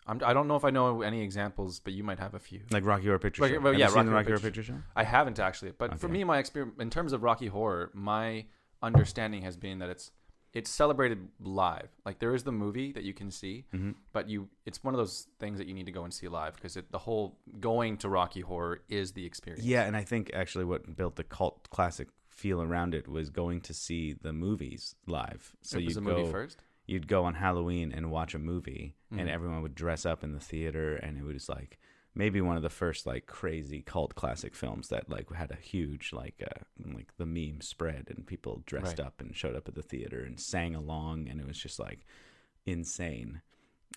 I'm, 0.07 0.21
I 0.25 0.33
don't 0.33 0.49
know 0.49 0.57
if 0.57 0.65
I 0.65 0.71
know 0.71 1.03
any 1.03 1.23
examples, 1.23 1.81
but 1.81 1.93
you 1.93 2.03
might 2.03 2.19
have 2.19 2.33
a 2.35 2.39
few. 2.39 2.61
like 2.71 2.85
rocky 2.85 3.07
horror 3.07 3.19
picture 3.19 3.47
show. 3.47 3.61
well, 3.61 3.73
Have 3.73 3.81
yeah, 3.81 3.87
Rocky 3.87 4.09
rocky 4.09 4.27
horror 4.29 4.39
Picture 4.39 4.41
picture 4.41 4.63
show? 4.63 4.79
I 4.97 5.05
haven't 5.05 5.39
actually, 5.39 5.73
but 5.77 5.99
for 6.01 6.09
me, 6.09 6.25
my 6.25 6.39
experience 6.39 6.77
in 6.81 6.89
terms 6.89 7.13
of 7.13 7.23
Rocky 7.23 7.49
Horror, 7.49 7.91
my 7.93 8.47
understanding 8.83 9.43
has 9.43 9.57
been 9.57 9.81
that 9.81 9.91
it's 9.91 10.11
it's 10.55 10.71
celebrated 10.71 11.29
live. 11.41 11.89
Like 12.07 12.19
there 12.21 12.35
is 12.35 12.43
the 12.45 12.53
movie 12.53 12.93
that 12.93 13.05
you 13.05 13.13
can 13.13 13.31
see, 13.31 13.65
mm-hmm. 13.75 13.91
but 14.13 14.29
you 14.29 14.49
it's 14.67 14.83
one 14.83 14.95
of 14.95 14.99
those 14.99 15.27
things 15.39 15.59
that 15.59 15.67
you 15.69 15.75
need 15.75 15.87
to 15.87 15.93
go 15.93 16.05
and 16.05 16.13
see 16.13 16.29
live 16.29 16.55
because 16.55 16.77
the 16.91 16.99
whole 16.99 17.37
going 17.61 17.97
to 17.99 18.09
Rocky 18.09 18.41
Horror 18.41 18.81
is 18.89 19.13
the 19.13 19.25
experience. 19.27 19.65
yeah 19.65 19.83
and 19.85 19.97
i 19.97 20.03
think 20.03 20.31
actually 20.35 20.65
what 20.65 20.97
built 20.97 21.17
the 21.17 21.25
cult 21.25 21.69
classic 21.71 22.09
feel 22.29 22.63
around 22.63 22.95
it 22.95 23.09
was 23.09 23.31
going 23.31 23.61
to 23.63 23.75
see 23.75 24.13
the 24.13 24.33
movies 24.33 24.95
live 25.07 25.55
so 25.63 25.79
movie 25.79 26.23
go 26.25 26.31
first. 26.31 26.63
you'd 26.87 27.09
go 27.09 27.25
on 27.25 27.35
halloween 27.35 27.93
and 27.93 28.11
watch 28.11 28.35
a 28.35 28.39
movie 28.39 28.95
and 29.11 29.29
Mhm. 29.29 29.33
everyone 29.33 29.63
would 29.63 29.75
dress 29.75 30.07
up 30.07 30.23
in 30.23 30.33
the 30.33 30.41
theater 30.41 30.95
and 30.97 31.19
it 31.19 31.25
was 31.25 31.49
like 31.49 31.79
maybe 32.15 32.41
one 32.41 32.57
of 32.57 32.63
the 32.63 32.71
first 32.71 33.07
like 33.07 33.27
crazy 33.27 33.81
cult 33.83 34.15
classic 34.15 34.55
films 34.55 34.89
that 34.89 35.09
like 35.09 35.33
had 35.35 35.51
a 35.51 35.57
huge 35.57 36.13
like 36.13 36.43
uh 36.45 36.63
like 36.95 37.17
the 37.17 37.27
meme 37.27 37.61
spread 37.61 38.07
and 38.15 38.27
people 38.27 38.63
dressed 38.67 38.99
Right. 38.99 39.07
up 39.07 39.21
and 39.21 39.37
showed 39.37 39.55
up 39.57 39.69
at 39.69 39.75
the 39.75 39.83
theater 39.83 40.23
and 40.25 40.41
sang 40.41 40.75
along 40.75 41.29
and 41.29 41.41
it 41.41 41.47
was 41.47 41.59
just 41.59 41.79
like 41.79 42.05
insane 42.67 43.41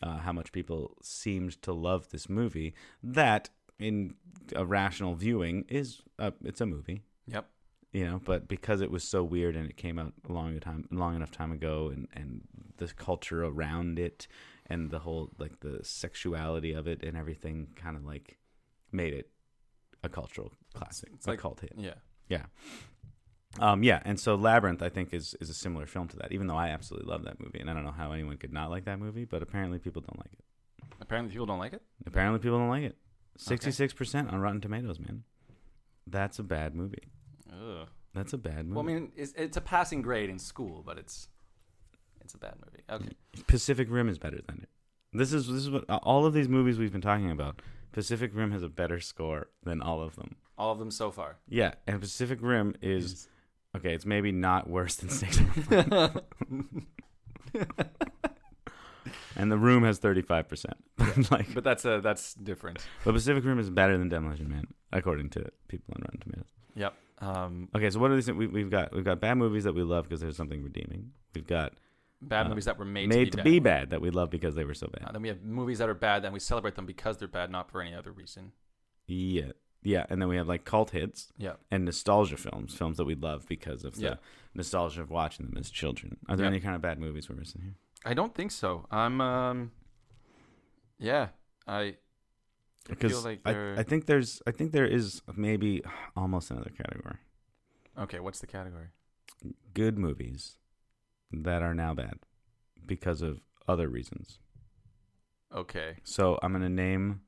uh, 0.03 0.17
how 0.19 0.31
much 0.31 0.51
people 0.51 0.95
seemed 1.01 1.61
to 1.61 1.73
love 1.73 2.09
this 2.09 2.29
movie 2.29 2.73
that 3.03 3.49
in 3.79 4.15
a 4.55 4.65
rational 4.65 5.15
viewing 5.15 5.65
is 5.67 6.01
uh, 6.19 6.31
it's 6.43 6.61
a 6.61 6.65
movie 6.65 7.01
Yep. 7.27 7.47
you 7.91 8.05
know 8.05 8.21
but 8.23 8.47
because 8.47 8.81
it 8.81 8.91
was 8.91 9.03
so 9.03 9.23
weird 9.23 9.55
and 9.55 9.69
it 9.69 9.77
came 9.77 9.99
out 9.99 10.13
a 10.29 10.31
long 10.33 10.59
time 10.59 10.87
long 10.91 11.15
enough 11.15 11.31
time 11.31 11.51
ago 11.51 11.89
and 11.93 12.07
and 12.13 12.41
the 12.77 12.87
culture 12.87 13.43
around 13.43 13.99
it 13.99 14.27
and 14.71 14.89
the 14.91 14.99
whole 14.99 15.29
like 15.37 15.59
the 15.59 15.79
sexuality 15.83 16.71
of 16.73 16.87
it 16.87 17.03
and 17.03 17.15
everything 17.17 17.67
kind 17.75 17.95
of 17.97 18.03
like 18.05 18.37
made 18.91 19.13
it 19.13 19.27
a 20.03 20.09
cultural 20.09 20.51
classic 20.73 21.09
It's 21.15 21.27
a 21.27 21.31
like- 21.31 21.39
cult 21.39 21.59
hit. 21.61 21.73
Yeah, 21.77 21.95
Yeah. 22.29 22.45
um 23.59 23.83
yeah 23.83 23.99
and 24.05 24.17
so 24.19 24.35
labyrinth 24.35 24.81
i 24.81 24.89
think 24.89 25.13
is 25.13 25.35
is 25.41 25.49
a 25.49 25.53
similar 25.53 25.85
film 25.85 26.07
to 26.07 26.17
that 26.17 26.31
even 26.31 26.47
though 26.47 26.55
i 26.55 26.69
absolutely 26.69 27.09
love 27.11 27.23
that 27.25 27.37
movie 27.43 27.59
and 27.59 27.69
i 27.69 27.73
don't 27.73 27.83
know 27.83 27.91
how 27.91 28.11
anyone 28.13 28.37
could 28.37 28.53
not 28.53 28.69
like 28.69 28.85
that 28.85 28.97
movie 28.99 29.25
but 29.25 29.41
apparently 29.43 29.77
people 29.79 30.01
don't 30.01 30.17
like 30.19 30.33
it. 30.33 30.43
Apparently, 30.99 31.31
people 31.31 31.45
don't 31.47 31.59
like 31.59 31.73
it. 31.73 31.81
apparently 32.05 32.39
people 32.39 32.57
don't 32.59 32.69
like 32.69 32.83
it. 32.83 32.95
66% 33.39 34.31
on 34.31 34.39
rotten 34.39 34.61
tomatoes 34.61 34.99
man. 34.99 35.23
That's 36.05 36.37
a 36.39 36.43
bad 36.43 36.75
movie. 36.75 37.05
Ugh. 37.51 37.87
that's 38.13 38.33
a 38.33 38.37
bad 38.37 38.65
movie 38.67 38.75
Well, 38.75 38.83
I 38.85 38.87
mean, 38.99 39.11
it's, 39.15 39.33
it's 39.35 39.57
a 39.57 39.61
passing 39.61 40.01
grade 40.01 40.29
in 40.29 40.37
school, 40.39 40.83
but 40.85 40.97
it's 40.97 41.27
it's 42.33 42.35
a 42.35 42.37
bad 42.37 42.53
movie. 42.65 42.83
Okay. 42.89 43.43
Pacific 43.47 43.87
Rim 43.91 44.07
is 44.09 44.17
better 44.17 44.39
than 44.47 44.59
it. 44.63 44.69
This 45.13 45.33
is 45.33 45.47
this 45.47 45.63
is 45.63 45.69
what 45.69 45.83
all 45.89 46.25
of 46.25 46.33
these 46.33 46.47
movies 46.47 46.77
we've 46.79 46.91
been 46.91 47.01
talking 47.01 47.29
about. 47.31 47.61
Pacific 47.91 48.31
Rim 48.33 48.51
has 48.51 48.63
a 48.63 48.69
better 48.69 49.01
score 49.01 49.49
than 49.63 49.81
all 49.81 50.01
of 50.01 50.15
them. 50.15 50.35
All 50.57 50.71
of 50.71 50.79
them 50.79 50.91
so 50.91 51.11
far. 51.11 51.35
Yeah, 51.49 51.73
and 51.87 51.99
Pacific 51.99 52.39
Rim 52.41 52.75
is 52.81 53.27
okay. 53.75 53.93
It's 53.93 54.05
maybe 54.05 54.31
not 54.31 54.69
worse 54.69 54.95
than 54.95 55.09
Six, 55.09 55.37
and 59.35 59.51
The 59.51 59.57
Room 59.57 59.83
has 59.83 59.97
thirty 59.99 60.21
five 60.21 60.47
percent. 60.47 60.77
Like, 61.29 61.53
but 61.53 61.63
that's 61.65 61.83
a 61.83 61.99
that's 62.01 62.33
different. 62.35 62.79
but 63.03 63.13
Pacific 63.13 63.43
Rim 63.43 63.59
is 63.59 63.69
better 63.69 63.97
than 63.97 64.07
Demolition 64.07 64.49
Man, 64.49 64.65
according 64.93 65.29
to 65.31 65.49
people 65.67 65.93
on 65.95 66.01
Rotten 66.03 66.19
Tomatoes. 66.21 66.49
Yep. 66.75 66.93
Um, 67.19 67.67
Okay, 67.75 67.89
so 67.89 67.99
what 67.99 68.11
are 68.11 68.15
these? 68.15 68.31
We, 68.31 68.47
we've 68.47 68.69
got 68.69 68.93
we've 68.95 69.03
got 69.03 69.19
bad 69.19 69.35
movies 69.35 69.65
that 69.65 69.73
we 69.75 69.83
love 69.83 70.05
because 70.05 70.21
there's 70.21 70.37
something 70.37 70.63
redeeming. 70.63 71.11
We've 71.35 71.45
got 71.47 71.73
bad 72.21 72.45
Uh, 72.45 72.49
movies 72.49 72.65
that 72.65 72.77
were 72.77 72.85
made, 72.85 73.09
made, 73.09 73.31
to 73.31 73.37
to 73.37 73.43
be 73.43 73.51
be 73.53 73.59
bad. 73.59 73.81
bad 73.81 73.89
that 73.91 74.01
we 74.01 74.09
love 74.11 74.29
because 74.29 74.55
they 74.55 74.63
were 74.65 74.73
so 74.75 74.87
bad. 74.87 75.09
Uh, 75.09 75.11
then 75.11 75.21
we 75.21 75.27
have 75.27 75.41
movies 75.43 75.79
that 75.79 75.89
are 75.89 75.93
bad, 75.95 76.23
and 76.23 76.33
we 76.33 76.39
celebrate 76.39 76.75
them 76.75 76.85
because 76.85 77.17
they're 77.17 77.27
bad, 77.27 77.49
not 77.49 77.69
for 77.71 77.81
any 77.81 77.93
other 77.95 78.11
reason. 78.11 78.51
Yeah, 79.07 79.51
yeah, 79.83 80.05
and 80.09 80.21
then 80.21 80.29
we 80.29 80.37
have 80.37 80.47
like 80.47 80.63
cult 80.65 80.91
hits. 80.91 81.31
Yeah. 81.37 81.53
and 81.71 81.85
nostalgia 81.85 82.37
films, 82.37 82.73
films 82.73 82.97
that 82.97 83.05
we 83.05 83.15
love 83.15 83.47
because 83.47 83.83
of 83.83 83.95
the 83.95 84.01
Yeah. 84.01 84.15
nostalgia 84.53 85.01
of 85.01 85.09
watching 85.09 85.45
them 85.47 85.57
as 85.57 85.69
children. 85.69 86.17
Are 86.29 86.35
there 86.37 86.45
any 86.45 86.59
kind 86.59 86.75
of 86.75 86.81
bad 86.81 86.99
movies 86.99 87.29
we're 87.29 87.35
missing 87.35 87.61
here? 87.61 87.75
I 88.05 88.13
don't 88.13 88.33
think 88.35 88.51
so. 88.51 88.85
I'm 88.91 89.19
um. 89.21 89.71
Yeah, 90.99 91.29
I. 91.67 91.79
I 91.81 91.95
Because 92.89 93.25
like 93.25 93.41
I, 93.45 93.75
I 93.77 93.83
think 93.83 94.05
there's, 94.07 94.41
I 94.47 94.51
think 94.51 94.71
there 94.71 94.85
is 94.87 95.21
maybe 95.35 95.83
almost 96.15 96.49
another 96.51 96.71
category: 96.71 97.17
okay. 97.97 98.19
What's 98.19 98.39
the 98.39 98.47
category? 98.47 98.87
good 99.73 99.97
movies 99.97 100.57
that 101.31 101.61
are 101.61 101.73
now 101.73 101.93
bad 101.93 102.19
because 102.85 103.21
of 103.21 103.39
other 103.67 103.87
reasons. 103.87 104.39
Okay. 105.53 105.97
So 106.03 106.39
I'm 106.41 106.51
gonna 106.51 106.69
name 106.69 107.21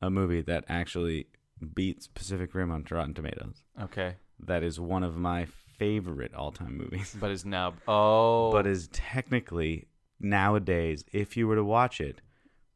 a 0.00 0.10
movie 0.10 0.42
that 0.42 0.64
actually 0.68 1.26
beats 1.74 2.06
Pacific 2.06 2.54
Rim 2.54 2.70
on 2.70 2.84
Rotten 2.90 3.14
Tomatoes. 3.14 3.62
Okay. 3.80 4.16
That 4.38 4.62
is 4.62 4.78
one 4.78 5.02
of 5.02 5.16
my 5.16 5.46
favorite 5.78 6.34
all-time 6.34 6.76
movies. 6.76 7.16
But 7.18 7.30
is 7.30 7.44
now 7.44 7.74
oh, 7.88 8.52
but 8.52 8.66
is 8.66 8.88
technically 8.88 9.88
nowadays, 10.20 11.04
if 11.12 11.36
you 11.36 11.46
were 11.46 11.56
to 11.56 11.64
watch 11.64 12.00
it, 12.00 12.20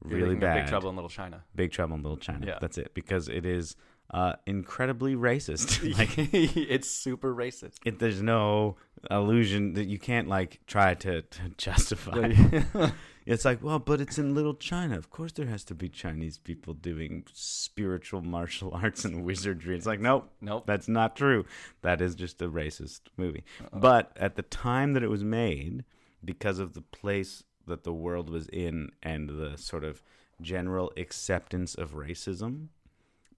really 0.02 0.34
bad. 0.34 0.62
Big 0.62 0.68
Trouble 0.68 0.90
in 0.90 0.96
Little 0.96 1.10
China. 1.10 1.44
Big 1.54 1.70
Trouble 1.72 1.96
in 1.96 2.02
Little 2.02 2.16
China. 2.16 2.46
Yeah. 2.46 2.58
That's 2.60 2.78
it 2.78 2.94
because 2.94 3.28
it 3.28 3.44
is 3.44 3.76
uh, 4.12 4.34
incredibly 4.46 5.14
racist. 5.14 5.82
like 5.98 6.10
it's 6.32 6.90
super 6.90 7.34
racist. 7.34 7.76
it, 7.84 7.98
there's 7.98 8.22
no 8.22 8.76
illusion 9.10 9.74
that 9.74 9.86
you 9.86 9.98
can't 9.98 10.28
like 10.28 10.60
try 10.66 10.94
to, 10.94 11.22
to 11.22 11.40
justify. 11.56 12.32
it's 13.26 13.44
like, 13.44 13.62
well, 13.62 13.78
but 13.78 14.00
it's 14.00 14.18
in 14.18 14.34
Little 14.34 14.54
China. 14.54 14.96
Of 14.98 15.10
course, 15.10 15.32
there 15.32 15.46
has 15.46 15.64
to 15.64 15.74
be 15.74 15.88
Chinese 15.88 16.38
people 16.38 16.74
doing 16.74 17.24
spiritual 17.32 18.22
martial 18.22 18.72
arts 18.74 19.04
and 19.04 19.24
wizardry. 19.24 19.76
It's 19.76 19.86
like, 19.86 20.00
nope, 20.00 20.30
Nope. 20.40 20.66
that's 20.66 20.88
not 20.88 21.14
true. 21.16 21.44
That 21.82 22.00
is 22.00 22.14
just 22.14 22.42
a 22.42 22.48
racist 22.48 23.02
movie. 23.16 23.44
Uh-uh. 23.60 23.78
But 23.78 24.12
at 24.16 24.34
the 24.36 24.42
time 24.42 24.92
that 24.94 25.02
it 25.02 25.08
was 25.10 25.24
made, 25.24 25.84
because 26.24 26.58
of 26.58 26.74
the 26.74 26.82
place 26.82 27.44
that 27.66 27.84
the 27.84 27.92
world 27.92 28.28
was 28.28 28.48
in 28.48 28.90
and 29.02 29.28
the 29.28 29.56
sort 29.56 29.84
of 29.84 30.02
general 30.42 30.92
acceptance 30.96 31.74
of 31.74 31.92
racism, 31.94 32.68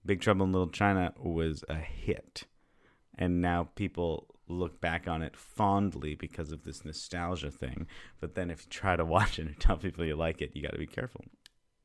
Big 0.05 0.21
Trouble 0.21 0.45
in 0.47 0.53
Little 0.53 0.69
China 0.69 1.13
was 1.19 1.65
a 1.69 1.77
hit. 1.77 2.45
And 3.17 3.41
now 3.41 3.69
people 3.75 4.27
look 4.49 4.81
back 4.81 5.07
on 5.07 5.23
it 5.23 5.37
fondly 5.37 6.15
because 6.15 6.51
of 6.53 6.65
this 6.65 6.85
nostalgia 6.85 7.51
thing. 7.51 7.87
But 8.21 8.35
then 8.35 8.51
if 8.51 8.65
you 8.65 8.71
try 8.71 8.97
to 8.97 9.05
watch 9.05 9.39
it 9.39 9.47
and 9.47 9.59
tell 9.61 9.77
people 9.77 10.05
you 10.05 10.17
like 10.17 10.43
it, 10.43 10.51
you 10.55 10.63
got 10.63 10.73
to 10.73 10.79
be 10.79 10.87
careful. 10.87 11.25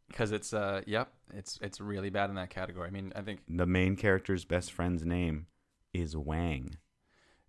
because 0.09 0.31
it's 0.31 0.53
uh 0.53 0.81
yep 0.87 1.09
it's 1.33 1.59
it's 1.61 1.81
really 1.81 2.09
bad 2.09 2.29
in 2.29 2.35
that 2.37 2.49
category 2.49 2.87
i 2.87 2.91
mean 2.91 3.11
i 3.13 3.21
think 3.21 3.41
The 3.49 3.65
main 3.65 3.97
character's 3.97 4.45
best 4.45 4.71
friend's 4.71 5.05
name 5.05 5.47
is 5.93 6.15
Wang. 6.15 6.77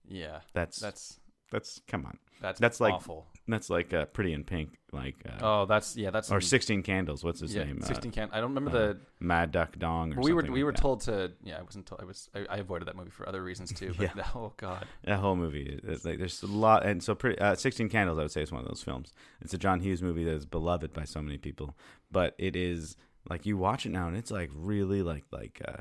yeah 0.08 0.40
That's 0.54 0.78
that's 0.80 1.20
that's 1.50 1.80
come 1.88 2.04
on. 2.06 2.18
that's 2.40 2.60
That's 2.60 2.80
like- 2.80 2.94
awful 2.94 3.26
That's 3.48 3.70
like 3.70 3.94
uh, 3.94 4.04
Pretty 4.06 4.32
in 4.34 4.44
Pink, 4.44 4.76
like 4.92 5.16
uh, 5.26 5.38
oh 5.40 5.64
that's 5.66 5.96
yeah 5.96 6.10
that's 6.10 6.30
or 6.30 6.40
Sixteen 6.40 6.82
Candles. 6.82 7.24
What's 7.24 7.40
his 7.40 7.54
yeah, 7.54 7.64
name? 7.64 7.80
16 7.80 8.10
Uh, 8.10 8.14
can 8.14 8.28
i 8.32 8.40
don't 8.40 8.54
remember 8.54 8.70
uh, 8.70 8.72
the 8.88 8.98
Mad 9.20 9.52
Duck 9.52 9.78
Dong. 9.78 10.12
Or 10.12 10.20
we 10.20 10.32
were 10.34 10.40
something 10.42 10.52
we 10.52 10.60
like 10.60 10.64
were 10.66 10.72
that. 10.72 10.80
told 10.80 11.00
to 11.02 11.32
yeah 11.42 11.58
i 11.58 11.62
wasn't 11.62 11.86
told 11.86 12.00
i 12.02 12.04
was 12.04 12.28
i, 12.34 12.44
I 12.50 12.56
avoided 12.58 12.86
that 12.88 12.96
movie 12.96 13.10
for 13.10 13.26
other 13.28 13.42
reasons 13.42 13.72
too 13.72 13.94
but 13.96 14.10
Yeah. 14.16 14.24
oh 14.34 14.52
god 14.58 14.86
that 15.04 15.18
whole 15.20 15.34
movie. 15.36 15.80
Is 15.82 16.04
like 16.04 16.18
there's 16.18 16.42
a 16.42 16.46
lot, 16.46 16.84
and 16.84 17.02
so 17.02 17.14
pretty, 17.14 17.38
uh, 17.40 17.54
Sixteen 17.54 17.88
Candles. 17.88 18.18
I 18.18 18.22
would 18.22 18.30
say 18.32 18.42
is 18.42 18.52
one 18.52 18.60
of 18.62 18.68
those 18.68 18.82
films. 18.82 19.14
It's 19.40 19.54
a 19.54 19.58
John 19.58 19.80
Hughes 19.80 20.02
movie 20.02 20.24
that 20.24 20.34
is 20.34 20.44
beloved 20.46 20.92
by 20.92 21.04
so 21.04 21.22
many 21.22 21.38
people, 21.38 21.74
but 22.12 22.34
it 22.38 22.54
is 22.54 22.96
like 23.30 23.46
you 23.46 23.56
watch 23.56 23.86
it 23.86 23.90
now 23.92 24.08
and 24.08 24.16
it's 24.16 24.30
like 24.30 24.50
really 24.54 25.02
like 25.02 25.24
like. 25.32 25.62
Uh, 25.66 25.80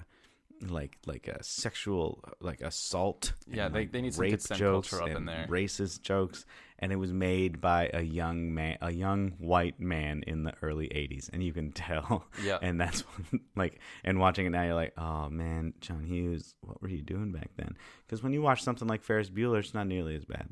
like 0.61 0.97
like 1.05 1.27
a 1.27 1.43
sexual 1.43 2.23
like 2.41 2.61
assault 2.61 3.33
Yeah, 3.47 3.69
they- 3.69 3.79
like, 3.79 3.91
they 3.91 4.01
need 4.01 4.13
some 4.13 4.23
rape 4.23 4.39
jokes 4.55 4.89
culture 4.89 5.03
up 5.03 5.09
in 5.15 5.25
there. 5.25 5.45
racist 5.49 6.01
jokes. 6.01 6.45
And 6.79 6.91
it 6.91 6.95
was 6.97 7.11
made 7.11 7.59
by 7.59 7.89
a 7.93 8.01
young 8.01 8.53
man 8.53 8.77
a 8.81 8.91
young 8.91 9.31
white 9.39 9.79
man 9.79 10.23
in 10.27 10.43
the 10.43 10.53
early 10.61 10.87
80s 10.87 11.29
and 11.33 11.43
you 11.43 11.51
can 11.53 11.71
tell. 11.71 12.25
Yeah. 12.43 12.59
and 12.61 12.79
that's 12.79 13.03
like 13.55 13.79
and 14.03 14.19
watching 14.19 14.45
it 14.45 14.51
now 14.51 14.63
you're 14.63 14.73
like 14.75 14.93
oh 14.97 15.29
man 15.29 15.73
john 15.81 16.03
hughes 16.03 16.55
what 16.61 16.81
were 16.81 16.89
you 16.89 17.01
doing 17.01 17.31
back 17.31 17.49
then? 17.57 17.75
Because 18.05 18.21
when 18.23 18.33
you 18.33 18.41
watch 18.41 18.61
something 18.63 18.87
like 18.87 19.03
ferris 19.03 19.29
bueller 19.29 19.59
it's 19.59 19.73
not 19.73 19.87
nearly 19.87 20.15
as 20.15 20.25
bad. 20.25 20.49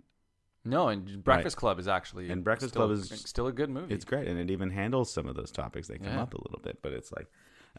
No 0.68 0.88
and 0.88 1.24
breakfast 1.24 1.58
club 1.58 1.78
is 1.78 1.88
actually 1.88 2.32
And 2.32 2.44
Breakfast 2.44 2.74
still, 2.74 2.88
Club 2.88 2.98
is- 2.98 3.10
still 3.26 3.46
a 3.46 3.52
good 3.52 3.70
movie. 3.70 3.94
It's 3.94 4.04
great 4.06 4.28
and 4.28 4.40
it 4.40 4.50
even 4.50 4.72
handles 4.72 5.14
some 5.14 5.28
of 5.28 5.36
those 5.36 5.52
topics. 5.52 5.88
They 5.88 6.00
come 6.00 6.08
Yeah. 6.14 6.24
up 6.24 6.34
a 6.34 6.38
little 6.42 6.60
bit 6.64 6.80
but 6.82 6.92
it's 6.92 7.12
like 7.12 7.28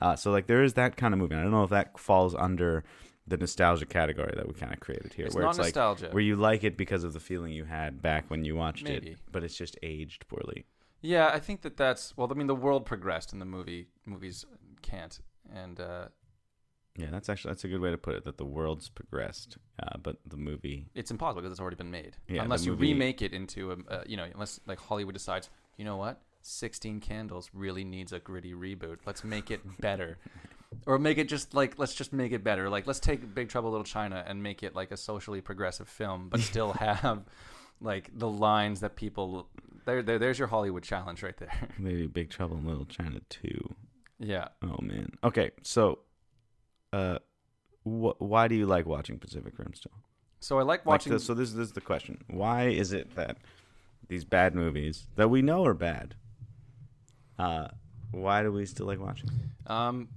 uh, 0.02 0.16
so 0.16 0.30
like 0.30 0.46
there 0.46 0.62
is 0.62 0.74
that 0.74 0.96
kind 0.96 1.12
of 1.14 1.20
movie 1.20 1.34
i 1.34 1.42
don't 1.42 1.50
know 1.50 1.64
if 1.64 1.70
that 1.70 1.98
falls 1.98 2.34
under 2.34 2.84
the 3.26 3.36
nostalgia 3.36 3.86
category 3.86 4.32
that 4.36 4.46
we 4.46 4.54
kind 4.54 4.72
of 4.72 4.78
created 4.80 5.12
here 5.14 5.26
It's 5.26 5.34
where 5.34 5.42
not 5.44 5.50
it's 5.50 5.58
like 5.58 5.66
nostalgia. 5.74 6.08
where 6.12 6.22
you 6.22 6.36
like 6.36 6.62
it 6.64 6.76
because 6.76 7.02
of 7.04 7.12
the 7.12 7.20
feeling 7.20 7.52
you 7.52 7.64
had 7.64 8.00
back 8.00 8.30
when 8.30 8.44
you 8.44 8.54
watched 8.56 8.84
Maybe. 8.84 9.10
it 9.10 9.18
but 9.32 9.42
it's 9.42 9.56
just 9.56 9.76
aged 9.82 10.28
poorly 10.28 10.64
Yeah, 11.02 11.28
I 11.32 11.40
think 11.40 11.62
that 11.62 11.76
that's 11.76 12.16
well. 12.16 12.28
I 12.30 12.34
mean, 12.34 12.46
the 12.46 12.54
world 12.66 12.84
progressed, 12.86 13.32
and 13.32 13.40
the 13.40 13.46
movie 13.46 13.88
movies 14.06 14.44
can't. 14.82 15.18
And 15.54 15.78
uh, 15.78 16.06
yeah 16.96 17.10
that's 17.10 17.28
actually 17.28 17.50
that's 17.52 17.64
a 17.64 17.68
good 17.68 17.80
way 17.80 17.90
to 17.90 17.98
put 17.98 18.14
it 18.14 18.24
that 18.24 18.38
the 18.38 18.44
world's 18.44 18.88
progressed 18.88 19.58
uh, 19.82 19.98
but 20.02 20.16
the 20.26 20.36
movie 20.38 20.86
it's 20.94 21.10
impossible 21.10 21.42
because 21.42 21.52
it's 21.52 21.60
already 21.60 21.76
been 21.76 21.90
made. 21.90 22.16
Yeah, 22.28 22.42
unless 22.42 22.64
you 22.64 22.72
movie- 22.72 22.92
remake 22.92 23.22
it 23.22 23.32
into 23.32 23.72
a, 23.72 23.76
uh, 23.94 24.02
you 24.06 24.16
know, 24.16 24.26
unless 24.34 24.58
like 24.66 24.80
Hollywood 24.80 25.14
decides, 25.14 25.50
you 25.76 25.84
know 25.84 25.96
what, 25.96 26.20
Sixteen 26.46 27.00
Candles 27.00 27.50
really 27.52 27.84
needs 27.84 28.12
a 28.12 28.18
gritty 28.20 28.52
reboot. 28.54 28.98
Let's 29.04 29.24
make 29.24 29.50
it 29.50 29.60
better, 29.80 30.18
or 30.86 30.98
make 30.98 31.18
it 31.18 31.28
just 31.28 31.54
like 31.54 31.78
let's 31.78 31.94
just 31.94 32.12
make 32.12 32.32
it 32.32 32.44
better. 32.44 32.68
Like 32.70 32.86
let's 32.86 33.00
take 33.00 33.34
Big 33.34 33.48
Trouble 33.48 33.68
in 33.70 33.72
Little 33.72 33.84
China 33.84 34.24
and 34.26 34.42
make 34.42 34.62
it 34.62 34.74
like 34.74 34.90
a 34.92 34.96
socially 34.96 35.40
progressive 35.40 35.88
film, 35.88 36.28
but 36.28 36.40
still 36.52 36.72
have 36.74 37.24
like 37.80 38.10
the 38.16 38.28
lines 38.28 38.80
that 38.80 38.96
people. 38.96 39.48
There, 39.84 40.02
there, 40.02 40.18
there's 40.18 40.38
your 40.38 40.48
Hollywood 40.48 40.82
challenge 40.82 41.22
right 41.22 41.36
there. 41.36 41.68
maybe 41.78 42.06
big 42.08 42.28
trouble 42.30 42.56
in 42.56 42.66
little 42.66 42.86
china 42.86 43.20
2 43.28 43.74
yeah. 44.18 44.48
Oh 44.62 44.78
man. 44.80 45.10
Okay, 45.22 45.50
so 45.62 45.98
uh 46.92 47.18
wh- 47.84 48.18
why 48.20 48.48
do 48.48 48.54
you 48.54 48.66
like 48.66 48.86
watching 48.86 49.18
Pacific 49.18 49.58
Rim 49.58 49.74
still? 49.74 49.92
So 50.40 50.58
I 50.58 50.62
like 50.62 50.80
Like 50.80 50.86
watching. 50.86 51.12
this, 51.12 51.24
so 51.24 51.34
this, 51.34 51.52
this 51.52 51.68
is 51.68 51.72
the 51.72 51.80
question. 51.80 52.24
Why 52.28 52.64
is 52.68 52.92
it 52.92 53.14
that 53.14 53.36
these 54.08 54.24
bad 54.24 54.54
movies 54.54 55.06
that 55.16 55.28
we 55.28 55.42
know 55.42 55.64
are 55.64 55.74
bad 55.74 56.14
uh 57.38 57.68
why 58.12 58.42
do 58.42 58.52
we 58.52 58.64
still 58.66 58.86
like 58.86 59.00
watching? 59.00 59.28
Um, 59.66 60.08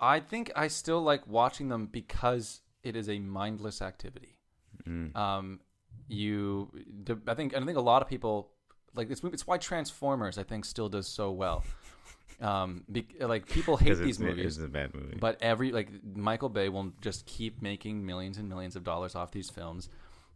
I 0.00 0.20
think 0.20 0.50
I 0.56 0.68
still 0.68 1.02
like 1.02 1.26
watching 1.26 1.68
them 1.68 1.86
because 1.86 2.60
it 2.82 2.96
is 2.96 3.08
a 3.08 3.18
mindless 3.18 3.80
activity. 3.82 4.38
Mm. 4.86 5.14
Um, 5.16 5.60
you, 6.08 6.70
I 7.26 7.34
think, 7.34 7.56
I 7.56 7.64
think 7.64 7.78
a 7.78 7.80
lot 7.80 8.02
of 8.02 8.08
people 8.08 8.50
like 8.94 9.08
this 9.08 9.22
movie. 9.22 9.34
It's 9.34 9.46
why 9.46 9.58
Transformers, 9.58 10.38
I 10.38 10.42
think, 10.42 10.64
still 10.64 10.88
does 10.88 11.06
so 11.06 11.30
well. 11.30 11.64
Um, 12.40 12.84
be, 12.90 13.06
like 13.20 13.48
people 13.48 13.76
hate 13.76 13.96
these 13.98 14.18
movies, 14.18 14.58
It's 14.58 14.64
a 14.64 14.68
bad 14.68 14.92
movie. 14.92 15.16
but 15.20 15.40
every 15.40 15.70
like 15.70 15.88
Michael 16.16 16.48
Bay 16.48 16.68
will 16.68 16.92
just 17.00 17.26
keep 17.26 17.62
making 17.62 18.04
millions 18.04 18.38
and 18.38 18.48
millions 18.48 18.74
of 18.76 18.82
dollars 18.82 19.14
off 19.14 19.30
these 19.30 19.50
films, 19.50 19.88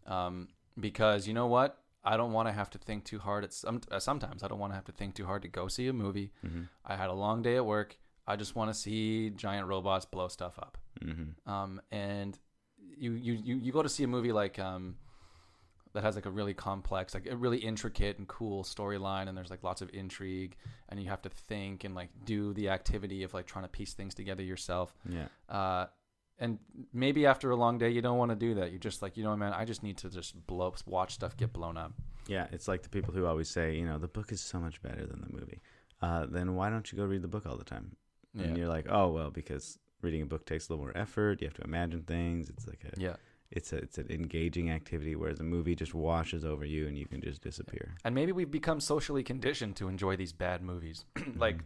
um, 0.06 0.48
because 0.78 1.26
you 1.26 1.34
know 1.34 1.48
what? 1.48 1.76
I 2.12 2.16
don't 2.16 2.32
want 2.32 2.48
to 2.48 2.52
have 2.52 2.70
to 2.70 2.78
think 2.78 3.04
too 3.04 3.18
hard. 3.18 3.44
At 3.44 3.52
some, 3.52 3.80
uh, 3.90 4.00
sometimes 4.00 4.42
I 4.42 4.48
don't 4.48 4.58
want 4.58 4.72
to 4.72 4.76
have 4.80 4.86
to 4.86 4.92
think 4.92 5.14
too 5.14 5.26
hard 5.26 5.42
to 5.42 5.48
go 5.48 5.68
see 5.68 5.86
a 5.88 5.92
movie. 5.92 6.32
Mhm. 6.46 6.68
I 6.84 6.96
had 6.96 7.10
a 7.10 7.12
long 7.24 7.42
day 7.42 7.56
at 7.56 7.66
work. 7.66 7.90
I 8.26 8.36
just 8.36 8.56
want 8.56 8.68
to 8.70 8.74
see 8.74 9.30
giant 9.30 9.66
robots 9.68 10.06
blow 10.06 10.28
stuff 10.28 10.58
up. 10.58 10.78
Mhm. 11.00 11.28
Um, 11.46 11.80
and 11.90 12.38
you, 13.04 13.12
you, 13.12 13.34
you, 13.34 13.56
you 13.56 13.72
go 13.72 13.82
to 13.82 13.88
see 13.88 14.04
a 14.04 14.08
movie 14.08 14.32
like 14.32 14.58
um, 14.58 14.96
that 15.92 16.02
has 16.02 16.14
like 16.14 16.26
a 16.26 16.30
really 16.30 16.54
complex, 16.54 17.14
like 17.14 17.26
a 17.26 17.36
really 17.36 17.58
intricate 17.58 18.18
and 18.18 18.26
cool 18.28 18.62
storyline, 18.64 19.28
and 19.28 19.36
there's 19.36 19.50
like 19.50 19.62
lots 19.62 19.80
of 19.82 19.88
intrigue, 19.92 20.56
and 20.88 21.00
you 21.02 21.08
have 21.08 21.22
to 21.22 21.28
think 21.30 21.84
and 21.84 21.94
like 21.94 22.10
do 22.24 22.52
the 22.54 22.68
activity 22.70 23.22
of 23.22 23.32
like 23.34 23.46
trying 23.46 23.64
to 23.64 23.68
piece 23.70 23.94
things 23.94 24.14
together 24.14 24.42
yourself. 24.42 24.94
Yeah. 25.08 25.28
Uh, 25.48 25.86
and 26.38 26.58
maybe 26.92 27.26
after 27.26 27.50
a 27.50 27.56
long 27.56 27.78
day, 27.78 27.90
you 27.90 28.00
don't 28.02 28.18
want 28.18 28.30
to 28.30 28.36
do 28.36 28.54
that. 28.54 28.70
You're 28.70 28.78
just 28.78 29.02
like, 29.02 29.16
you 29.16 29.24
know, 29.24 29.36
man, 29.36 29.52
I 29.52 29.64
just 29.64 29.82
need 29.82 29.96
to 29.98 30.08
just 30.10 30.46
blow, 30.46 30.74
watch 30.86 31.14
stuff 31.14 31.36
get 31.36 31.52
blown 31.52 31.76
up. 31.76 31.92
Yeah, 32.26 32.46
it's 32.52 32.68
like 32.68 32.82
the 32.82 32.88
people 32.88 33.12
who 33.14 33.26
always 33.26 33.48
say, 33.48 33.74
you 33.74 33.86
know, 33.86 33.98
the 33.98 34.08
book 34.08 34.32
is 34.32 34.40
so 34.40 34.58
much 34.58 34.80
better 34.82 35.06
than 35.06 35.20
the 35.20 35.32
movie. 35.32 35.60
Uh, 36.00 36.26
then 36.26 36.54
why 36.54 36.70
don't 36.70 36.90
you 36.92 36.98
go 36.98 37.04
read 37.04 37.22
the 37.22 37.28
book 37.28 37.46
all 37.46 37.56
the 37.56 37.64
time? 37.64 37.96
And 38.38 38.50
Yeah. 38.50 38.54
you're 38.56 38.68
like, 38.68 38.86
oh 38.88 39.08
well, 39.08 39.30
because 39.30 39.78
reading 40.02 40.22
a 40.22 40.26
book 40.26 40.44
takes 40.46 40.68
a 40.68 40.72
little 40.72 40.84
more 40.84 40.96
effort. 40.96 41.40
You 41.40 41.48
have 41.48 41.54
to 41.54 41.64
imagine 41.64 42.02
things. 42.02 42.50
It's 42.50 42.66
like 42.68 42.84
a 42.84 43.00
Yeah. 43.00 43.16
it's 43.50 43.72
a 43.72 43.78
it's 43.78 43.98
an 43.98 44.06
engaging 44.10 44.70
activity, 44.70 45.16
whereas 45.16 45.40
a 45.40 45.44
movie 45.44 45.74
just 45.74 45.94
washes 45.94 46.44
over 46.44 46.64
you 46.64 46.86
and 46.86 46.96
you 46.96 47.06
can 47.06 47.20
just 47.20 47.40
disappear. 47.42 47.94
and 48.04 48.14
maybe 48.14 48.30
we've 48.30 48.50
become 48.50 48.78
socially 48.80 49.24
conditioned 49.24 49.74
to 49.76 49.88
enjoy 49.88 50.14
these 50.16 50.32
bad 50.32 50.62
movies. 50.62 51.04
like, 51.36 51.58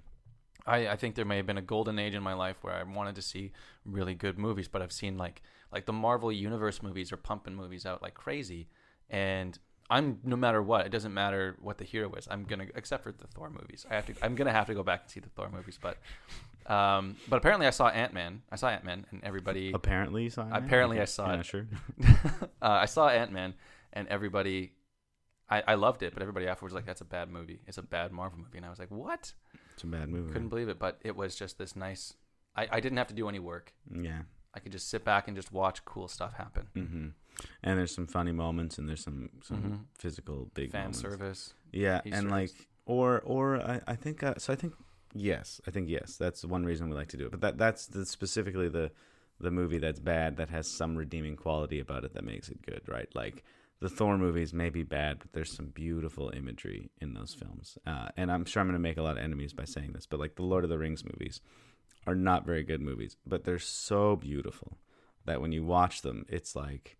I, 0.66 0.88
I 0.88 0.96
think 0.96 1.14
there 1.14 1.24
may 1.24 1.36
have 1.38 1.46
been 1.46 1.58
a 1.58 1.62
golden 1.62 1.98
age 1.98 2.14
in 2.14 2.22
my 2.22 2.34
life 2.34 2.56
where 2.62 2.74
I 2.74 2.82
wanted 2.82 3.14
to 3.16 3.22
see 3.22 3.52
really 3.84 4.14
good 4.14 4.38
movies, 4.38 4.68
but 4.68 4.82
I've 4.82 4.92
seen 4.92 5.18
like 5.18 5.42
like 5.72 5.86
the 5.86 5.92
Marvel 5.92 6.30
Universe 6.30 6.82
movies 6.82 7.12
are 7.12 7.16
pumping 7.16 7.54
movies 7.54 7.86
out 7.86 8.02
like 8.02 8.14
crazy, 8.14 8.68
and 9.10 9.58
I'm 9.90 10.18
no 10.24 10.36
matter 10.36 10.62
what, 10.62 10.86
it 10.86 10.90
doesn't 10.90 11.12
matter 11.12 11.56
what 11.60 11.78
the 11.78 11.84
hero 11.84 12.12
is. 12.14 12.28
I'm 12.30 12.44
gonna 12.44 12.66
except 12.74 13.02
for 13.02 13.12
the 13.12 13.26
Thor 13.26 13.50
movies. 13.50 13.84
I 13.90 13.94
have 13.94 14.06
to. 14.06 14.14
I'm 14.22 14.34
gonna 14.34 14.52
have 14.52 14.66
to 14.66 14.74
go 14.74 14.82
back 14.82 15.02
and 15.02 15.10
see 15.10 15.20
the 15.20 15.28
Thor 15.30 15.50
movies, 15.50 15.78
but. 15.80 15.98
Um, 16.64 17.16
but 17.28 17.38
apparently 17.38 17.66
I 17.66 17.70
saw 17.70 17.88
Ant 17.88 18.14
Man. 18.14 18.42
I 18.50 18.54
saw 18.54 18.68
Ant 18.68 18.84
Man, 18.84 19.04
and 19.10 19.22
everybody. 19.24 19.72
Apparently, 19.74 20.28
saw. 20.28 20.46
it? 20.46 20.50
Apparently 20.52 21.00
I 21.00 21.06
saw 21.06 21.32
Yeah, 21.32 21.40
it. 21.40 21.46
Sure. 21.46 21.66
uh, 22.06 22.46
I 22.62 22.84
saw 22.86 23.08
Ant 23.08 23.32
Man, 23.32 23.54
and 23.92 24.06
everybody, 24.06 24.72
I, 25.50 25.62
I 25.66 25.74
loved 25.74 26.04
it, 26.04 26.14
but 26.14 26.22
everybody 26.22 26.46
afterwards 26.46 26.72
was 26.72 26.78
like, 26.78 26.86
"That's 26.86 27.00
a 27.00 27.04
bad 27.04 27.30
movie. 27.30 27.60
It's 27.66 27.78
a 27.78 27.82
bad 27.82 28.12
Marvel 28.12 28.38
movie," 28.38 28.58
and 28.58 28.64
I 28.64 28.70
was 28.70 28.78
like, 28.78 28.92
"What?" 28.92 29.34
It's 29.82 29.84
a 29.84 29.96
bad 29.98 30.08
movie. 30.10 30.32
Couldn't 30.32 30.48
believe 30.48 30.68
it, 30.68 30.78
but 30.78 31.00
it 31.02 31.16
was 31.16 31.34
just 31.34 31.58
this 31.58 31.74
nice. 31.74 32.14
I, 32.54 32.68
I 32.70 32.78
didn't 32.78 32.98
have 32.98 33.08
to 33.08 33.14
do 33.14 33.28
any 33.28 33.40
work. 33.40 33.72
Yeah. 33.92 34.20
I 34.54 34.60
could 34.60 34.70
just 34.70 34.88
sit 34.88 35.04
back 35.04 35.26
and 35.26 35.36
just 35.36 35.50
watch 35.52 35.84
cool 35.84 36.06
stuff 36.06 36.34
happen. 36.34 36.68
hmm 36.74 37.06
And 37.64 37.78
there's 37.80 37.92
some 37.92 38.06
funny 38.06 38.30
moments, 38.30 38.78
and 38.78 38.88
there's 38.88 39.02
some 39.02 39.30
some 39.42 39.56
Mhm. 39.62 39.78
physical 39.98 40.50
big 40.54 40.70
Fan 40.70 40.82
moments. 40.82 41.00
service. 41.00 41.54
Yeah, 41.72 42.00
Easter 42.04 42.16
and 42.18 42.30
like, 42.30 42.52
or 42.86 43.20
or 43.22 43.56
I, 43.60 43.80
I 43.88 43.96
think 43.96 44.22
uh, 44.22 44.34
so. 44.38 44.52
I 44.52 44.56
think 44.56 44.74
yes, 45.14 45.60
I 45.66 45.72
think 45.72 45.88
yes. 45.88 46.16
That's 46.16 46.44
one 46.44 46.64
reason 46.64 46.88
we 46.88 46.94
like 46.94 47.08
to 47.08 47.16
do 47.16 47.24
it. 47.26 47.32
But 47.32 47.40
that 47.40 47.58
that's 47.58 47.86
the, 47.88 48.06
specifically 48.06 48.68
the 48.68 48.92
the 49.40 49.50
movie 49.50 49.78
that's 49.78 49.98
bad 49.98 50.36
that 50.36 50.50
has 50.50 50.68
some 50.68 50.94
redeeming 50.94 51.34
quality 51.34 51.80
about 51.80 52.04
it 52.04 52.12
that 52.14 52.22
makes 52.22 52.48
it 52.50 52.62
good, 52.64 52.82
right? 52.86 53.08
Like 53.16 53.42
the 53.82 53.88
Thor 53.88 54.16
movies 54.16 54.54
may 54.54 54.70
be 54.70 54.82
bad, 54.82 55.18
but 55.18 55.32
there's 55.32 55.54
some 55.54 55.66
beautiful 55.66 56.30
imagery 56.34 56.90
in 57.00 57.14
those 57.14 57.34
films. 57.34 57.76
Uh, 57.86 58.08
and 58.16 58.30
I'm 58.30 58.44
sure 58.44 58.60
I'm 58.60 58.66
going 58.68 58.74
to 58.74 58.78
make 58.78 58.96
a 58.96 59.02
lot 59.02 59.18
of 59.18 59.22
enemies 59.22 59.52
by 59.52 59.64
saying 59.64 59.92
this, 59.92 60.06
but 60.06 60.20
like 60.20 60.36
the 60.36 60.42
Lord 60.44 60.64
of 60.64 60.70
the 60.70 60.78
Rings 60.78 61.04
movies 61.04 61.40
are 62.06 62.14
not 62.14 62.46
very 62.46 62.62
good 62.62 62.80
movies, 62.80 63.16
but 63.26 63.44
they're 63.44 63.58
so 63.58 64.16
beautiful 64.16 64.78
that 65.24 65.40
when 65.40 65.52
you 65.52 65.64
watch 65.64 66.02
them, 66.02 66.24
it's 66.28 66.56
like 66.56 66.96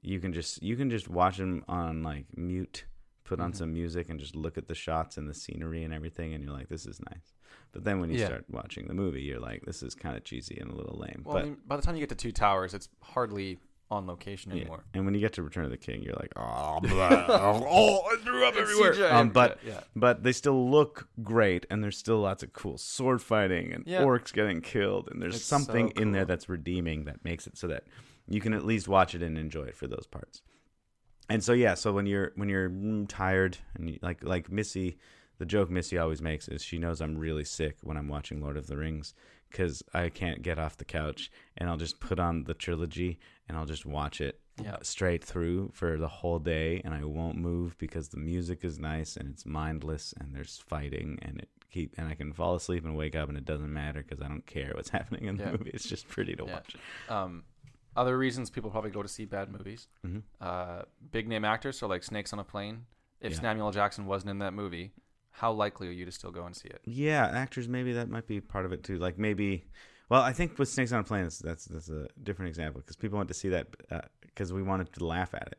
you 0.00 0.20
can 0.20 0.32
just 0.32 0.62
you 0.62 0.76
can 0.76 0.90
just 0.90 1.08
watch 1.08 1.38
them 1.38 1.64
on 1.68 2.02
like 2.02 2.26
mute, 2.36 2.84
put 3.24 3.40
on 3.40 3.52
Mhm. 3.52 3.56
some 3.56 3.72
music, 3.72 4.08
and 4.08 4.20
just 4.20 4.36
look 4.36 4.56
at 4.56 4.68
the 4.68 4.74
shots 4.74 5.16
and 5.18 5.28
the 5.28 5.34
scenery 5.34 5.82
and 5.82 5.92
everything, 5.92 6.32
and 6.34 6.44
you're 6.44 6.52
like, 6.52 6.68
this 6.68 6.86
is 6.86 7.00
nice. 7.10 7.34
But 7.72 7.84
then 7.84 8.00
when 8.00 8.10
you 8.10 8.18
Yeah. 8.18 8.26
start 8.26 8.44
watching 8.48 8.86
the 8.86 8.94
movie, 8.94 9.22
you're 9.22 9.40
like, 9.40 9.64
this 9.66 9.82
is 9.82 9.94
kind 9.94 10.16
of 10.16 10.24
cheesy 10.24 10.58
and 10.58 10.70
a 10.70 10.74
little 10.74 10.98
lame. 10.98 11.22
Well, 11.24 11.34
but 11.34 11.42
I 11.42 11.44
mean, 11.46 11.56
by 11.66 11.76
the 11.76 11.82
time 11.82 11.94
you 11.96 12.00
get 12.00 12.08
to 12.10 12.14
Two 12.14 12.32
Towers, 12.32 12.72
it's 12.74 12.88
hardly 13.02 13.58
on 13.90 14.06
location 14.06 14.52
yeah. 14.52 14.62
anymore. 14.62 14.84
and 14.92 15.04
when 15.04 15.14
you 15.14 15.20
get 15.20 15.32
to 15.34 15.42
Return 15.42 15.64
of 15.64 15.70
the 15.70 15.76
King, 15.76 16.02
you're 16.02 16.14
like, 16.14 16.32
oh, 16.36 16.80
oh, 16.84 18.02
I 18.12 18.16
threw 18.22 18.46
up 18.46 18.54
everywhere. 18.56 19.12
Um, 19.12 19.30
but 19.30 19.58
yeah, 19.64 19.72
yeah. 19.72 19.80
but 19.96 20.22
they 20.22 20.32
still 20.32 20.70
look 20.70 21.08
great 21.22 21.66
and 21.70 21.82
there's 21.82 21.96
still 21.96 22.18
lots 22.20 22.42
of 22.42 22.52
cool 22.52 22.78
sword 22.78 23.22
fighting 23.22 23.72
and 23.72 23.84
Yeah. 23.86 24.02
orcs 24.02 24.32
getting 24.32 24.60
killed 24.60 25.08
and 25.10 25.22
there's 25.22 25.36
It's 25.36 25.44
something 25.44 25.92
so 25.96 26.02
in 26.02 26.12
there 26.12 26.24
that's 26.24 26.48
redeeming 26.48 27.04
that 27.04 27.24
makes 27.24 27.46
it 27.46 27.56
so 27.56 27.66
that 27.68 27.84
you 28.28 28.40
can 28.40 28.52
at 28.52 28.64
least 28.64 28.88
watch 28.88 29.14
it 29.14 29.22
and 29.22 29.38
enjoy 29.38 29.64
it 29.64 29.76
for 29.76 29.86
those 29.86 30.06
parts 30.06 30.42
and 31.30 31.42
so 31.42 31.52
yeah 31.52 31.74
so 31.74 31.92
when 31.92 32.06
you're 32.06 32.32
when 32.36 32.48
you're 32.48 32.68
mm, 32.68 33.06
tired 33.08 33.56
and 33.74 33.90
you, 33.90 33.98
like 34.02 34.22
like 34.22 34.50
missy 34.50 34.98
the 35.38 35.46
joke 35.46 35.70
missy 35.70 35.96
always 35.96 36.20
makes 36.20 36.46
is 36.48 36.62
she 36.62 36.78
knows 36.78 37.00
i'm 37.00 37.16
really 37.16 37.44
sick 37.44 37.76
when 37.82 37.96
i'm 37.96 38.08
watching 38.08 38.40
lord 38.42 38.56
of 38.56 38.66
the 38.66 38.76
rings 38.76 39.14
because 39.50 39.82
i 39.94 40.08
can't 40.08 40.42
get 40.42 40.58
off 40.58 40.76
the 40.76 40.84
couch 40.84 41.30
and 41.56 41.68
i'll 41.68 41.76
just 41.76 42.00
put 42.00 42.18
on 42.18 42.44
the 42.44 42.54
trilogy 42.54 43.18
and 43.48 43.56
i'll 43.56 43.66
just 43.66 43.86
watch 43.86 44.20
it 44.20 44.40
Yeah. 44.62 44.76
straight 44.82 45.22
through 45.24 45.70
for 45.72 45.96
the 45.98 46.08
whole 46.08 46.40
day 46.40 46.82
and 46.84 46.92
I 46.92 47.04
won't 47.04 47.36
move 47.38 47.76
because 47.78 48.08
the 48.08 48.16
music 48.18 48.64
is 48.64 48.76
nice 48.78 49.16
and 49.16 49.28
it's 49.30 49.46
mindless 49.46 50.12
and 50.18 50.34
there's 50.34 50.58
fighting 50.58 51.16
and 51.22 51.38
it 51.42 51.48
keep 51.70 51.94
and 51.98 52.08
I 52.08 52.14
can 52.14 52.32
fall 52.32 52.54
asleep 52.56 52.84
and 52.84 52.96
wake 52.96 53.14
up 53.14 53.28
and 53.28 53.38
it 53.38 53.44
doesn't 53.44 53.72
matter 53.72 54.02
because 54.02 54.20
I 54.20 54.26
don't 54.26 54.44
care 54.46 54.72
what's 54.74 54.88
happening 54.98 55.26
in 55.26 55.36
the 55.36 55.44
Yeah. 55.44 55.50
movie. 55.52 55.70
It's 55.72 55.88
just 55.88 56.08
pretty 56.08 56.34
to 56.34 56.44
Yeah. 56.44 56.52
watch. 56.54 56.74
Um, 57.08 57.44
other 57.94 58.18
reasons 58.18 58.50
people 58.50 58.70
probably 58.70 58.90
go 58.90 59.02
to 59.02 59.08
see 59.08 59.26
bad 59.26 59.48
movies. 59.52 59.86
Mhm. 60.04 60.22
Uh, 60.40 60.82
big 61.12 61.28
name 61.28 61.44
actors, 61.44 61.78
so 61.78 61.86
like 61.86 62.02
Snakes 62.02 62.32
on 62.32 62.40
a 62.40 62.44
Plane. 62.44 62.86
If. 63.20 63.36
Samuel 63.36 63.70
Jackson 63.70 64.06
wasn't 64.06 64.30
in 64.30 64.38
that 64.40 64.54
movie, 64.54 64.92
how 65.38 65.52
likely 65.52 65.88
are 65.88 65.92
you 65.92 66.04
to 66.04 66.12
still 66.12 66.30
go 66.30 66.44
and 66.44 66.54
see 66.54 66.68
it? 66.68 66.80
Yeah, 66.84 67.26
actors 67.26 67.68
maybe 67.68 67.92
that 67.94 68.08
might 68.08 68.26
be 68.26 68.40
part 68.40 68.66
of 68.66 68.72
it 68.72 68.82
too. 68.84 68.98
Like 68.98 69.18
maybe, 69.18 69.64
well, 70.08 70.22
I 70.22 70.32
think 70.32 70.58
with 70.58 70.68
Snakes 70.68 70.92
on 70.92 71.00
a 71.00 71.04
Plane, 71.04 71.22
that's 71.24 71.38
that's, 71.38 71.64
that's 71.66 71.88
a 71.88 72.08
different 72.22 72.48
example 72.48 72.80
because 72.80 72.96
people 72.96 73.18
went 73.18 73.28
to 73.28 73.34
see 73.34 73.48
that 73.50 73.66
because 74.20 74.52
we 74.52 74.62
wanted 74.62 74.92
to 74.94 75.04
laugh 75.06 75.34
at 75.34 75.48
it, 75.48 75.58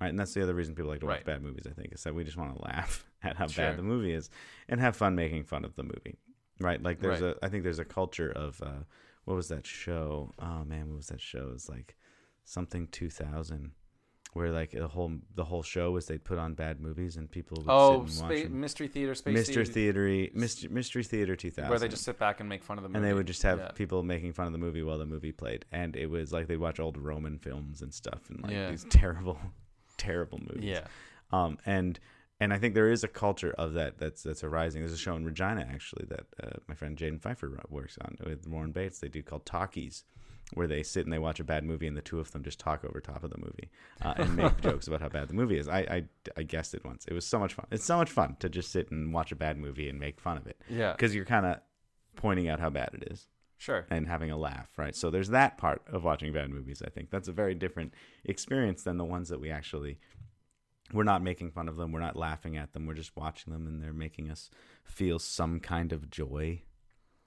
right? 0.00 0.08
And 0.10 0.18
that's 0.18 0.34
the 0.34 0.42
other 0.42 0.54
reason 0.54 0.74
people 0.74 0.90
like 0.90 1.00
to 1.00 1.06
watch 1.06 1.16
Right. 1.16 1.26
bad 1.26 1.42
movies. 1.42 1.66
I 1.68 1.72
think 1.74 1.92
is 1.92 2.02
that 2.04 2.14
we 2.14 2.24
just 2.24 2.36
want 2.36 2.56
to 2.56 2.62
laugh 2.62 3.04
at 3.22 3.36
how 3.36 3.46
Sure. 3.46 3.64
bad 3.66 3.78
the 3.78 3.82
movie 3.82 4.12
is 4.14 4.30
and 4.68 4.80
have 4.80 4.96
fun 4.96 5.14
making 5.14 5.44
fun 5.44 5.64
of 5.64 5.74
the 5.76 5.82
movie, 5.82 6.16
right? 6.60 6.82
Like 6.82 7.00
there's 7.00 7.20
Right. 7.22 7.36
a 7.40 7.44
I 7.44 7.48
think 7.48 7.64
there's 7.64 7.78
a 7.78 7.84
culture 7.84 8.30
of 8.30 8.60
uh, 8.62 8.84
what 9.24 9.34
was 9.34 9.48
that 9.48 9.66
show? 9.66 10.32
Oh 10.38 10.64
man, 10.64 10.88
what 10.88 10.96
was 10.96 11.08
that 11.08 11.20
show? 11.20 11.48
It 11.48 11.52
was 11.52 11.68
like 11.68 11.96
something 12.44 12.86
2000. 12.88 13.72
Where 14.36 14.50
like 14.52 14.72
the 14.72 14.86
whole 14.86 15.12
the 15.34 15.44
whole 15.44 15.62
show 15.62 15.90
was 15.92 16.06
they'd 16.06 16.22
put 16.22 16.38
on 16.38 16.54
bad 16.54 16.80
movies 16.80 17.16
and 17.16 17.30
people 17.30 17.56
would 17.58 17.66
Oh, 17.68 18.04
sit 18.06 18.20
and 18.22 18.30
watch 18.30 18.36
spa- 18.38 18.48
them. 18.48 18.60
Mystery 18.60 18.88
Theater, 18.88 19.14
Space 19.14 19.34
Mystery 19.34 19.64
Theater, 19.64 20.08
Theater, 20.08 20.30
Mystery, 20.38 20.68
Mystery 20.70 21.02
Theater 21.04 21.36
2000, 21.36 21.70
where 21.70 21.78
they 21.78 21.88
just 21.88 22.04
sit 22.04 22.18
back 22.18 22.40
and 22.40 22.48
make 22.48 22.62
fun 22.62 22.76
of 22.78 22.82
the 22.82 22.88
movie. 22.90 22.98
and 22.98 23.04
they 23.06 23.14
would 23.14 23.26
just 23.26 23.42
have 23.42 23.58
Yeah. 23.58 23.70
people 23.72 24.02
making 24.02 24.34
fun 24.34 24.46
of 24.46 24.52
the 24.52 24.58
movie 24.58 24.82
while 24.82 24.98
the 24.98 25.06
movie 25.06 25.32
played, 25.32 25.64
and 25.72 25.96
it 25.96 26.06
was 26.10 26.32
like 26.32 26.46
they'd 26.48 26.58
watch 26.58 26.78
old 26.78 26.98
Roman 26.98 27.38
films 27.38 27.80
and 27.82 27.94
stuff, 27.94 28.28
and 28.28 28.42
like 28.42 28.52
Yeah. 28.52 28.70
these 28.70 28.84
terrible, 28.90 29.38
terrible 29.96 30.38
movies. 30.38 30.64
Yeah. 30.64 30.86
Um, 31.32 31.58
and 31.66 31.98
and 32.38 32.52
I 32.52 32.58
think 32.58 32.74
there 32.74 32.90
is 32.90 33.02
a 33.02 33.08
culture 33.08 33.52
of 33.56 33.72
that 33.72 33.96
that's 33.98 34.22
that's 34.22 34.44
arising. 34.44 34.82
There's 34.82 34.92
a 34.92 34.98
show 34.98 35.16
in 35.16 35.24
Regina 35.24 35.66
actually 35.72 36.04
that 36.10 36.26
uh, 36.42 36.50
my 36.68 36.74
friend 36.74 36.96
Jaden 36.96 37.22
Pfeiffer 37.22 37.58
works 37.70 37.96
on 38.02 38.16
with 38.24 38.46
Warren 38.46 38.72
Bates. 38.72 38.98
They 38.98 39.08
do 39.08 39.22
called 39.22 39.46
Talkies, 39.46 40.04
where 40.54 40.66
they 40.68 40.82
sit 40.82 41.04
and 41.04 41.12
they 41.12 41.18
watch 41.18 41.40
a 41.40 41.44
bad 41.44 41.64
movie, 41.64 41.86
and 41.86 41.96
the 41.96 42.00
two 42.02 42.20
of 42.20 42.30
them 42.32 42.44
just 42.44 42.60
talk 42.60 42.84
over 42.84 43.00
top 43.00 43.24
of 43.24 43.30
the 43.30 43.38
movie 43.38 43.70
uh, 44.02 44.14
and 44.16 44.36
make 44.36 44.60
jokes 44.62 44.86
about 44.86 45.00
how 45.02 45.08
bad 45.08 45.28
the 45.28 45.34
movie 45.34 45.58
is. 45.58 45.68
I, 45.68 45.78
I 45.80 46.04
I 46.36 46.42
guessed 46.44 46.72
it 46.74 46.84
once. 46.84 47.04
It 47.06 47.14
was 47.14 47.26
so 47.26 47.38
much 47.38 47.54
fun. 47.54 47.66
It's 47.70 47.84
so 47.84 47.96
much 47.96 48.10
fun 48.10 48.36
to 48.40 48.48
just 48.48 48.70
sit 48.70 48.90
and 48.90 49.12
watch 49.12 49.32
a 49.32 49.36
bad 49.36 49.58
movie 49.58 49.88
and 49.88 49.98
make 49.98 50.20
fun 50.20 50.36
of 50.36 50.46
it 50.46 50.60
Yeah. 50.68 50.92
because 50.92 51.14
you're 51.14 51.24
kind 51.24 51.46
of 51.46 51.58
pointing 52.14 52.48
out 52.48 52.60
how 52.60 52.70
bad 52.70 52.90
it 52.94 53.08
is 53.12 53.26
Sure. 53.58 53.86
and 53.90 54.06
having 54.06 54.30
a 54.30 54.36
laugh, 54.36 54.68
right? 54.76 54.94
So 54.94 55.10
there's 55.10 55.30
that 55.30 55.58
part 55.58 55.82
of 55.88 56.04
watching 56.04 56.32
bad 56.32 56.48
movies. 56.50 56.80
I 56.84 56.90
think 56.90 57.10
that's 57.10 57.28
a 57.28 57.32
very 57.32 57.54
different 57.54 57.92
experience 58.24 58.82
than 58.84 58.98
the 58.98 59.04
ones 59.04 59.28
that 59.30 59.40
we 59.40 59.50
actually 59.50 59.98
we're 60.92 61.02
not 61.02 61.20
making 61.22 61.50
fun 61.50 61.68
of 61.68 61.76
them, 61.76 61.90
we're 61.90 61.98
not 61.98 62.14
laughing 62.14 62.56
at 62.56 62.72
them, 62.72 62.86
we're 62.86 62.94
just 62.94 63.16
watching 63.16 63.52
them 63.52 63.66
and 63.66 63.82
they're 63.82 63.92
making 63.92 64.30
us 64.30 64.50
feel 64.84 65.18
some 65.18 65.58
kind 65.58 65.92
of 65.92 66.08
joy, 66.10 66.62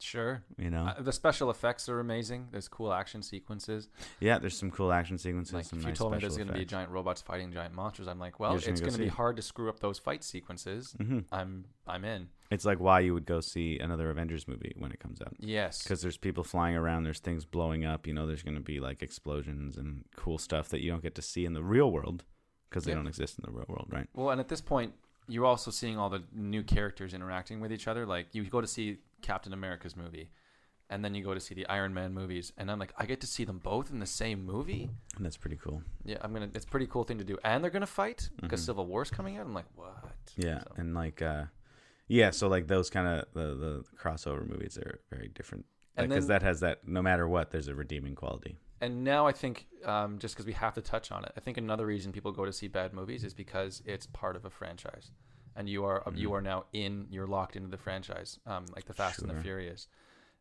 Sure. 0.02 0.41
you 0.58 0.70
know? 0.70 0.86
Uh, 0.97 1.02
the 1.02 1.12
special 1.12 1.50
effects 1.50 1.89
are 1.89 2.00
amazing. 2.00 2.47
There's 2.52 2.68
cool 2.70 2.93
action 2.93 3.22
sequences. 3.22 3.89
yeah, 4.20 4.39
there's 4.39 4.58
some 4.58 4.72
cool 4.72 4.91
action 4.93 5.18
sequences, 5.18 5.54
Like 5.54 5.66
some 5.66 5.80
if 5.80 5.84
you 5.86 5.89
nice 5.89 5.97
told 5.97 6.14
me 6.14 6.20
there's 6.20 6.38
going 6.38 6.47
to 6.47 6.54
be 6.54 6.64
giant 6.66 6.89
robots 6.91 7.22
fighting 7.22 7.52
giant 7.52 7.74
monsters, 7.76 8.08
I'm 8.08 8.20
like, 8.20 8.39
well, 8.39 8.56
it's 8.56 8.66
gonna 8.66 8.80
go 8.80 8.86
be 8.97 9.04
see. 9.04 9.08
hard 9.08 9.36
to 9.36 9.41
screw 9.41 9.68
up 9.70 9.80
those 9.80 10.00
fight 10.00 10.24
sequences. 10.24 10.95
Mhm. 11.00 11.26
I'm 11.32 11.66
I'm 11.86 12.06
in. 12.06 12.30
It's 12.50 12.66
like 12.66 12.80
why 12.80 13.02
you 13.02 13.14
would 13.14 13.26
go 13.26 13.41
see 13.41 13.78
another 13.80 14.10
Avengers 14.10 14.47
movie 14.47 14.74
when 14.78 14.91
it 14.91 15.00
comes 15.00 15.22
out. 15.22 15.34
Yes. 15.39 15.84
Because 15.84 16.02
there's 16.02 16.18
people 16.18 16.43
flying 16.43 16.76
around, 16.76 17.04
there's 17.04 17.20
things 17.20 17.45
blowing 17.45 17.86
up, 17.86 18.08
you 18.08 18.14
know, 18.14 18.26
there's 18.26 18.41
going 18.43 18.56
to 18.56 18.62
be 18.62 18.80
like 18.80 19.04
explosions 19.04 19.78
and 19.78 20.06
cool 20.16 20.38
stuff 20.38 20.70
that 20.70 20.82
you 20.82 20.89
don't 20.89 21.04
get 21.04 21.14
to 21.16 21.22
see 21.22 21.45
in 21.45 21.54
the 21.54 21.62
real 21.64 21.91
world 21.91 22.24
because 22.70 22.86
they 22.86 22.91
Yeah. 22.91 22.95
don't 22.97 23.08
exist 23.08 23.38
in 23.38 23.43
the 23.45 23.52
real 23.52 23.66
world, 23.68 23.88
right? 23.91 24.08
Well, 24.14 24.30
and 24.30 24.39
at 24.39 24.47
this 24.47 24.62
point, 24.62 24.93
you're 25.28 25.45
also 25.45 25.70
seeing 25.70 25.97
all 26.00 26.10
the 26.10 26.24
new 26.34 26.64
characters 26.64 27.14
interacting 27.14 27.60
with 27.60 27.72
each 27.72 27.88
other. 27.88 28.06
Like 28.08 28.28
you 28.34 28.43
go 28.45 28.62
to 28.62 28.68
see 28.68 28.97
Captain 29.22 29.53
America's 29.53 29.95
movie, 29.95 30.32
and 30.89 31.03
then 31.05 31.13
you 31.15 31.24
go 31.24 31.34
to 31.34 31.39
see 31.39 31.53
the 31.55 31.67
Iron 31.67 31.93
Man 31.93 32.13
movies, 32.13 32.51
and 32.57 32.70
I'm 32.72 32.80
like, 32.80 32.93
I 32.97 33.05
get 33.05 33.22
to 33.22 33.28
see 33.28 33.43
them 33.43 33.59
both 33.59 33.91
in 33.91 33.99
the 33.99 34.05
same 34.05 34.45
movie. 34.45 34.89
And 35.15 35.26
that's 35.26 35.38
pretty 35.38 35.57
cool. 35.57 35.84
Yeah, 36.03 36.17
I'm 36.22 36.34
gonna. 36.34 36.49
It's 36.53 36.65
a 36.65 36.67
pretty 36.67 36.88
cool 36.88 37.03
thing 37.03 37.17
to 37.20 37.24
do, 37.24 37.38
and 37.43 37.63
they're 37.63 37.72
gonna 37.72 37.86
fight 37.86 38.30
because 38.41 38.61
Mhm. 38.61 38.65
Civil 38.65 38.86
War's 38.88 39.09
coming 39.11 39.38
out. 39.38 39.45
I'm 39.45 39.53
like, 39.53 39.67
what? 39.76 40.34
Yeah, 40.36 40.59
So- 40.63 40.74
and 40.78 40.93
like, 40.93 41.22
uh, 41.22 41.45
yeah, 42.07 42.32
so 42.32 42.47
like 42.47 42.67
those 42.67 42.89
kind 42.89 43.07
of 43.07 43.26
the, 43.34 43.55
the 43.55 43.84
crossover 44.01 44.47
movies 44.47 44.78
are 44.78 44.99
very 45.11 45.28
different 45.30 45.65
because 45.95 46.28
then- 46.28 46.28
that 46.28 46.41
has 46.43 46.59
that 46.61 46.88
no 46.88 47.01
matter 47.01 47.28
what, 47.28 47.51
there's 47.51 47.67
a 47.67 47.76
redeeming 47.76 48.15
quality. 48.15 48.57
And 48.82 49.03
now 49.03 49.28
I 49.28 49.34
think, 49.34 49.67
um, 49.84 50.20
just 50.20 50.34
because 50.36 50.45
we 50.45 50.53
have 50.53 50.74
to 50.76 50.82
touch 50.82 51.11
on 51.11 51.26
it, 51.26 51.34
I 51.36 51.41
think 51.41 51.57
another 51.57 51.86
reason 51.86 52.13
people 52.13 52.32
go 52.32 52.45
to 52.45 52.53
see 52.53 52.70
bad 52.70 52.93
movies 52.93 53.26
is 53.26 53.34
because 53.34 53.84
it's 53.86 54.05
part 54.07 54.38
of 54.38 54.45
a 54.45 54.49
franchise, 54.49 55.11
and 55.60 55.68
you 55.70 55.84
are 55.86 56.01
you 56.16 56.30
Mhm. 56.30 56.34
are 56.34 56.41
now 56.41 56.66
in, 56.74 57.07
you're 57.12 57.28
locked 57.28 57.55
into 57.57 57.68
the 57.68 57.78
franchise, 57.78 58.39
um, 58.47 58.66
like 58.76 58.86
the 58.86 58.93
Fast 58.93 59.20
and 59.20 59.30
the 59.30 59.39
Furious. 59.41 59.88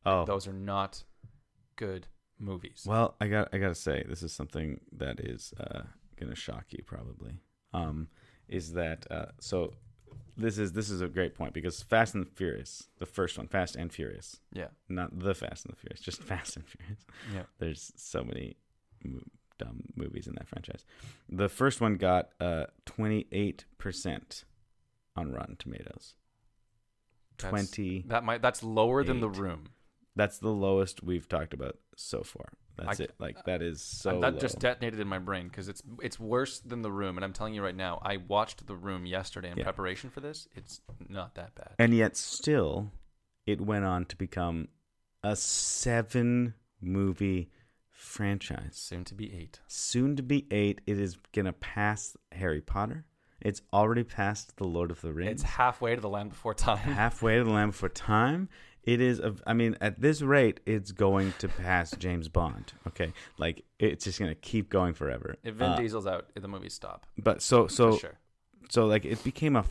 Oh, 0.06 0.24
Those 0.24 0.46
are 0.46 0.52
not 0.54 1.02
good 1.76 2.06
movies. 2.38 2.84
well, 2.86 3.16
I 3.20 3.26
got 3.28 3.48
I 3.52 3.58
got 3.58 3.68
to 3.68 3.74
say 3.74 4.04
this 4.08 4.22
is 4.22 4.32
something 4.32 4.80
that 4.92 5.18
is 5.20 5.52
uh, 5.58 5.82
gonna 6.18 6.36
shock 6.36 6.66
you 6.70 6.82
probably. 6.86 7.40
Um, 7.74 8.08
is 8.48 8.72
that 8.74 9.06
uh, 9.10 9.32
so? 9.40 9.74
This 10.36 10.56
is 10.56 10.72
this 10.72 10.88
is 10.88 11.00
a 11.00 11.08
great 11.08 11.34
point 11.34 11.52
because 11.52 11.82
Fast 11.82 12.14
and 12.14 12.28
Furious, 12.30 12.88
the 12.98 13.06
first 13.06 13.36
one, 13.36 13.48
Fast 13.48 13.74
and 13.74 13.92
Furious, 13.92 14.40
yeah, 14.52 14.68
not 14.88 15.18
the 15.18 15.34
Fast 15.34 15.64
and 15.66 15.72
the 15.74 15.80
Furious, 15.80 16.00
just 16.00 16.22
Fast 16.32 16.56
and 16.56 16.64
Furious. 16.64 17.04
yeah. 17.34 17.42
There's 17.58 17.92
so 17.96 18.22
many 18.22 18.56
mo- 19.04 19.24
dumb 19.58 19.82
movies 19.96 20.28
in 20.28 20.34
that 20.36 20.46
franchise. 20.46 20.84
The 21.28 21.48
first 21.48 21.80
one 21.80 21.96
got 21.96 22.30
uh 22.40 22.66
28% 22.86 24.44
on 25.18 25.32
Rotten 25.32 25.56
Tomatoes. 25.56 26.14
That's- 27.38 27.70
20 27.70 28.04
That 28.08 28.24
might 28.24 28.42
that's 28.42 28.62
lower 28.62 29.04
than 29.04 29.20
the 29.20 29.28
room. 29.28 29.64
That's 30.16 30.38
the 30.38 30.48
lowest 30.50 31.02
we've 31.02 31.28
talked 31.28 31.54
about 31.54 31.78
so 31.96 32.22
far. 32.22 32.52
That's 32.76 33.00
I- 33.00 33.04
it. 33.04 33.14
Like 33.18 33.44
that 33.44 33.62
is 33.62 33.80
so 33.82 34.10
And 34.14 34.22
that 34.22 34.34
low. 34.34 34.40
just 34.40 34.58
detonated 34.58 34.98
in 35.00 35.06
my 35.08 35.18
brain 35.20 35.46
because 35.48 35.68
it's 35.68 35.82
it's 36.02 36.18
worse 36.18 36.58
than 36.60 36.82
the 36.82 36.90
room. 36.90 37.16
And 37.16 37.24
I'm 37.24 37.32
telling 37.32 37.54
you 37.54 37.62
right 37.62 37.76
now, 37.76 38.00
I 38.02 38.16
watched 38.16 38.66
the 38.66 38.74
room 38.76 39.06
yesterday 39.06 39.50
in 39.50 39.58
Yeah. 39.58 39.64
preparation 39.64 40.10
for 40.10 40.20
this. 40.20 40.48
It's 40.54 40.80
not 41.08 41.34
that 41.36 41.54
bad. 41.54 41.74
and 41.78 41.94
yet 41.94 42.16
still 42.16 42.92
it 43.46 43.60
went 43.60 43.84
on 43.84 44.04
to 44.06 44.16
become 44.16 44.68
a 45.22 45.34
7 45.36 46.54
movie 46.80 47.50
franchise. 47.90 48.76
Soon 48.76 49.04
to 49.04 49.14
be 49.14 49.32
eight. 49.34 49.60
Soon 49.66 50.16
to 50.16 50.22
be 50.22 50.46
8. 50.52 50.80
It 50.86 50.98
is 50.98 51.16
going 51.32 51.46
to 51.46 51.52
pass 51.52 52.16
Harry 52.32 52.60
Potter. 52.60 53.04
It's 53.41 53.62
already 53.72 54.03
passed 54.05 54.57
The 54.57 54.64
Lord 54.66 54.91
of 54.91 55.01
the 55.01 55.12
Rings. 55.12 55.30
It's 55.32 55.43
halfway 55.43 55.95
to 55.95 56.01
the 56.01 56.09
Land 56.09 56.30
Before 56.30 56.55
Time. 56.55 56.78
halfway 56.78 57.39
to 57.39 57.45
the 57.45 57.51
land 57.51 57.72
before 57.72 57.89
time. 57.89 58.49
It 58.82 59.01
is. 59.01 59.20
A, 59.20 59.34
I 59.47 59.53
mean, 59.53 59.76
at 59.80 60.01
this 60.01 60.22
rate, 60.22 60.61
it's 60.66 60.93
going 60.93 61.34
to 61.41 61.49
pass 61.49 61.95
James 61.99 62.28
Bond. 62.28 62.72
Okay, 62.86 63.12
like 63.36 63.64
it's 63.78 64.05
just 64.05 64.18
gonna 64.18 64.34
keep 64.34 64.70
going 64.70 64.95
forever. 64.95 65.36
If 65.45 65.55
Vin 65.57 65.72
Uh, 65.72 65.76
Diesel's 65.76 66.07
out, 66.07 66.26
the 66.34 66.49
movies 66.49 66.72
stop. 66.74 67.07
but 67.18 67.43
so 67.43 67.66
so 67.68 67.97
sure. 67.99 68.18
so 68.70 68.86
like 68.86 69.05
it 69.05 69.22
became 69.22 69.57
a 69.57 69.64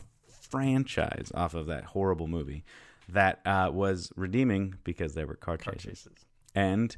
franchise 0.48 1.30
off 1.34 1.54
of 1.54 1.66
that 1.66 1.84
horrible 1.84 2.26
movie 2.26 2.64
that 3.08 3.40
uh, 3.46 3.70
was 3.72 4.12
redeeming 4.16 4.74
because 4.84 5.14
there 5.14 5.26
were 5.26 5.34
car 5.34 5.56
Car 5.56 5.74
chases 5.74 6.04
chases. 6.04 6.24
and 6.54 6.96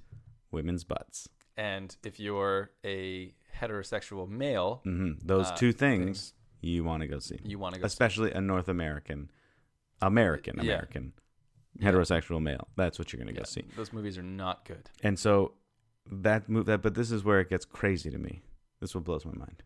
women's 0.51 0.85
butts. 0.85 1.29
And 1.57 1.95
if 2.05 2.19
you're 2.21 2.71
a 2.85 3.35
heterosexual 3.61 4.29
male, 4.29 4.81
hmm 4.85 5.13
Those 5.25 5.47
uh, 5.51 5.57
two 5.57 5.73
things 5.73 6.33
you 6.61 6.85
want 6.85 7.03
to 7.03 7.07
go 7.09 7.19
see, 7.19 7.39
you 7.45 7.59
want 7.59 7.75
to 7.75 7.81
go. 7.81 7.85
see- 7.85 7.93
especially 7.93 8.33
a 8.33 8.41
North 8.41 8.69
American, 8.69 9.31
American 10.03 10.57
Yeah. 10.57 10.63
American 10.63 11.13
heterosexual 11.81 12.43
male. 12.43 12.69
That's 12.77 12.99
what 12.99 13.13
you're 13.13 13.19
gonna 13.21 13.33
go 13.33 13.45
see. 13.45 13.65
Those 13.77 13.93
movies 13.93 14.19
are 14.19 14.23
not 14.23 14.65
good. 14.65 14.91
And 15.03 15.19
so 15.19 15.53
that 16.11 16.49
move 16.49 16.67
that 16.67 16.83
but 16.83 16.95
this 16.95 17.11
is 17.11 17.23
where 17.25 17.41
it 17.41 17.49
gets 17.49 17.65
crazy 17.65 18.11
to 18.11 18.19
me. 18.19 18.43
This 18.81 18.91
is 18.91 18.95
what 18.95 19.05
blows 19.05 19.25
my 19.25 19.33
mind. 19.35 19.63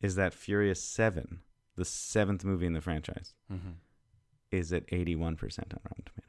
Is 0.00 0.14
that 0.14 0.32
Furious 0.32 0.82
7, 0.82 1.40
the 1.74 1.84
seventh 1.84 2.44
movie 2.44 2.66
in 2.66 2.72
the 2.72 2.80
franchise, 2.80 3.34
Mm-hmm. 3.52 3.70
is 4.52 4.72
at 4.72 4.86
81% 4.86 5.20
on 5.74 5.80
Rotten 5.84 6.04
Tomatoes. 6.06 6.24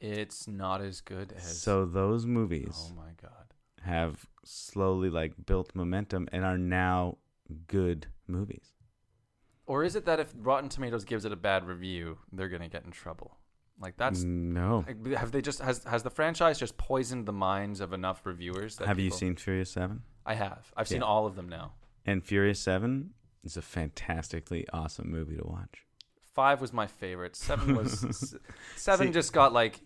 It's 0.00 0.48
not 0.48 0.80
as 0.80 1.00
good 1.00 1.32
as. 1.36 1.60
So 1.60 1.84
those 1.84 2.24
movies 2.26 2.90
oh 2.90 2.94
my 2.94 3.10
god. 3.20 3.52
have 3.82 4.26
slowly 4.44 5.10
like 5.10 5.34
built 5.46 5.74
momentum 5.74 6.28
and 6.32 6.44
are 6.44 6.58
now 6.58 7.18
good 7.66 8.06
movies. 8.32 8.72
Or 9.66 9.84
is 9.84 9.94
it 9.94 10.04
that 10.06 10.18
if 10.18 10.32
Rotten 10.36 10.68
Tomatoes 10.68 11.04
gives 11.04 11.24
it 11.24 11.32
a 11.32 11.36
bad 11.36 11.66
review, 11.66 12.18
they're 12.32 12.48
gonna 12.48 12.68
get 12.68 12.84
in 12.84 12.90
trouble? 12.90 13.36
Like 13.80 13.96
that's 13.96 14.22
no. 14.22 14.84
like, 14.86 15.16
have 15.16 15.32
they 15.32 15.40
just 15.40 15.60
has 15.60 15.84
has 15.84 16.02
the 16.02 16.10
franchise 16.10 16.58
just 16.58 16.76
poisoned 16.76 17.26
the 17.26 17.32
minds 17.32 17.80
of 17.80 17.92
enough 17.92 18.24
reviewers? 18.24 18.76
That 18.76 18.88
Have 18.88 18.98
you 18.98 19.10
seen 19.10 19.36
Furious 19.36 19.70
7? 19.70 20.02
I 20.24 20.34
have. 20.34 20.72
I've 20.76 20.88
seen 20.88 21.02
all 21.02 21.26
of 21.26 21.36
them 21.36 21.48
now. 21.48 21.72
And 22.06 22.24
Furious 22.24 22.60
7 22.60 23.10
is 23.44 23.56
a 23.56 23.62
fantastically 23.62 24.66
awesome 24.72 25.10
movie 25.10 25.36
to 25.36 25.44
watch. 25.44 25.84
Five 26.34 26.60
was 26.60 26.72
my 26.72 26.86
favorite. 26.86 27.36
Seven 27.36 27.76
was 27.76 28.36
seven. 28.76 29.08
See- 29.08 29.12
just 29.12 29.32
got 29.32 29.52
like 29.52 29.80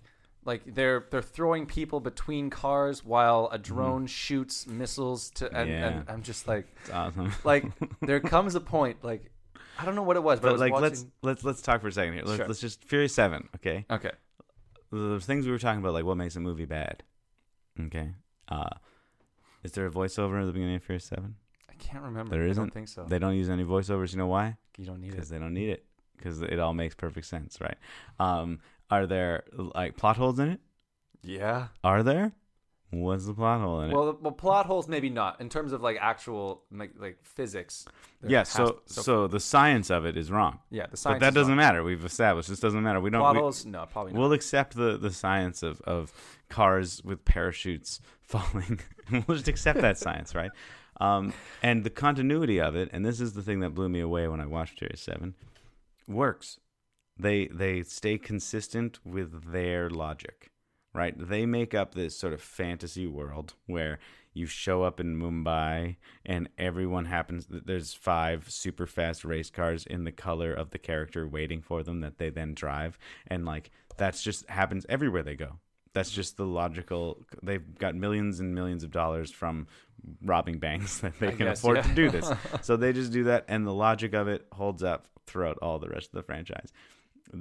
like 0.46 0.62
they're 0.74 1.04
they're 1.10 1.20
throwing 1.22 1.66
people 1.66 2.00
between 2.00 2.48
cars 2.50 3.04
while 3.04 3.48
a 3.52 3.58
drone 3.58 4.06
shoots 4.06 4.66
missiles 4.66 5.30
to 5.32 5.46
and, 5.46 5.68
Mm-hmm. 5.68 5.70
Yeah. 5.70 5.86
and 5.88 6.04
I'm 6.08 6.22
just 6.22 6.48
like 6.48 6.66
It's 6.82 6.90
awesome. 6.90 7.32
like 7.44 7.64
there 8.00 8.20
comes 8.20 8.54
a 8.54 8.60
point 8.60 9.04
like 9.04 9.30
I 9.78 9.84
don't 9.84 9.94
know 9.94 10.02
what 10.04 10.16
it 10.16 10.22
was, 10.22 10.40
but, 10.40 10.48
I 10.48 10.50
but 10.50 10.52
was 10.54 10.60
like 10.60 10.72
watching. 10.72 10.82
let's 10.84 11.04
let's 11.22 11.44
let's 11.44 11.60
talk 11.62 11.82
for 11.82 11.88
a 11.88 11.92
second 11.92 12.14
here. 12.14 12.22
Let's, 12.24 12.36
Sure. 12.38 12.46
let's 12.48 12.60
just 12.60 12.82
Furious 12.84 13.14
7, 13.14 13.48
okay? 13.56 13.84
okay, 13.90 14.12
the 14.90 15.20
things 15.20 15.44
we 15.44 15.52
were 15.52 15.58
talking 15.58 15.80
about, 15.80 15.92
like 15.92 16.04
what 16.04 16.16
makes 16.16 16.36
a 16.36 16.40
movie 16.40 16.64
bad. 16.64 17.02
Okay. 17.78 18.12
Uh, 18.48 18.70
is 19.62 19.72
there 19.72 19.86
a 19.86 19.90
voiceover 19.90 20.40
at 20.40 20.46
the 20.46 20.52
beginning 20.52 20.76
of 20.76 20.82
Furious 20.84 21.04
Seven? 21.04 21.34
I 21.68 21.74
can't 21.74 22.04
remember. 22.04 22.30
There 22.30 22.46
I 22.46 22.50
isn't. 22.50 22.62
don't 22.62 22.72
think 22.72 22.88
so. 22.88 23.04
They 23.04 23.18
don't 23.18 23.34
use 23.36 23.50
any 23.50 23.64
voiceovers. 23.64 24.12
You 24.12 24.18
know 24.18 24.28
why? 24.28 24.56
you 24.78 24.86
don't 24.86 25.00
need 25.00 25.08
it. 25.08 25.12
Because 25.12 25.28
they 25.28 25.38
don't 25.38 25.52
need 25.54 25.68
it. 25.70 25.84
Because 26.16 26.40
it 26.40 26.58
all 26.58 26.72
makes 26.72 26.94
perfect 26.94 27.26
sense, 27.26 27.58
right? 27.60 27.76
Um, 28.18 28.60
are 28.90 29.06
there 29.06 29.44
like 29.52 29.96
plot 29.96 30.16
holes 30.16 30.38
in 30.38 30.48
it? 30.50 30.60
Yeah. 31.22 31.68
Are 31.82 32.02
there? 32.02 32.32
What's 32.90 33.26
the 33.26 33.34
plot 33.34 33.60
hole 33.60 33.80
in 33.80 33.90
it? 33.90 33.94
Well, 33.94 34.16
well, 34.22 34.32
plot 34.32 34.66
holes 34.66 34.86
maybe 34.86 35.10
not 35.10 35.40
in 35.40 35.48
terms 35.48 35.72
of 35.72 35.82
like 35.82 35.98
actual 36.00 36.62
like 36.70 36.92
like 36.98 37.18
physics. 37.22 37.84
yeah. 38.26 38.38
has- 38.38 38.48
So, 38.50 38.80
so 38.86 39.26
the 39.26 39.40
science 39.40 39.90
of 39.90 40.06
it 40.06 40.16
is 40.16 40.30
wrong. 40.30 40.60
yeah, 40.70 40.86
the 40.86 40.96
science. 40.96 41.16
But 41.20 41.26
that 41.26 41.34
doesn't 41.34 41.50
wrong. 41.52 41.56
matter. 41.56 41.82
We've 41.82 42.04
established 42.04 42.48
this 42.48 42.60
doesn't 42.60 42.82
matter. 42.82 43.00
We 43.00 43.10
don't. 43.10 43.20
Plot 43.20 43.34
we- 43.34 43.40
holes? 43.40 43.66
No, 43.66 43.86
probably 43.90 44.12
not. 44.12 44.20
We'll 44.20 44.32
accept 44.32 44.76
the, 44.76 44.96
the 44.96 45.10
science 45.10 45.62
of, 45.64 45.80
of 45.82 46.12
cars 46.48 47.02
with 47.04 47.24
parachutes 47.24 48.00
falling. 48.22 48.78
we'll 49.10 49.36
just 49.36 49.48
accept 49.48 49.80
that 49.80 49.98
science, 50.06 50.34
right? 50.36 50.52
Um, 51.00 51.34
and 51.62 51.82
the 51.84 51.90
continuity 51.90 52.60
of 52.60 52.76
it, 52.76 52.88
and 52.92 53.04
this 53.04 53.20
is 53.20 53.32
the 53.34 53.42
thing 53.42 53.60
that 53.60 53.70
blew 53.74 53.88
me 53.88 54.00
away 54.00 54.28
when 54.28 54.40
I 54.40 54.46
watched 54.46 54.78
Furious 54.78 55.00
Seven, 55.02 55.34
works. 56.08 56.58
They 57.18 57.46
they 57.46 57.82
stay 57.82 58.18
consistent 58.18 58.98
with 59.04 59.52
their 59.52 59.88
logic, 59.88 60.50
right? 60.94 61.14
They 61.16 61.46
make 61.46 61.74
up 61.74 61.94
this 61.94 62.18
sort 62.18 62.32
of 62.32 62.42
fantasy 62.42 63.06
world 63.06 63.54
where 63.66 63.98
you 64.36 64.44
show 64.44 64.82
up 64.82 65.00
in 65.00 65.18
Mumbai 65.18 65.96
and 66.26 66.48
everyone 66.58 67.06
happens. 67.06 67.46
That 67.46 67.66
there's 67.66 67.94
five 67.94 68.50
super 68.50 68.86
fast 68.86 69.24
race 69.24 69.50
cars 69.50 69.86
in 69.86 70.04
the 70.04 70.12
color 70.12 70.52
of 70.52 70.70
the 70.70 70.78
character 70.78 71.26
waiting 71.26 71.62
for 71.62 71.82
them 71.82 72.00
that 72.00 72.18
they 72.18 72.28
then 72.28 72.54
drive, 72.54 72.98
and 73.26 73.46
like 73.46 73.70
that's 73.96 74.22
just 74.22 74.48
happens 74.50 74.84
everywhere 74.88 75.22
they 75.22 75.36
go. 75.36 75.58
That's 75.94 76.10
just 76.10 76.36
the 76.36 76.44
logical. 76.44 77.24
They've 77.42 77.78
got 77.78 77.94
millions 77.94 78.40
and 78.40 78.54
millions 78.54 78.84
of 78.84 78.90
dollars 78.90 79.30
from 79.30 79.68
robbing 80.22 80.58
banks 80.58 80.98
that 81.00 81.18
they 81.18 81.28
I 81.28 81.30
can 81.30 81.46
guess, 81.46 81.58
afford 81.58 81.78
yeah. 81.78 81.82
to 81.84 81.94
do 81.94 82.10
this. 82.10 82.30
so 82.60 82.76
they 82.76 82.92
just 82.92 83.12
do 83.12 83.24
that, 83.24 83.46
and 83.48 83.66
the 83.66 83.72
logic 83.72 84.12
of 84.12 84.28
it 84.28 84.46
holds 84.52 84.82
up 84.82 85.08
throughout 85.26 85.58
all 85.62 85.78
the 85.78 85.88
rest 85.88 86.08
of 86.08 86.12
the 86.12 86.22
franchise. 86.22 86.72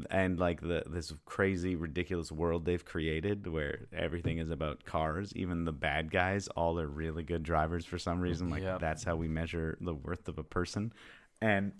And 0.09 0.39
like 0.39 0.61
the 0.61 0.83
this 0.87 1.13
crazy, 1.25 1.75
ridiculous 1.75 2.31
world 2.31 2.65
they've 2.65 2.83
created, 2.83 3.47
where 3.47 3.85
everything 3.93 4.39
is 4.39 4.49
about 4.49 4.85
cars. 4.85 5.31
Even 5.35 5.65
the 5.65 5.71
bad 5.71 6.11
guys, 6.11 6.47
all 6.49 6.79
are 6.79 6.87
really 6.87 7.23
good 7.23 7.43
drivers 7.43 7.85
for 7.85 7.97
some 7.97 8.19
reason. 8.19 8.49
Like 8.49 8.63
Yep. 8.63 8.79
that's 8.79 9.03
how 9.03 9.15
we 9.15 9.27
measure 9.27 9.77
the 9.81 9.93
worth 9.93 10.27
of 10.27 10.37
a 10.37 10.43
person, 10.43 10.93
and 11.41 11.73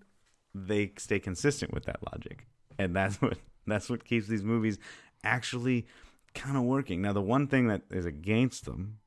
they 0.53 0.93
stay 0.97 1.19
consistent 1.19 1.73
with 1.73 1.85
that 1.85 1.99
logic, 2.13 2.47
and 2.77 2.95
that's 2.95 3.15
what 3.21 3.37
that's 3.67 3.89
what 3.89 4.05
keeps 4.05 4.27
these 4.27 4.43
movies 4.43 4.77
actually 5.23 5.87
kind 6.33 6.57
of 6.57 6.63
working. 6.63 7.01
Now, 7.01 7.13
the 7.13 7.21
one 7.21 7.47
thing 7.47 7.67
that 7.67 7.81
is 7.89 8.05
against 8.05 8.65
them 8.65 8.99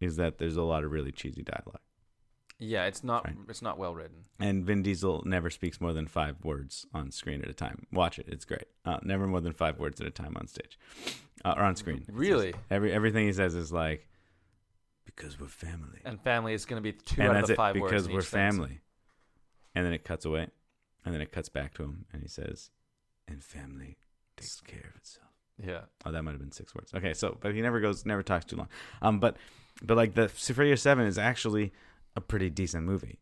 is 0.00 0.16
that 0.16 0.38
there's 0.38 0.56
a 0.56 0.62
lot 0.62 0.84
of 0.84 0.90
really 0.90 1.12
cheesy 1.12 1.42
dialogue. 1.42 1.80
Yeah, 2.62 2.84
it's 2.86 3.02
not. 3.02 3.28
It's 3.48 3.62
not 3.62 3.78
well 3.78 3.94
written. 3.94 4.24
And 4.38 4.64
Vin 4.64 4.82
Diesel 4.82 5.22
never 5.26 5.50
speaks 5.50 5.80
more 5.80 5.92
than 5.92 6.06
five 6.06 6.36
words 6.44 6.86
on 6.94 7.10
screen 7.10 7.42
at 7.42 7.48
a 7.48 7.54
time. 7.54 7.86
Watch 7.92 8.18
it; 8.18 8.26
it's 8.28 8.44
great. 8.44 8.66
Uh, 8.84 8.98
never 9.02 9.26
more 9.26 9.40
than 9.40 9.52
five 9.52 9.78
words 9.78 10.00
at 10.00 10.06
a 10.06 10.10
time 10.10 10.36
on 10.36 10.46
stage 10.46 10.78
uh, 11.44 11.54
or 11.56 11.62
on 11.62 11.76
screen. 11.76 12.04
Really? 12.10 12.52
just- 12.52 12.64
every 12.70 12.92
everything 12.92 13.26
he 13.26 13.32
says 13.32 13.54
is 13.54 13.72
like, 13.72 14.06
"Because 15.04 15.38
we're 15.40 15.46
family," 15.48 16.00
And 16.04 16.20
family 16.20 16.54
is 16.54 16.64
going 16.64 16.82
to 16.82 16.82
be 16.82 16.92
two 16.92 17.20
and 17.22 17.30
out 17.30 17.34
that's 17.34 17.42
of 17.44 17.48
the 17.48 17.52
it. 17.54 17.56
five 17.56 17.76
words. 17.76 17.90
Because 17.92 18.08
we're 18.08 18.20
each 18.20 18.26
sentence. 18.26 18.56
family. 18.56 18.80
And 19.74 19.86
then 19.86 19.92
it 19.92 20.04
cuts 20.04 20.24
away, 20.24 20.48
and 21.04 21.14
then 21.14 21.20
it 21.22 21.32
cuts 21.32 21.48
back 21.48 21.74
to 21.74 21.82
him, 21.82 22.04
and 22.12 22.22
he 22.22 22.28
says, 22.28 22.70
"And 23.26 23.42
family 23.42 23.96
takes 24.36 24.60
care 24.60 24.90
of 24.90 24.96
itself." 24.96 25.28
Yeah. 25.62 25.82
Oh, 26.04 26.12
that 26.12 26.22
might 26.22 26.32
have 26.32 26.40
been 26.40 26.52
six 26.52 26.74
words. 26.74 26.92
Okay, 26.94 27.14
so 27.14 27.36
but 27.40 27.54
he 27.54 27.60
never 27.62 27.80
goes, 27.80 28.04
never 28.04 28.22
talks 28.22 28.44
too 28.46 28.56
long. 28.56 28.68
Um, 29.00 29.18
but 29.20 29.36
but 29.82 29.96
like 29.96 30.14
the 30.14 30.28
Furious 30.28 30.82
Seven 30.82 31.06
is 31.06 31.18
actually 31.18 31.72
a 32.16 32.20
pretty 32.20 32.50
decent 32.50 32.84
movie, 32.86 33.18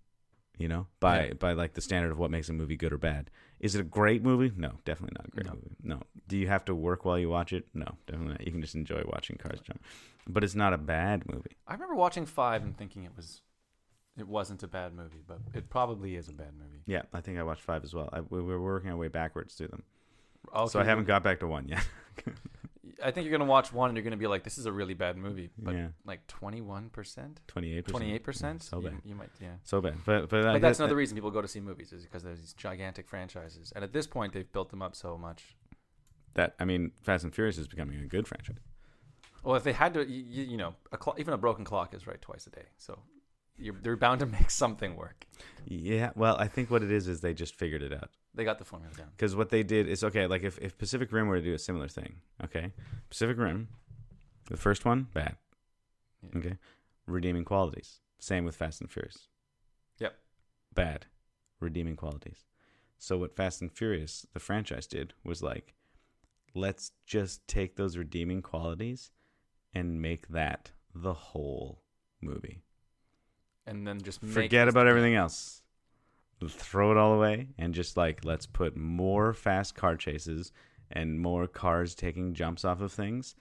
you 0.59 0.68
know, 0.68 0.86
by 1.01 1.26
Yeah. 1.28 1.32
by 1.34 1.53
like 1.53 1.74
the 1.74 1.80
standard 1.80 2.11
of 2.12 2.18
what 2.18 2.30
makes 2.30 2.49
a 2.49 2.53
movie 2.53 2.76
good 2.76 2.93
or 2.93 2.99
bad. 2.99 3.30
Is 3.61 3.74
it 3.74 3.80
a 3.80 3.84
great 3.84 4.22
movie? 4.22 4.53
No, 4.57 4.78
definitely 4.84 5.16
not 5.18 5.26
a 5.28 5.30
great 5.30 5.47
No. 5.47 5.53
movie. 5.53 5.76
No. 5.82 6.03
Do 6.28 6.36
you 6.36 6.49
have 6.49 6.64
to 6.66 6.74
work 6.74 7.05
while 7.05 7.18
you 7.18 7.28
watch 7.28 7.53
it? 7.53 7.66
No, 7.74 7.97
definitely 8.07 8.32
not. 8.32 8.47
You 8.47 8.53
can 8.53 8.61
just 8.62 8.74
enjoy 8.74 9.03
watching 9.07 9.36
cars 9.36 9.61
jump. 9.61 9.82
But 10.26 10.45
it's 10.45 10.55
not 10.55 10.72
a 10.72 10.78
bad 10.78 11.28
movie. 11.30 11.57
I 11.66 11.74
remember 11.74 11.95
watching 11.95 12.24
five 12.26 12.62
and 12.62 12.76
thinking 12.76 13.05
it 13.05 13.12
was, 13.16 13.43
it 14.18 14.26
wasn't 14.28 14.62
a 14.62 14.68
bad 14.68 14.95
movie, 14.95 15.22
but 15.26 15.38
it 15.55 15.68
probably 15.68 16.16
is 16.16 16.28
a 16.28 16.32
bad 16.32 16.53
movie. 16.59 16.82
Yeah, 16.86 17.03
I 17.12 17.20
think 17.20 17.38
I 17.38 17.43
watched 17.43 17.62
five 17.62 17.84
as 17.84 17.93
well. 17.95 18.09
I, 18.12 18.20
we 18.20 18.41
we're 18.43 18.61
working 18.61 18.91
our 18.91 18.97
way 18.97 19.09
backwards 19.09 19.55
through 19.55 19.68
them, 19.68 19.82
Okay, 20.55 20.70
so 20.70 20.80
I 20.80 20.84
haven't 20.84 21.05
got 21.07 21.22
back 21.22 21.41
to 21.41 21.47
one 21.47 21.68
yet. 21.68 21.86
I 23.05 23.11
think 23.11 23.26
you're 23.26 23.37
gonna 23.37 23.51
watch 23.51 23.72
one 23.72 23.91
and 23.91 23.97
you're 23.97 24.05
gonna 24.05 24.16
be 24.16 24.26
like, 24.26 24.43
"This 24.43 24.57
is 24.57 24.66
a 24.66 24.72
really 24.72 24.95
bad 24.95 25.16
movie," 25.16 25.51
but 25.59 25.74
yeah, 25.74 25.89
like 26.05 26.26
21 26.28 26.89
percent, 26.91 27.41
twenty 27.47 27.76
eight, 27.76 27.87
28 27.87 28.24
percent. 28.24 28.62
So 28.62 28.81
bad, 28.81 29.01
You 29.05 29.14
might, 29.14 29.28
yeah. 29.41 29.57
so 29.62 29.81
bad. 29.81 29.97
But 30.05 30.28
but, 30.31 30.47
uh, 30.47 30.53
But 30.55 30.62
that's 30.62 30.78
another 30.78 30.95
uh, 30.95 30.99
reason 30.99 31.14
people 31.14 31.31
go 31.31 31.43
to 31.43 31.49
see 31.49 31.61
movies 31.61 31.93
is 31.93 32.05
because 32.05 32.22
there's 32.22 32.41
these 32.41 32.55
gigantic 32.55 33.07
franchises, 33.09 33.72
and 33.74 33.85
at 33.85 33.93
this 33.93 34.07
point 34.07 34.33
they've 34.33 34.51
built 34.51 34.70
them 34.70 34.81
up 34.83 34.97
so 34.97 35.18
much. 35.18 35.57
that 36.35 36.55
I 36.59 36.64
mean, 36.64 36.93
Fast 37.03 37.24
and 37.24 37.35
Furious 37.35 37.59
is 37.59 37.68
becoming 37.68 38.01
a 38.01 38.07
good 38.07 38.26
franchise. 38.26 38.57
Well, 39.43 39.57
if 39.57 39.64
they 39.64 39.72
had 39.72 39.95
to, 39.95 40.07
you, 40.07 40.45
you 40.45 40.57
know, 40.57 40.74
a 40.93 40.97
clock, 40.97 41.18
even 41.18 41.33
a 41.35 41.39
broken 41.39 41.64
clock 41.64 41.95
is 41.95 42.07
right 42.07 42.20
twice 42.20 42.47
a 42.47 42.51
day, 42.51 42.66
so 42.78 42.99
you're, 43.61 43.76
they're 43.82 43.96
bound 43.96 44.20
to 44.20 44.26
make 44.26 44.50
something 44.50 44.96
work. 44.96 45.26
Yeah, 45.66 46.11
well, 46.14 46.36
I 46.38 46.48
think 46.48 46.70
what 46.70 46.82
it 46.82 46.90
is 46.90 47.06
is 47.08 47.20
they 47.20 47.34
just 47.34 47.54
figured 47.54 47.82
it 47.82 47.92
out. 47.92 48.11
They 48.34 48.44
got 48.44 48.58
the 48.58 48.64
formula 48.64 48.94
down. 48.96 49.08
Because 49.16 49.34
what 49.36 49.50
they 49.50 49.62
did 49.62 49.88
is 49.88 50.04
okay. 50.04 50.26
Like 50.26 50.42
if, 50.42 50.58
if 50.58 50.78
Pacific 50.78 51.11
Rim 51.12 51.26
were 51.26 51.36
to 51.38 51.44
do 51.44 51.54
a 51.54 51.58
similar 51.58 51.88
thing, 51.88 52.16
okay, 52.44 52.72
Pacific 53.08 53.36
Rim, 53.38 53.68
the 54.46 54.56
first 54.56 54.84
one 54.84 55.08
bad, 55.12 55.36
Yeah. 56.22 56.38
okay, 56.38 56.56
redeeming 57.06 57.44
qualities. 57.44 58.00
Same 58.18 58.44
with 58.44 58.54
Fast 58.56 58.80
and 58.80 58.90
Furious. 58.90 59.28
Yep. 59.98 60.14
Bad, 60.74 61.06
redeeming 61.58 61.96
qualities. 61.96 62.44
So 62.98 63.16
what 63.18 63.34
Fast 63.34 63.61
and 63.62 63.72
Furious, 63.72 64.26
the 64.32 64.40
franchise, 64.40 64.86
did 64.86 65.14
was 65.24 65.42
like, 65.42 65.74
let's 66.54 66.92
just 67.06 67.46
take 67.48 67.76
those 67.76 67.96
redeeming 67.96 68.42
qualities 68.42 69.11
and 69.74 70.00
make 70.02 70.28
that 70.28 70.72
the 70.94 71.14
whole 71.14 71.82
movie. 72.20 72.62
And 73.70 73.86
then 73.86 74.02
just 74.02 74.20
make 74.20 74.32
Forget 74.32 74.68
about 74.68 74.88
everything 74.88 75.14
else. 75.14 75.62
Throw 76.48 76.90
it 76.90 76.96
all 76.96 77.14
away 77.14 77.48
and 77.56 77.72
just 77.72 77.96
like 77.96 78.24
let's 78.24 78.46
put 78.46 78.76
more 78.76 79.32
fast 79.32 79.76
car 79.76 79.94
chases 79.94 80.52
and 80.90 81.20
more 81.20 81.46
cars 81.46 81.94
taking 81.94 82.34
jumps 82.34 82.64
off 82.64 82.80
of 82.80 82.92
things 82.92 83.36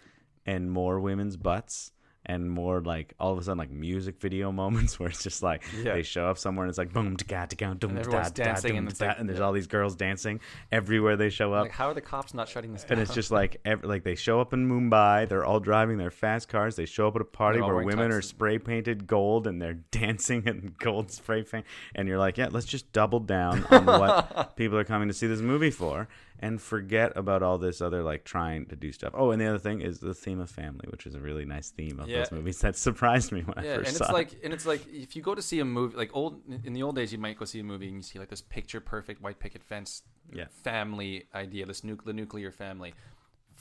and 0.45 0.69
more 0.69 0.99
women's 0.99 1.35
butts 1.35 1.93
and 2.25 2.49
more 2.51 2.81
like 2.81 3.13
all 3.19 3.31
of 3.31 3.39
a 3.39 3.43
sudden 3.43 3.57
like 3.57 3.71
music 3.71 4.19
video 4.19 4.51
moments 4.63 4.99
where 4.99 5.09
it's 5.09 5.23
just 5.23 5.41
like 5.41 5.63
Yeah. 5.77 5.93
they 5.93 6.03
show 6.03 6.27
up 6.27 6.37
somewhere 6.37 6.65
and 6.65 6.69
it's 6.69 6.77
like 6.77 6.91
boom 6.93 7.15
da 7.15 7.45
da 7.45 7.55
da 7.55 7.73
da 7.73 8.29
dancing 8.29 8.71
da 8.73 8.77
and 8.77 8.89
it's 8.89 9.01
like- 9.01 9.17
and 9.19 9.27
there's 9.29 9.39
all 9.39 9.53
these 9.53 9.67
girls 9.67 9.95
dancing 9.95 10.39
everywhere 10.71 11.15
they 11.17 11.29
show 11.29 11.53
up 11.53 11.63
Like, 11.63 11.71
how 11.71 11.87
are 11.89 11.93
the 11.93 12.01
cops 12.01 12.33
not 12.33 12.47
shutting 12.49 12.73
this 12.73 12.83
down? 12.83 12.93
and 12.93 13.01
it's 13.01 13.13
just 13.13 13.31
like 13.31 13.61
ev- 13.65 13.83
like 13.83 14.03
they 14.03 14.15
show 14.15 14.39
up 14.41 14.53
in 14.53 14.67
Mumbai. 14.69 15.27
They're 15.29 15.45
all 15.45 15.59
driving 15.59 15.97
their 15.97 16.11
fast 16.11 16.49
cars. 16.49 16.75
They 16.75 16.85
show 16.85 17.07
up 17.07 17.15
at 17.15 17.21
a 17.21 17.25
party 17.25 17.61
where 17.61 17.75
women 17.83 18.11
are 18.11 18.21
spray 18.21 18.59
painted 18.59 19.07
gold 19.07 19.47
and 19.47 19.61
they're 19.61 19.73
dancing 19.91 20.43
in 20.45 20.75
gold 20.79 21.11
spray 21.11 21.43
paint. 21.43 21.65
And 21.95 22.07
you're 22.07 22.17
like, 22.19 22.37
yeah, 22.37 22.49
let's 22.51 22.65
just 22.65 22.91
double 22.91 23.19
down 23.19 23.63
on 23.71 23.85
what 23.85 24.55
people 24.55 24.77
are 24.77 24.83
coming 24.83 25.07
to 25.07 25.13
see 25.13 25.27
this 25.27 25.41
movie 25.41 25.71
for, 25.71 26.07
and 26.41 26.61
forget 26.61 27.11
about 27.17 27.43
all 27.43 27.57
this 27.57 27.81
other 27.81 28.01
like 28.01 28.23
trying 28.23 28.65
to 28.67 28.75
do 28.75 28.91
stuff. 28.91 29.13
Oh, 29.15 29.31
and 29.31 29.41
the 29.41 29.45
other 29.47 29.59
thing 29.59 29.81
is 29.81 29.99
the 29.99 30.13
theme 30.13 30.39
of 30.39 30.49
family, 30.49 30.85
which 30.89 31.05
is 31.05 31.13
a 31.15 31.19
really 31.19 31.43
nice 31.45 31.69
theme 31.69 31.99
of 31.99 32.07
Yeah. 32.07 32.19
those 32.19 32.31
movies 32.31 32.59
that 32.61 32.75
surprised 32.87 33.31
me 33.31 33.41
when 33.41 33.63
yeah, 33.63 33.71
I 33.71 33.75
and 33.75 33.85
first 33.85 33.89
it's 33.97 34.07
saw 34.07 34.13
like 34.13 34.33
it. 34.33 34.39
and 34.43 34.53
it's 34.53 34.65
like 34.65 34.81
if 34.91 35.15
you 35.15 35.21
go 35.21 35.35
to 35.35 35.41
see 35.41 35.59
a 35.59 35.65
movie 35.65 35.97
like 35.97 36.11
old 36.13 36.41
in 36.63 36.73
the 36.73 36.83
old 36.83 36.95
days 36.95 37.11
you 37.11 37.17
might 37.19 37.37
go 37.37 37.45
see 37.45 37.59
a 37.59 37.63
movie 37.63 37.87
and 37.87 37.97
you 37.97 38.01
see 38.01 38.19
like 38.19 38.29
this 38.29 38.41
picture 38.41 38.79
perfect 38.79 39.21
white 39.21 39.39
picket 39.39 39.63
fence 39.63 40.03
Yeah. 40.33 40.45
family 40.63 41.27
idea 41.35 41.65
this 41.65 41.83
nu- 41.83 41.97
the 42.05 42.13
nuclear 42.13 42.51
family 42.51 42.93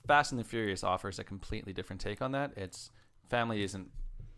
Fast 0.07 0.33
and 0.33 0.39
the 0.41 0.45
Furious 0.45 0.85
offers 0.85 1.19
a 1.19 1.25
completely 1.25 1.73
different 1.73 2.01
take 2.01 2.23
on 2.23 2.33
that 2.33 2.53
it's 2.57 2.91
family 3.29 3.63
isn't 3.63 3.91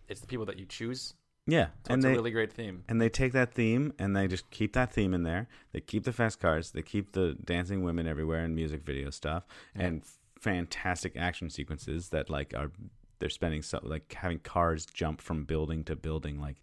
it's 0.08 0.20
the 0.20 0.26
people 0.26 0.46
that 0.46 0.58
you 0.58 0.66
choose 0.66 1.14
Yeah, 1.50 1.66
so 1.86 1.94
and 1.94 1.98
it's 1.98 2.04
they 2.04 2.12
a 2.12 2.14
really 2.14 2.30
great 2.30 2.52
theme 2.52 2.84
and 2.88 3.00
they 3.00 3.08
take 3.08 3.32
that 3.32 3.52
theme 3.54 3.92
and 3.98 4.16
they 4.16 4.28
just 4.28 4.48
keep 4.50 4.72
that 4.74 4.92
theme 4.92 5.12
in 5.12 5.24
there. 5.24 5.48
They 5.72 5.80
keep 5.80 6.04
the 6.04 6.12
fast 6.12 6.38
cars. 6.38 6.70
They 6.70 6.82
keep 6.82 7.12
the 7.12 7.36
dancing 7.44 7.82
women 7.82 8.06
everywhere 8.06 8.44
and 8.44 8.54
music 8.54 8.84
video 8.84 9.10
stuff 9.10 9.44
and 9.74 10.02
fantastic 10.38 11.16
action 11.16 11.50
sequences 11.50 12.10
that 12.10 12.30
like 12.30 12.54
are 12.56 12.70
they're 13.18 13.28
spending 13.28 13.62
so 13.62 13.80
like 13.82 14.12
having 14.14 14.38
cars 14.38 14.86
jump 14.86 15.20
from 15.20 15.44
building 15.44 15.84
to 15.84 15.96
building 15.96 16.40
like 16.40 16.62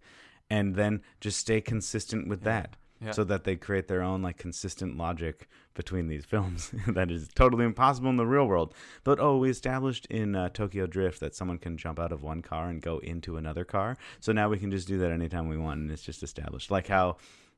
and 0.50 0.76
then 0.76 1.02
just 1.20 1.38
stay 1.38 1.60
consistent 1.60 2.28
with 2.28 2.44
that. 2.44 2.78
Yeah. 3.00 3.12
So 3.12 3.24
that 3.26 3.44
they 3.44 3.56
create 3.56 3.88
their 3.88 4.02
own 4.02 4.24
like 4.24 4.38
consistent 4.38 4.98
logic 4.98 5.48
between 5.76 6.08
these 6.08 6.26
films 6.26 6.72
that 6.88 7.12
is 7.12 7.28
totally 7.36 7.64
impossible 7.64 8.10
in 8.10 8.16
the 8.16 8.26
real 8.26 8.48
world. 8.48 8.74
But 9.04 9.20
oh, 9.20 9.38
we 9.38 9.50
established 9.52 10.08
in 10.08 10.36
uh, 10.36 10.50
Tokyo 10.50 10.88
Drift 10.88 11.20
that 11.20 11.36
someone 11.36 11.60
can 11.60 11.78
jump 11.78 12.00
out 12.00 12.12
of 12.12 12.24
one 12.24 12.42
car 12.42 12.70
and 12.70 12.82
go 12.82 12.98
into 12.98 13.38
another 13.38 13.64
car. 13.66 13.98
So 14.20 14.32
now 14.32 14.50
we 14.50 14.58
can 14.58 14.72
just 14.72 14.88
do 14.88 14.98
that 14.98 15.12
anytime 15.12 15.48
we 15.48 15.58
want, 15.58 15.80
and 15.82 15.92
it's 15.92 16.02
just 16.02 16.24
established. 16.24 16.72
Like 16.72 16.88
how 16.88 17.18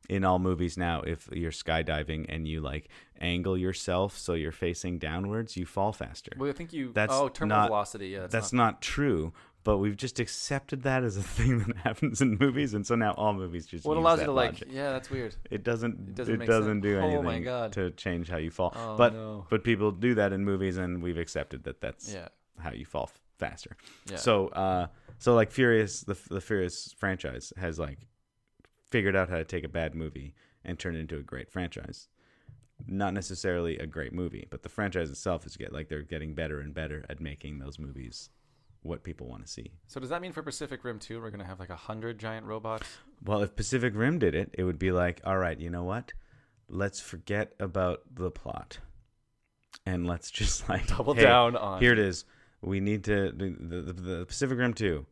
in 0.09 0.23
all 0.23 0.39
movies 0.39 0.77
now, 0.77 1.01
if 1.01 1.29
you're 1.31 1.51
skydiving 1.51 2.25
and 2.29 2.47
you 2.47 2.61
like 2.61 2.89
angle 3.21 3.57
yourself 3.57 4.17
so 4.17 4.33
you're 4.33 4.51
facing 4.51 4.97
downwards, 4.97 5.55
you 5.55 5.65
fall 5.65 5.93
faster. 5.93 6.31
well 6.37 6.49
I 6.49 6.53
think 6.53 6.73
you 6.73 6.91
That's 6.93 7.13
oh 7.13 7.29
terminal 7.29 7.59
not- 7.59 7.67
velocity 7.67 8.07
yeah 8.07 8.21
that's, 8.21 8.33
That's 8.33 8.53
not, 8.53 8.63
not 8.65 8.81
true. 8.81 9.33
But 9.65 9.77
we've 9.79 9.97
just 9.97 10.19
accepted 10.19 10.83
that 10.83 11.03
as 11.03 11.17
a 11.17 11.21
thing 11.37 11.59
that 11.59 11.75
happens 11.77 12.21
in 12.21 12.37
movies, 12.39 12.73
and 12.73 12.87
so 12.87 12.95
now 12.95 13.11
all 13.13 13.33
movies 13.33 13.65
just 13.67 13.85
What 13.85 13.97
allows 13.97 14.19
you 14.19 14.25
to 14.25 14.31
like 14.31 14.63
yeah 14.69 14.91
that's 14.91 15.09
weird 15.09 15.35
It 15.51 15.63
doesn't. 15.63 15.95
It 15.99 16.11
It 16.11 16.15
doesn't 16.15 16.45
doesn't, 16.45 16.81
do 16.81 16.97
anything 16.99 17.17
Oh 17.17 17.21
my 17.21 17.39
God. 17.39 17.73
to 17.73 17.91
change 17.91 18.29
how 18.29 18.37
you 18.37 18.51
fall. 18.51 18.73
Oh, 18.75 18.95
but 18.95 19.13
no. 19.13 19.45
but 19.49 19.63
people 19.63 19.91
do 19.91 20.15
that 20.15 20.31
in 20.33 20.43
movies, 20.45 20.77
and 20.77 21.03
we've 21.03 21.17
accepted 21.17 21.63
that 21.65 21.81
that's 21.81 22.13
yeah 22.13 22.29
how 22.57 22.71
you 22.71 22.85
fall 22.85 23.09
f- 23.11 23.19
faster. 23.37 23.75
yeah 24.09 24.17
So 24.17 24.47
uh, 24.49 24.87
so 25.17 25.35
like 25.35 25.51
Furious, 25.51 26.01
the 26.01 26.17
the 26.29 26.41
Furious 26.41 26.93
franchise 26.97 27.51
has 27.57 27.77
like 27.79 28.07
figured 28.89 29.15
out 29.15 29.29
how 29.29 29.37
to 29.37 29.45
take 29.45 29.63
a 29.63 29.69
bad 29.69 29.93
movie 29.93 30.33
and 30.65 30.79
turn 30.79 30.95
it 30.95 30.99
into 30.99 31.17
a 31.17 31.21
great 31.23 31.49
franchise. 31.51 32.07
Not 32.87 33.13
necessarily 33.13 33.77
a 33.77 33.85
great 33.85 34.13
movie, 34.13 34.47
but 34.49 34.63
the 34.63 34.69
franchise 34.69 35.09
itself 35.09 35.45
is 35.45 35.57
get 35.57 35.73
like 35.73 35.89
they're 35.89 36.01
getting 36.01 36.33
better 36.33 36.61
and 36.61 36.73
better 36.73 37.05
at 37.09 37.19
making 37.19 37.59
those 37.59 37.77
movies 37.77 38.29
what 38.81 39.03
people 39.03 39.27
want 39.27 39.45
to 39.45 39.51
see. 39.51 39.71
so 39.87 39.99
does 39.99 40.09
that 40.09 40.21
mean 40.21 40.31
for 40.31 40.41
Pacific 40.41 40.83
Rim 40.83 40.99
2 40.99 41.19
we're 41.21 41.29
gonna 41.31 41.43
have 41.45 41.59
like 41.59 41.69
a 41.69 41.75
hundred 41.75 42.17
giant 42.19 42.45
robots 42.45 42.87
Well, 43.23 43.41
if 43.41 43.55
Pacific 43.55 43.93
Rim 43.95 44.19
did 44.19 44.33
it, 44.35 44.49
it 44.53 44.63
would 44.63 44.79
be 44.79 44.91
like, 44.91 45.19
all 45.25 45.37
right, 45.37 45.59
you 45.59 45.69
know 45.69 45.83
what? 45.83 46.13
Let's 46.69 46.99
forget 47.01 47.53
about 47.59 48.03
the 48.13 48.31
plot, 48.31 48.79
and 49.85 50.07
let's 50.07 50.31
just 50.31 50.69
like 50.69 50.87
double 50.97 51.13
hey, 51.15 51.23
down 51.23 51.57
on 51.57 51.81
Here 51.81 51.91
it 51.91 51.99
is. 51.99 52.23
We 52.61 52.79
need 52.79 53.03
to 53.05 53.31
the, 53.31 53.55
the, 53.59 53.93
the 53.93 54.25
Pacific 54.25 54.57
Rim 54.57 54.73
two. 54.73 55.05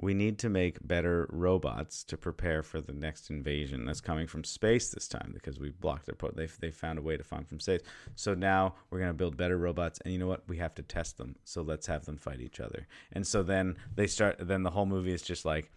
We 0.00 0.12
need 0.12 0.38
to 0.40 0.48
make 0.48 0.86
better 0.86 1.28
robots 1.30 2.02
to 2.04 2.16
prepare 2.16 2.62
for 2.62 2.80
the 2.80 2.92
next 2.92 3.30
invasion 3.30 3.84
that's 3.84 4.00
coming 4.00 4.26
from 4.26 4.42
space 4.42 4.90
this 4.90 5.06
time 5.06 5.30
because 5.32 5.60
we 5.60 5.70
blocked 5.70 6.06
their 6.06 6.16
port. 6.16 6.36
They 6.36 6.48
they 6.60 6.72
found 6.72 6.98
a 6.98 7.02
way 7.02 7.16
to 7.16 7.22
find 7.22 7.46
from 7.46 7.60
space. 7.60 7.82
So 8.16 8.34
now 8.34 8.74
we're 8.90 8.98
gonna 8.98 9.14
build 9.14 9.36
better 9.36 9.56
robots, 9.56 10.00
and 10.04 10.12
you 10.12 10.18
know 10.18 10.26
what? 10.26 10.48
We 10.48 10.56
have 10.58 10.74
to 10.76 10.82
test 10.82 11.16
them. 11.16 11.36
So 11.44 11.62
let's 11.62 11.86
have 11.86 12.04
them 12.06 12.16
fight 12.16 12.40
each 12.40 12.58
other. 12.58 12.88
And 13.12 13.24
so 13.24 13.42
then 13.44 13.76
they 13.94 14.08
start. 14.08 14.36
Then 14.40 14.64
the 14.64 14.70
whole 14.70 14.86
movie 14.86 15.12
is 15.12 15.22
just 15.22 15.44
like 15.44 15.70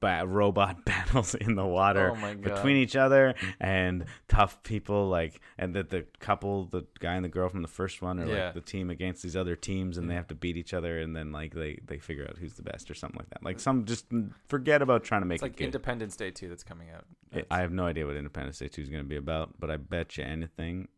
ba- 0.00 0.24
robot 0.26 0.84
battles 0.84 1.34
in 1.34 1.54
the 1.54 1.64
water 1.66 2.12
Oh 2.16 2.34
between 2.34 2.76
each 2.76 2.96
other 2.96 3.34
and 3.60 4.04
tough 4.28 4.62
people 4.62 5.08
like 5.08 5.40
and 5.58 5.74
that 5.74 5.90
the 5.90 6.06
couple 6.20 6.64
the 6.66 6.84
guy 7.00 7.14
and 7.14 7.24
the 7.24 7.28
girl 7.28 7.48
from 7.48 7.62
the 7.62 7.68
first 7.68 8.02
one 8.02 8.18
are 8.20 8.26
Yeah. 8.26 8.44
like 8.46 8.54
the 8.54 8.60
team 8.60 8.90
against 8.90 9.22
these 9.22 9.36
other 9.36 9.56
teams 9.56 9.98
and 9.98 10.10
they 10.10 10.14
have 10.14 10.26
to 10.28 10.34
beat 10.34 10.56
each 10.56 10.74
other 10.74 10.98
and 11.00 11.14
then 11.14 11.32
like 11.32 11.54
they 11.54 11.78
they 11.86 11.98
figure 11.98 12.26
out 12.28 12.38
who's 12.38 12.54
the 12.54 12.62
best 12.62 12.90
or 12.90 12.94
something 12.94 13.18
like 13.18 13.30
that 13.30 13.42
like 13.44 13.60
some 13.60 13.84
just 13.84 14.06
forget 14.48 14.82
about 14.82 15.04
trying 15.04 15.22
to 15.22 15.26
make 15.26 15.36
it's 15.36 15.42
like 15.42 15.56
good. 15.56 15.64
Independence 15.64 16.16
Day 16.16 16.30
2 16.30 16.48
that's 16.48 16.64
coming 16.64 16.88
out 16.90 17.04
I- 17.34 17.44
I 17.50 17.60
have 17.60 17.72
no 17.72 17.84
idea 17.86 18.06
what 18.06 18.16
Independence 18.16 18.58
Day 18.58 18.68
2 18.68 18.82
is 18.82 18.88
going 18.88 19.02
to 19.02 19.08
be 19.08 19.16
about 19.16 19.54
but 19.60 19.70
I 19.70 19.76
bet 19.76 20.16
you 20.16 20.24
anything 20.24 20.88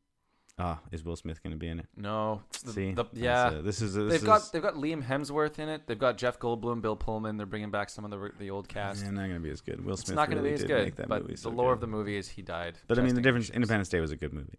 ah 0.61 0.78
is 0.92 1.04
Will 1.04 1.16
Smith 1.16 1.42
going 1.42 1.52
to 1.52 1.56
be 1.56 1.68
in 1.68 1.80
it 1.80 1.86
No, 1.96 2.42
the, 2.64 2.72
see 2.72 2.92
the- 2.92 3.06
yeah. 3.14 3.46
uh, 3.46 3.62
this 3.62 3.80
is 3.82 3.94
this 3.94 4.04
they've 4.11 4.14
is, 4.20 4.22
got 4.24 4.52
they've 4.52 4.62
got 4.62 4.74
Liam 4.74 5.02
Hemsworth 5.04 5.58
in 5.58 5.68
it. 5.68 5.86
They've 5.86 5.98
got 5.98 6.18
Jeff 6.18 6.38
Goldblum, 6.38 6.82
Bill 6.82 6.96
Pullman. 6.96 7.36
They're 7.36 7.46
bringing 7.46 7.70
back 7.70 7.88
some 7.90 8.04
of 8.04 8.11
the 8.11 8.30
the 8.38 8.50
old 8.50 8.68
cast. 8.68 9.02
yeah, 9.02 9.11
not 9.11 9.22
going 9.22 9.34
to 9.34 9.40
be 9.40 9.50
as 9.50 9.61
good 9.61 9.84
Will 9.84 9.94
it's 9.94 10.04
Smith 10.04 10.16
not 10.16 10.28
going 10.28 10.36
to 10.36 10.42
really 10.44 10.56
be 10.58 10.62
as 10.62 10.68
good, 10.94 11.08
but 11.08 11.22
movie 11.22 11.34
the 11.36 11.48
lore 11.50 11.68
good. 11.70 11.72
of 11.74 11.80
the 11.80 11.86
movie 11.86 12.16
is 12.16 12.28
he 12.28 12.42
died. 12.42 12.78
but 12.86 12.98
I 12.98 13.02
mean 13.02 13.14
the 13.14 13.20
difference 13.22 13.46
ships. 13.46 13.56
Independence 13.56 13.88
Day 13.88 14.00
was 14.00 14.12
a 14.12 14.16
good 14.16 14.32
movie 14.32 14.58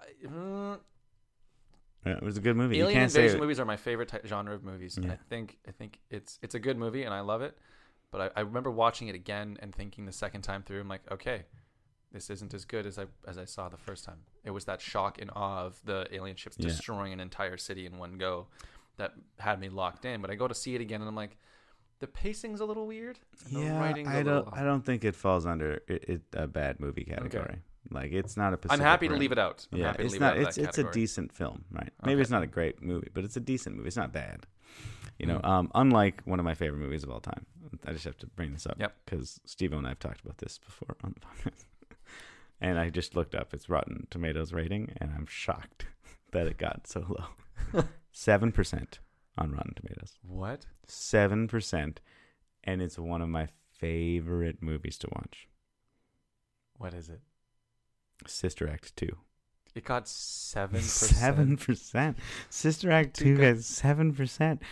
I- 0.00 0.26
mm, 0.26 0.78
yeah, 2.06 2.16
it 2.18 2.22
was 2.22 2.36
a 2.36 2.40
good 2.40 2.56
movie 2.56 2.76
you 2.76 2.84
Alien 2.84 3.00
can't 3.00 3.12
say 3.12 3.22
invasion 3.22 3.40
movies 3.40 3.58
are 3.58 3.64
my 3.64 3.76
favorite 3.76 4.08
type, 4.08 4.24
genre 4.26 4.54
of 4.54 4.62
movies. 4.62 4.96
And 4.96 5.10
I 5.10 5.18
think 5.28 5.58
I 5.66 5.72
think 5.72 5.98
it's 6.10 6.38
it's 6.40 6.54
a 6.54 6.60
good 6.60 6.78
movie 6.78 7.02
and 7.02 7.12
I 7.12 7.20
love 7.20 7.42
it. 7.42 7.58
But 8.12 8.32
I, 8.36 8.40
I 8.40 8.44
remember 8.44 8.70
watching 8.70 9.08
it 9.08 9.16
again 9.16 9.58
and 9.60 9.74
thinking 9.74 10.06
the 10.06 10.12
second 10.12 10.42
time 10.42 10.62
through, 10.62 10.80
I'm 10.80 10.88
like, 10.88 11.02
okay, 11.10 11.42
this 12.12 12.30
isn't 12.30 12.54
as 12.54 12.64
good 12.64 12.86
as 12.86 12.98
I 12.98 13.06
as 13.26 13.38
I 13.38 13.44
saw 13.44 13.68
the 13.68 13.76
first 13.76 14.04
time. 14.04 14.18
It 14.44 14.50
was 14.50 14.64
that 14.66 14.80
shock 14.80 15.20
and 15.20 15.30
awe 15.34 15.64
of 15.66 15.80
the 15.84 16.06
alien 16.12 16.36
ships 16.36 16.56
Yeah. 16.58 16.68
destroying 16.68 17.12
an 17.12 17.20
entire 17.20 17.56
city 17.56 17.84
in 17.86 17.98
one 17.98 18.16
go 18.18 18.46
that 18.96 19.12
had 19.38 19.60
me 19.60 19.68
locked 19.68 20.04
in. 20.04 20.20
But 20.22 20.30
I 20.30 20.34
go 20.36 20.48
to 20.48 20.54
see 20.54 20.74
it 20.74 20.80
again 20.80 21.00
and 21.00 21.08
I'm 21.08 21.16
like, 21.16 21.36
the 21.98 22.06
pacing's 22.06 22.60
a 22.60 22.64
little 22.64 22.86
weird. 22.86 23.18
Yeah, 23.50 23.82
I 23.82 24.22
don't. 24.22 24.48
I 24.52 24.62
don't 24.62 24.84
think 24.84 25.04
it 25.04 25.14
falls 25.14 25.46
under 25.46 25.80
it, 25.88 26.04
it, 26.08 26.22
a 26.34 26.46
bad 26.46 26.78
movie 26.80 27.04
category. 27.04 27.58
Like 27.90 28.12
it's 28.12 28.36
not 28.36 28.52
a. 28.52 28.56
I'm 28.56 28.58
Pacific 28.60 28.84
happy 28.84 29.08
to 29.08 29.14
leave 29.14 29.32
it 29.32 29.38
out. 29.38 29.66
I'm 29.72 29.78
yeah, 29.78 29.86
happy 29.86 29.98
to 29.98 30.04
it's 30.04 30.12
leave 30.12 30.20
not. 30.20 30.36
it 30.36 30.42
out 30.42 30.48
It's 30.48 30.58
it's 30.58 30.78
a 30.78 30.90
decent 30.90 31.32
film, 31.32 31.64
right? 31.70 31.90
Maybe 32.02 32.14
Okay. 32.14 32.22
it's 32.22 32.30
not 32.30 32.42
a 32.42 32.46
great 32.46 32.82
movie, 32.82 33.08
but 33.14 33.24
it's 33.24 33.36
a 33.36 33.40
decent 33.40 33.76
movie. 33.76 33.86
It's 33.88 33.96
not 33.96 34.12
bad. 34.12 34.46
You 35.18 35.26
know, 35.26 35.38
Mhm. 35.38 35.44
um, 35.48 35.70
unlike 35.74 36.20
one 36.24 36.38
of 36.38 36.44
my 36.44 36.54
favorite 36.54 36.78
movies 36.80 37.02
of 37.04 37.10
all 37.10 37.20
time. 37.20 37.46
I 37.86 37.92
just 37.92 38.04
have 38.04 38.18
to 38.18 38.26
bring 38.26 38.52
this 38.52 38.66
up 38.66 38.76
Yep. 38.78 38.94
because 39.04 39.40
Steve 39.44 39.72
and 39.72 39.86
I 39.86 39.90
have 39.90 39.98
talked 39.98 40.20
about 40.20 40.38
this 40.38 40.58
before 40.58 40.96
on 41.02 41.14
the 41.14 41.20
podcast. 41.50 41.64
And 42.60 42.78
I 42.78 42.90
just 42.90 43.14
looked 43.14 43.34
up 43.34 43.52
its 43.52 43.68
Rotten 43.68 44.06
Tomatoes 44.10 44.52
rating, 44.52 44.92
and 44.98 45.10
I'm 45.16 45.26
shocked 45.26 45.86
that 46.32 46.46
it 46.46 46.58
got 46.58 46.86
so 46.86 47.04
low. 47.08 47.84
Seven 48.12 48.52
percent 48.52 48.98
on 49.36 49.52
Rotten 49.52 49.74
Tomatoes. 49.74 50.18
What? 50.26 50.66
Seven 50.86 51.48
percent, 51.48 52.00
and 52.64 52.80
it's 52.80 52.98
one 52.98 53.22
of 53.22 53.28
my 53.28 53.48
favorite 53.70 54.62
movies 54.62 54.98
to 54.98 55.08
watch. 55.14 55.48
What 56.78 56.94
is 56.94 57.08
it? 57.08 57.20
Sister 58.26 58.68
Act 58.68 58.96
two. 58.96 59.16
It 59.74 59.84
got 59.84 60.08
seven 60.08 60.80
Seven 60.82 61.58
percent. 61.58 62.16
Sister 62.48 62.90
Act 62.90 63.14
two 63.14 63.36
got 63.36 63.58
seven 63.58 64.14
percent, 64.14 64.62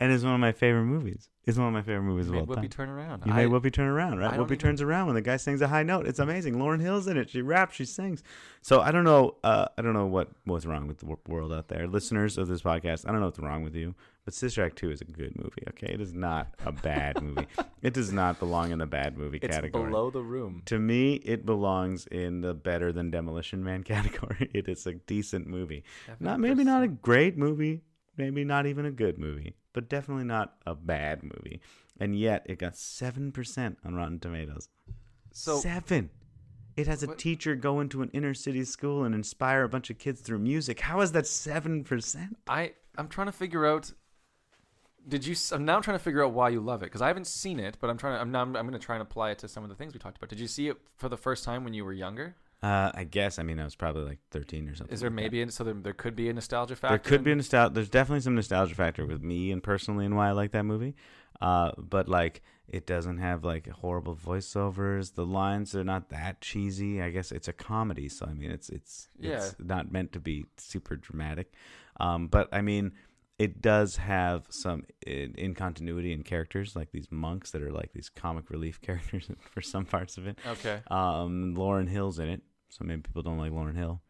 and 0.00 0.10
it's 0.12 0.24
one 0.24 0.34
of 0.34 0.40
my 0.40 0.52
favorite 0.52 0.84
movies. 0.84 1.28
It's 1.46 1.56
one 1.56 1.66
of 1.68 1.72
my 1.72 1.82
favorite 1.82 2.02
movies 2.02 2.28
of 2.28 2.34
all 2.34 2.40
Made 2.46 2.54
time. 2.54 2.64
Whoopi 2.64 2.70
turn 2.70 2.88
around. 2.90 3.22
You 3.26 3.32
I- 3.32 3.36
made 3.46 3.48
Whoopi 3.48 3.72
turn 3.72 3.88
around, 3.88 4.18
right? 4.18 4.32
Whoopi 4.38 4.44
even- 4.46 4.58
turns 4.58 4.82
around 4.82 5.06
when 5.06 5.14
the 5.14 5.22
guy 5.22 5.36
sings 5.36 5.62
a 5.62 5.68
high 5.68 5.82
note. 5.82 6.06
It's 6.06 6.18
amazing. 6.18 6.56
Lauryn 6.56 6.80
Hill's 6.80 7.06
in 7.08 7.16
it. 7.16 7.30
She 7.30 7.40
raps. 7.42 7.74
She 7.76 7.84
sings. 7.86 8.22
So 8.62 8.80
I 8.80 8.90
don't 8.92 9.04
know. 9.04 9.36
Uh, 9.42 9.66
I 9.78 9.82
don't 9.82 9.94
know 9.94 10.06
what 10.06 10.28
what's 10.44 10.66
wrong 10.66 10.86
with 10.86 10.98
the 10.98 11.16
world 11.26 11.52
out 11.52 11.68
there, 11.68 11.86
listeners 11.88 12.36
of 12.38 12.46
this 12.48 12.62
podcast. 12.62 13.08
I 13.08 13.10
don't 13.12 13.20
know 13.20 13.26
what's 13.26 13.38
wrong 13.40 13.62
with 13.64 13.74
you, 13.74 13.94
but 14.26 14.34
Sister 14.34 14.62
Act 14.64 14.76
two 14.76 14.90
is 14.90 15.00
a 15.00 15.06
good 15.06 15.34
movie. 15.36 15.62
Okay, 15.70 15.88
it 15.92 16.00
is 16.00 16.12
not 16.12 16.48
a 16.66 16.72
bad 16.72 17.20
movie. 17.22 17.46
It 17.82 17.94
does 17.94 18.12
not 18.12 18.38
belong 18.38 18.70
in 18.70 18.78
the 18.78 18.86
bad 18.86 19.16
movie 19.16 19.38
it's 19.42 19.56
category. 19.56 19.86
below 19.90 20.10
the 20.10 20.22
room. 20.22 20.62
To 20.66 20.78
me, 20.78 21.14
it 21.14 21.46
belongs 21.46 22.06
in 22.06 22.42
the 22.42 22.52
better 22.54 22.92
than 22.92 23.10
Demolition 23.10 23.64
Man 23.64 23.82
category. 23.94 24.50
It 24.54 24.68
is 24.68 24.86
a 24.86 24.92
decent 24.92 25.46
movie. 25.46 25.84
Not 26.20 26.38
maybe 26.38 26.62
not 26.64 26.82
a 26.84 26.88
great 26.88 27.38
movie, 27.38 27.80
maybe 28.20 28.44
not 28.44 28.66
even 28.66 28.84
a 28.86 28.90
good 28.90 29.18
movie, 29.18 29.54
but 29.72 29.88
definitely 29.88 30.24
not 30.24 30.56
a 30.66 30.74
bad 30.74 31.22
movie. 31.22 31.60
And 31.98 32.18
yet, 32.18 32.42
it 32.46 32.58
got 32.58 32.76
seven 32.76 33.32
percent 33.32 33.78
on 33.84 33.94
Rotten 33.94 34.20
Tomatoes. 34.20 34.68
So 35.32 35.58
seven. 35.58 36.10
It 36.76 36.86
has 36.86 37.02
a 37.02 37.08
What- 37.08 37.18
teacher 37.18 37.56
go 37.56 37.80
into 37.80 38.00
an 38.02 38.10
inner 38.12 38.32
city 38.34 38.64
school 38.64 39.04
and 39.04 39.14
inspire 39.14 39.64
a 39.64 39.68
bunch 39.68 39.90
of 39.90 39.98
kids 39.98 40.20
through 40.20 40.38
music. 40.38 40.80
How 40.80 41.00
is 41.00 41.12
that 41.12 41.26
seven 41.26 41.84
percent? 41.84 42.36
I 42.48 42.74
I'm 42.96 43.08
trying 43.08 43.26
to 43.26 43.32
figure 43.32 43.66
out 43.66 43.92
did 45.08 45.26
you? 45.26 45.34
i'm 45.52 45.64
now 45.64 45.80
trying 45.80 45.96
to 45.98 46.02
figure 46.04 46.22
out 46.24 46.32
why 46.32 46.50
you 46.50 46.60
love 46.60 46.82
it 46.82 46.86
because 46.86 47.00
I 47.00 47.06
haven't 47.08 47.26
seen 47.26 47.58
it, 47.58 47.78
but 47.80 47.88
I'm 47.90 47.96
trying 47.96 48.16
to. 48.16 48.20
I'm 48.20 48.30
now. 48.30 48.42
I'm, 48.42 48.54
I'm 48.56 48.66
going 48.66 48.78
to 48.78 48.84
try 48.84 48.96
and 48.96 49.02
apply 49.02 49.30
it 49.30 49.38
to 49.38 49.48
some 49.48 49.62
of 49.64 49.70
the 49.70 49.74
things 49.74 49.94
we 49.94 49.98
talked 49.98 50.18
about. 50.18 50.28
Did 50.28 50.38
you 50.40 50.46
see 50.46 50.68
it 50.68 50.76
for 50.96 51.08
the 51.08 51.16
first 51.16 51.42
time 51.42 51.64
when 51.64 51.72
you 51.74 51.84
were 51.84 51.92
younger? 51.92 52.36
Uh, 52.62 52.90
I 52.94 53.04
guess. 53.04 53.38
I 53.38 53.42
mean, 53.42 53.58
I 53.58 53.64
was 53.64 53.74
probably 53.74 54.04
like 54.04 54.18
13 54.32 54.68
or 54.68 54.74
something. 54.74 54.92
Is 54.92 55.00
there 55.00 55.08
like 55.08 55.14
maybe 55.14 55.40
a, 55.40 55.50
so 55.50 55.64
there, 55.64 55.74
there 55.74 55.94
could 55.94 56.14
be 56.14 56.28
a 56.28 56.32
nostalgia 56.32 56.76
factor? 56.76 56.98
There 56.98 56.98
could 56.98 57.24
be 57.24 57.32
a 57.32 57.36
nostalgia. 57.36 57.72
There's 57.74 57.88
definitely 57.88 58.20
some 58.20 58.34
nostalgia 58.34 58.74
factor 58.74 59.06
with 59.06 59.22
me 59.22 59.50
and 59.50 59.62
personally 59.62 60.04
and 60.04 60.14
why 60.14 60.28
I 60.28 60.32
like 60.32 60.52
that 60.52 60.64
movie. 60.64 60.94
Uh, 61.40 61.72
but 61.78 62.08
like 62.08 62.42
it 62.68 62.86
doesn't 62.86 63.18
have 63.18 63.44
like 63.44 63.68
horrible 63.68 64.14
voiceovers. 64.14 65.14
The 65.14 65.24
lines 65.24 65.74
are 65.74 65.84
not 65.84 66.10
that 66.10 66.40
cheesy. 66.40 67.00
I 67.00 67.10
guess 67.10 67.32
it's 67.32 67.48
a 67.48 67.52
comedy, 67.52 68.08
so 68.08 68.26
I 68.26 68.34
mean 68.34 68.50
it's 68.50 68.68
it's 68.68 69.08
it's 69.18 69.56
not 69.58 69.90
meant 69.90 70.12
to 70.12 70.20
be 70.20 70.44
super 70.58 70.96
dramatic. 70.96 71.52
Um, 71.98 72.28
but 72.28 72.48
I 72.52 72.60
mean 72.60 72.92
it 73.38 73.62
does 73.62 73.96
have 73.96 74.44
some 74.50 74.84
in, 75.06 75.34
in 75.38 75.54
continuity 75.54 76.12
in 76.12 76.22
characters 76.22 76.76
like 76.76 76.92
these 76.92 77.10
monks 77.10 77.52
that 77.52 77.62
are 77.62 77.72
like 77.72 77.90
these 77.94 78.10
comic 78.10 78.50
relief 78.50 78.80
characters 78.82 79.30
for 79.40 79.62
some 79.62 79.86
parts 79.86 80.18
of 80.18 80.26
it. 80.26 80.38
Okay. 80.46 80.80
Um, 80.90 81.54
Lauryn 81.56 81.88
Hill's 81.88 82.18
in 82.18 82.28
it, 82.28 82.42
so 82.70 82.84
maybe 82.84 83.02
people 83.02 83.22
don't 83.22 83.38
like 83.38 83.52
Lauryn 83.52 83.76
Hill. 83.76 84.00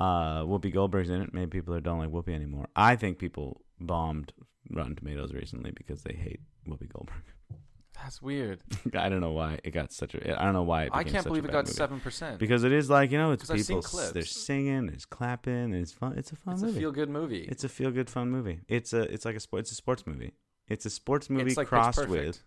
Uh, 0.00 0.42
Whoopi 0.44 0.72
Goldberg's 0.72 1.10
in 1.10 1.20
it. 1.20 1.32
Maybe 1.34 1.60
people 1.60 1.78
don't 1.80 1.98
like 1.98 2.08
Whoopi 2.10 2.34
anymore. 2.34 2.66
I 2.74 2.96
think 2.96 3.18
people 3.18 3.60
bombed 3.78 4.32
Rotten 4.70 4.96
Tomatoes 4.96 5.32
recently 5.32 5.70
because 5.72 6.02
they 6.02 6.14
hate 6.14 6.40
Whoopi 6.66 6.92
Goldberg. 6.92 7.22
That's 8.02 8.20
weird. 8.20 8.60
I 8.94 9.08
don't 9.08 9.20
know 9.20 9.30
why 9.30 9.60
it 9.62 9.70
got 9.70 9.92
such 9.92 10.14
a. 10.16 10.38
I 10.40 10.44
don't 10.44 10.52
know 10.52 10.64
why. 10.64 10.84
It 10.84 10.90
I 10.92 11.04
can't 11.04 11.24
believe 11.24 11.44
it 11.44 11.52
got 11.52 11.68
seven 11.68 12.00
percent. 12.00 12.40
because 12.40 12.64
it 12.64 12.72
is 12.72 12.90
like 12.90 13.12
you 13.12 13.18
know 13.18 13.30
it's 13.30 13.42
'Cause 13.42 13.50
I've 13.52 13.64
seen 13.64 13.80
people. 13.82 14.00
They're 14.12 14.24
singing, 14.24 14.86
there's 14.86 15.04
clapping, 15.06 15.72
it's 15.74 15.92
fun. 15.92 16.18
It's 16.18 16.32
a 16.32 16.36
fun 16.36 16.54
It's 16.54 16.62
a 16.64 16.68
feel 16.72 16.90
good 16.90 17.08
movie. 17.08 17.42
it's 17.48 17.62
a 17.62 17.68
feel 17.68 17.92
good 17.92 18.10
fun 18.10 18.30
movie. 18.30 18.60
It's 18.68 18.92
a 18.92 19.02
it's 19.02 19.24
like 19.24 19.36
a 19.36 19.40
sport. 19.40 19.60
It's 19.60 19.70
a 19.72 19.76
sports 19.76 20.06
movie. 20.08 20.32
It's 20.68 20.84
a 20.86 20.90
sports 20.90 21.30
movie 21.30 21.54
like 21.54 21.68
crossed 21.68 22.08
with 22.08 22.42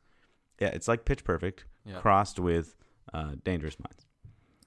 yeah. 0.59 0.67
It's 0.69 0.87
like 0.89 1.05
Pitch 1.05 1.23
Perfect 1.23 1.63
Yeah. 1.85 1.99
crossed 2.01 2.39
with 2.39 2.75
uh, 3.13 3.31
Dangerous 3.45 3.77
Minds. 3.79 4.05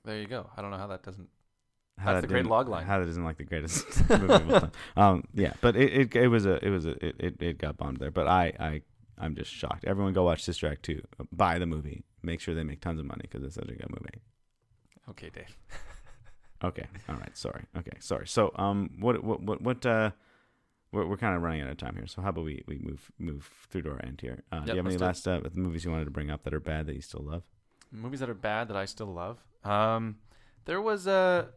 There 0.04 0.18
you 0.18 0.26
go. 0.26 0.48
I 0.56 0.62
don't 0.62 0.70
know 0.70 0.78
how 0.78 0.86
that 0.88 1.02
doesn't. 1.02 1.28
How 1.98 2.12
That's 2.14 2.22
that 2.22 2.28
the 2.28 2.32
great 2.32 2.46
log 2.46 2.68
line. 2.68 2.86
How 2.86 2.98
that 2.98 3.08
isn't 3.08 3.24
like 3.24 3.36
the 3.36 3.44
greatest 3.44 4.08
movie 4.10 4.32
of 4.32 4.50
all 4.52 4.60
time. 4.60 4.72
Um, 4.96 5.24
yeah, 5.34 5.52
but 5.60 5.76
it, 5.76 5.92
it 5.92 6.16
it 6.16 6.28
was 6.28 6.46
a 6.46 6.64
it 6.64 6.70
was 6.70 6.86
a 6.86 6.92
it, 7.04 7.16
it, 7.18 7.42
it 7.42 7.58
got 7.58 7.76
bombed 7.76 7.98
there. 7.98 8.10
But 8.10 8.26
I 8.26 8.52
I 8.58 8.82
I'm 9.18 9.34
just 9.34 9.52
shocked. 9.52 9.84
Everyone 9.84 10.14
go 10.14 10.22
watch 10.24 10.42
Sister 10.42 10.66
Act 10.66 10.82
two. 10.82 11.02
Buy 11.30 11.58
the 11.58 11.66
movie. 11.66 12.04
Make 12.22 12.40
sure 12.40 12.54
they 12.54 12.64
make 12.64 12.80
tons 12.80 12.98
of 12.98 13.04
money 13.04 13.22
because 13.22 13.42
it's 13.44 13.54
such 13.56 13.68
a 13.68 13.74
good 13.74 13.90
movie. 13.90 14.22
Okay, 15.10 15.30
Dave. 15.30 15.56
Okay, 16.62 16.84
all 17.08 17.14
right. 17.14 17.34
Sorry. 17.38 17.64
Okay, 17.74 17.96
sorry. 18.00 18.28
So 18.28 18.52
um, 18.56 18.90
what 18.98 19.24
what 19.24 19.42
what 19.42 19.62
what 19.62 19.86
uh. 19.86 20.10
We're, 20.92 21.06
we're 21.06 21.16
kind 21.16 21.36
of 21.36 21.42
running 21.42 21.60
out 21.60 21.70
of 21.70 21.76
time 21.76 21.94
here, 21.94 22.08
so 22.08 22.20
how 22.20 22.30
about 22.30 22.44
we, 22.44 22.64
we 22.66 22.76
move 22.78 23.12
move 23.16 23.48
through 23.70 23.82
to 23.82 23.90
our 23.92 24.04
end 24.04 24.20
here? 24.20 24.42
Uh, 24.50 24.58
do 24.58 24.72
you 24.72 24.76
have 24.76 24.86
any 24.86 24.96
let's 24.98 25.22
do 25.22 25.30
it. 25.30 25.44
last 25.44 25.46
uh, 25.46 25.60
movies 25.60 25.84
you 25.84 25.90
wanted 25.92 26.06
to 26.06 26.10
bring 26.10 26.30
up 26.30 26.42
that 26.42 26.52
are 26.52 26.58
bad 26.58 26.86
that 26.86 26.96
you 26.96 27.00
still 27.00 27.22
love? 27.22 27.44
Movies 27.92 28.20
that 28.20 28.30
are 28.30 28.34
bad 28.34 28.68
that 28.68 28.76
I 28.76 28.84
still 28.84 29.12
love. 29.12 29.38
Um, 29.64 30.16
there 30.64 30.80
was 30.80 31.06
a. 31.06 31.48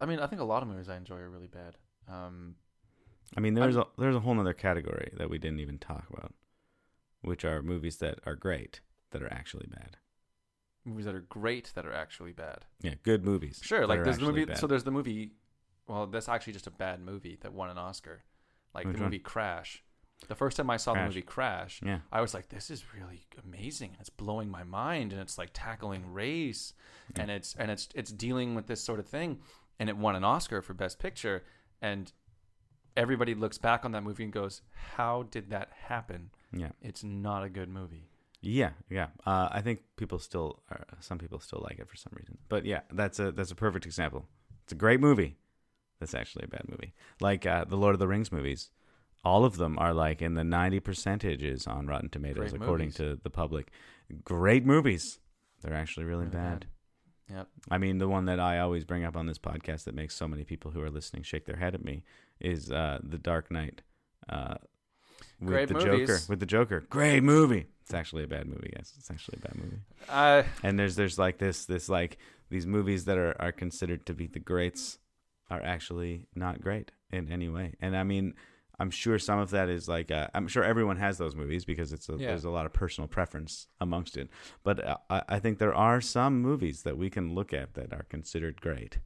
I 0.00 0.06
mean, 0.06 0.18
I 0.18 0.26
think 0.26 0.40
a 0.40 0.44
lot 0.44 0.62
of 0.62 0.68
movies 0.68 0.88
I 0.88 0.96
enjoy 0.96 1.16
are 1.16 1.30
really 1.30 1.46
bad. 1.46 1.76
Um, 2.08 2.56
I 3.36 3.40
mean, 3.40 3.54
there's 3.54 3.76
a 3.76 3.86
there's 3.98 4.16
a 4.16 4.20
whole 4.20 4.38
other 4.38 4.54
category 4.54 5.12
that 5.16 5.30
we 5.30 5.38
didn't 5.38 5.60
even 5.60 5.78
talk 5.78 6.06
about, 6.12 6.34
which 7.22 7.44
are 7.44 7.62
movies 7.62 7.98
that 7.98 8.18
are 8.26 8.34
great 8.34 8.80
that 9.10 9.22
are 9.22 9.32
actually 9.32 9.66
bad. 9.70 9.96
movies 10.84 11.04
that 11.04 11.14
are 11.14 11.20
great 11.20 11.70
that 11.74 11.86
are 11.86 11.92
actually 11.92 12.32
bad. 12.32 12.64
Yeah, 12.80 12.94
good 13.02 13.24
movies. 13.24 13.60
Sure, 13.62 13.86
like 13.86 14.04
there's 14.04 14.18
the 14.18 14.24
movie. 14.24 14.44
bad. 14.46 14.58
So 14.58 14.66
there's 14.66 14.84
the 14.84 14.90
movie. 14.90 15.32
Well, 15.86 16.06
that's 16.06 16.28
actually 16.28 16.54
just 16.54 16.66
a 16.66 16.70
bad 16.70 17.00
movie 17.00 17.38
that 17.42 17.52
won 17.52 17.68
an 17.70 17.78
Oscar. 17.78 18.24
Like 18.74 18.86
Which 18.86 18.96
the 18.96 19.02
one? 19.02 19.10
movie 19.10 19.20
Crash. 19.20 19.83
The 20.28 20.34
first 20.34 20.56
time 20.56 20.70
I 20.70 20.76
saw 20.76 20.94
the 20.94 21.04
movie 21.04 21.22
Crash, 21.22 21.80
yeah, 21.84 22.00
I 22.12 22.20
was 22.20 22.34
like, 22.34 22.48
"This 22.48 22.70
is 22.70 22.84
really 22.94 23.22
amazing, 23.44 23.90
and 23.90 24.00
it's 24.00 24.10
blowing 24.10 24.50
my 24.50 24.64
mind, 24.64 25.12
and 25.12 25.20
it's 25.20 25.38
like 25.38 25.50
tackling 25.52 26.12
race, 26.12 26.72
Yeah. 27.14 27.22
and 27.22 27.30
it's 27.30 27.54
and 27.56 27.70
it's 27.70 27.88
it's 27.94 28.10
dealing 28.12 28.54
with 28.54 28.66
this 28.66 28.82
sort 28.82 28.98
of 29.00 29.06
thing, 29.06 29.40
and 29.78 29.88
it 29.88 29.96
won 29.96 30.16
an 30.16 30.24
Oscar 30.24 30.62
for 30.62 30.74
Best 30.74 30.98
Picture, 30.98 31.44
and 31.82 32.12
everybody 32.96 33.34
looks 33.34 33.58
back 33.58 33.84
on 33.84 33.92
that 33.92 34.02
movie 34.02 34.24
and 34.24 34.32
goes, 34.32 34.62
"How 34.96 35.24
did 35.24 35.50
that 35.50 35.70
happen? 35.88 36.30
yeah, 36.52 36.70
It's 36.80 37.02
not 37.04 37.42
a 37.44 37.48
good 37.48 37.68
movie." 37.68 38.08
yeah, 38.40 38.70
yeah. 38.90 39.06
Uh, 39.24 39.48
I 39.50 39.62
think 39.62 39.80
people 39.96 40.18
still, 40.18 40.62
are, 40.70 40.84
some 41.00 41.16
people 41.18 41.40
still 41.40 41.60
like 41.64 41.78
it 41.78 41.88
for 41.88 41.96
some 41.96 42.12
reason. 42.14 42.36
But 42.50 42.66
yeah, 42.66 42.80
that's 42.92 43.18
a 43.18 43.32
that's 43.32 43.50
a 43.50 43.54
perfect 43.54 43.86
example. 43.86 44.26
It's 44.64 44.72
a 44.72 44.76
great 44.76 45.00
movie. 45.00 45.36
That's 45.98 46.14
actually 46.14 46.44
a 46.44 46.48
bad 46.48 46.68
movie. 46.68 46.92
Like 47.20 47.46
uh, 47.46 47.64
the 47.64 47.76
Lord 47.76 47.94
of 47.94 47.98
the 48.00 48.08
Rings 48.08 48.30
movies, 48.30 48.70
all 49.24 49.44
of 49.44 49.56
them 49.56 49.78
are 49.78 49.94
like 49.94 50.22
in 50.22 50.34
the 50.34 50.44
ninety 50.44 50.80
percentages 50.80 51.66
on 51.66 51.86
Rotten 51.86 52.08
Tomatoes, 52.10 52.50
Great 52.50 52.62
according 52.62 52.86
movies. 52.88 52.96
to 52.96 53.18
the 53.22 53.30
public. 53.30 53.70
Great 54.24 54.64
movies. 54.64 55.18
They're 55.62 55.74
actually 55.74 56.04
really, 56.04 56.24
Really 56.26 56.36
bad. 56.36 56.60
bad. 56.60 56.66
Yep. 57.36 57.48
I 57.70 57.78
mean, 57.78 57.96
the 57.98 58.08
one 58.08 58.26
that 58.26 58.38
I 58.38 58.58
always 58.58 58.84
bring 58.84 59.02
up 59.04 59.16
on 59.16 59.26
this 59.26 59.38
podcast 59.38 59.84
that 59.84 59.94
makes 59.94 60.14
so 60.14 60.28
many 60.28 60.44
people 60.44 60.70
who 60.72 60.82
are 60.82 60.90
listening 60.90 61.22
shake 61.22 61.46
their 61.46 61.56
head 61.56 61.74
at 61.74 61.82
me 61.82 62.02
is 62.38 62.70
uh, 62.70 62.98
The 63.02 63.16
Dark 63.16 63.50
Knight. 63.50 63.80
Uh, 64.28 64.56
with 65.40 65.48
Great 65.48 65.68
the 65.68 65.74
movies. 65.74 66.08
Joker. 66.08 66.20
With 66.28 66.40
the 66.40 66.46
Joker. 66.46 66.80
Great 66.90 67.22
movie. 67.22 67.66
It's 67.82 67.94
actually 67.94 68.24
a 68.24 68.26
bad 68.26 68.46
movie, 68.46 68.70
guys. 68.74 68.92
It's 68.98 69.10
actually 69.10 69.38
a 69.42 69.48
bad 69.48 69.56
movie. 69.56 69.76
Uh, 70.08 70.42
And 70.62 70.78
there's 70.78 70.96
there's 70.96 71.18
like 71.18 71.38
this 71.38 71.64
this 71.64 71.88
like 71.88 72.18
these 72.50 72.66
movies 72.66 73.06
that 73.06 73.16
are, 73.18 73.34
are 73.40 73.52
considered 73.52 74.04
to 74.06 74.14
be 74.14 74.26
the 74.26 74.38
greats 74.38 74.98
are 75.50 75.62
actually 75.62 76.26
not 76.34 76.60
great 76.60 76.92
in 77.10 77.30
any 77.32 77.48
way. 77.48 77.74
And 77.80 77.96
I 77.96 78.02
mean, 78.04 78.34
I'm 78.78 78.90
sure 78.90 79.18
some 79.18 79.38
of 79.38 79.50
that 79.50 79.68
is 79.68 79.88
like 79.88 80.10
uh, 80.10 80.28
I'm 80.34 80.48
sure 80.48 80.64
everyone 80.64 80.96
has 80.96 81.18
those 81.18 81.36
movies 81.36 81.64
because 81.64 81.92
it's 81.92 82.08
a, 82.08 82.12
Yeah. 82.12 82.28
there's 82.28 82.44
a 82.44 82.50
lot 82.50 82.66
of 82.66 82.72
personal 82.72 83.08
preference 83.08 83.68
amongst 83.80 84.16
it. 84.16 84.28
But 84.62 84.84
uh, 84.84 84.96
I, 85.10 85.22
I 85.28 85.38
think 85.38 85.58
there 85.58 85.74
are 85.74 86.00
some 86.00 86.40
movies 86.40 86.82
that 86.82 86.98
we 86.98 87.10
can 87.10 87.34
look 87.34 87.52
at 87.52 87.74
that 87.74 87.92
are 87.92 88.06
considered 88.08 88.60
great. 88.60 88.98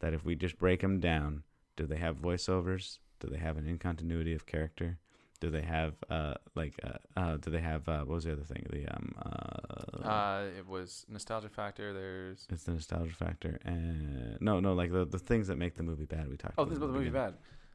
That 0.00 0.14
if 0.14 0.24
we 0.24 0.34
just 0.34 0.58
break 0.58 0.80
them 0.80 1.00
down, 1.00 1.42
do 1.76 1.86
they 1.86 1.96
have 1.98 2.16
voiceovers? 2.16 2.98
Do 3.18 3.28
they 3.28 3.38
have 3.38 3.56
an 3.56 3.66
incontinuity 3.66 4.34
of 4.34 4.46
character? 4.46 4.98
Do 5.40 5.50
they 5.50 5.62
have 5.62 5.94
uh 6.10 6.34
like 6.54 6.78
uh, 6.82 7.18
uh 7.18 7.36
do 7.38 7.50
they 7.50 7.60
have 7.60 7.88
uh 7.88 8.00
what 8.00 8.16
was 8.16 8.24
the 8.24 8.32
other 8.32 8.44
thing 8.44 8.66
the 8.70 8.86
um 8.88 9.14
uh, 9.24 10.06
uh, 10.06 10.44
it 10.58 10.68
was 10.68 11.06
nostalgia 11.08 11.48
factor. 11.48 11.92
There's 11.92 12.46
it's 12.50 12.64
the 12.64 12.72
nostalgia 12.72 13.14
factor 13.14 13.58
and 13.64 14.36
no 14.40 14.60
no 14.60 14.74
like 14.74 14.92
the 14.92 15.06
the 15.06 15.18
things 15.18 15.48
that 15.48 15.56
make 15.56 15.76
the 15.76 15.82
movie 15.82 16.04
bad 16.04 16.28
we 16.28 16.36
talked 16.36 16.54
oh, 16.58 16.62
about 16.62 16.70
this 16.70 16.78
about 16.78 16.88
the 16.88 16.98
movie 16.98 17.10
bad. 17.10 17.34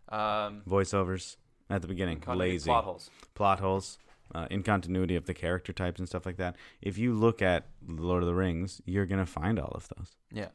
Um, 0.09 0.61
voiceovers 0.67 1.37
at 1.69 1.81
the 1.81 1.87
beginning 1.87 2.21
lazy 2.27 2.69
plot 2.69 2.83
holes. 2.83 3.09
plot 3.33 3.59
holes 3.59 3.97
uh, 4.33 4.47
incontinuity 4.49 5.15
of 5.15 5.25
the 5.25 5.33
character 5.33 5.73
types 5.73 5.99
and 5.99 6.07
stuff 6.07 6.25
like 6.25 6.37
that 6.37 6.55
if 6.81 6.97
you 6.97 7.13
look 7.13 7.41
at 7.41 7.65
Lord 7.87 8.21
of 8.23 8.27
the 8.27 8.35
Rings 8.35 8.81
you're 8.85 9.05
gonna 9.07 9.25
find 9.25 9.59
all 9.59 9.71
of 9.73 9.87
those 9.97 10.15
Yeah. 10.31 10.49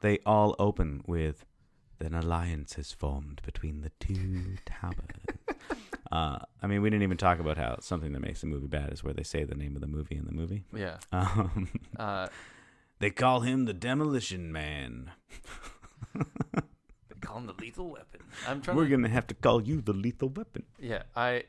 they 0.00 0.18
all 0.26 0.54
open 0.58 1.02
with 1.06 1.44
an 2.00 2.14
alliance 2.14 2.74
has 2.74 2.92
formed 2.92 3.40
between 3.44 3.80
the 3.80 3.90
two 3.98 4.56
towers. 4.64 4.94
uh, 6.12 6.38
I 6.62 6.66
mean, 6.68 6.80
we 6.80 6.90
didn't 6.90 7.02
even 7.02 7.16
talk 7.16 7.40
about 7.40 7.56
how 7.56 7.78
something 7.80 8.12
that 8.12 8.20
makes 8.20 8.40
a 8.44 8.46
movie 8.46 8.68
bad 8.68 8.92
is 8.92 9.02
where 9.02 9.12
they 9.12 9.24
say 9.24 9.42
the 9.42 9.56
name 9.56 9.74
of 9.74 9.80
the 9.80 9.88
movie 9.88 10.14
in 10.16 10.24
the 10.24 10.30
movie. 10.30 10.62
Yeah. 10.72 10.98
Um, 11.10 11.68
Uh, 11.98 12.28
they 13.00 13.10
call 13.10 13.40
him 13.40 13.64
the 13.64 13.72
Demolition 13.74 14.52
Man. 14.52 15.10
him 17.38 17.46
the 17.46 17.54
lethal 17.54 17.90
weapon. 17.90 18.20
I'm 18.46 18.60
trying. 18.60 18.76
We're 18.76 18.84
to, 18.84 18.90
gonna 18.90 19.08
have 19.08 19.26
to 19.28 19.34
call 19.34 19.62
you 19.62 19.80
the 19.80 19.92
Lethal 19.92 20.28
Weapon. 20.28 20.64
Yeah, 20.78 21.04
I 21.16 21.44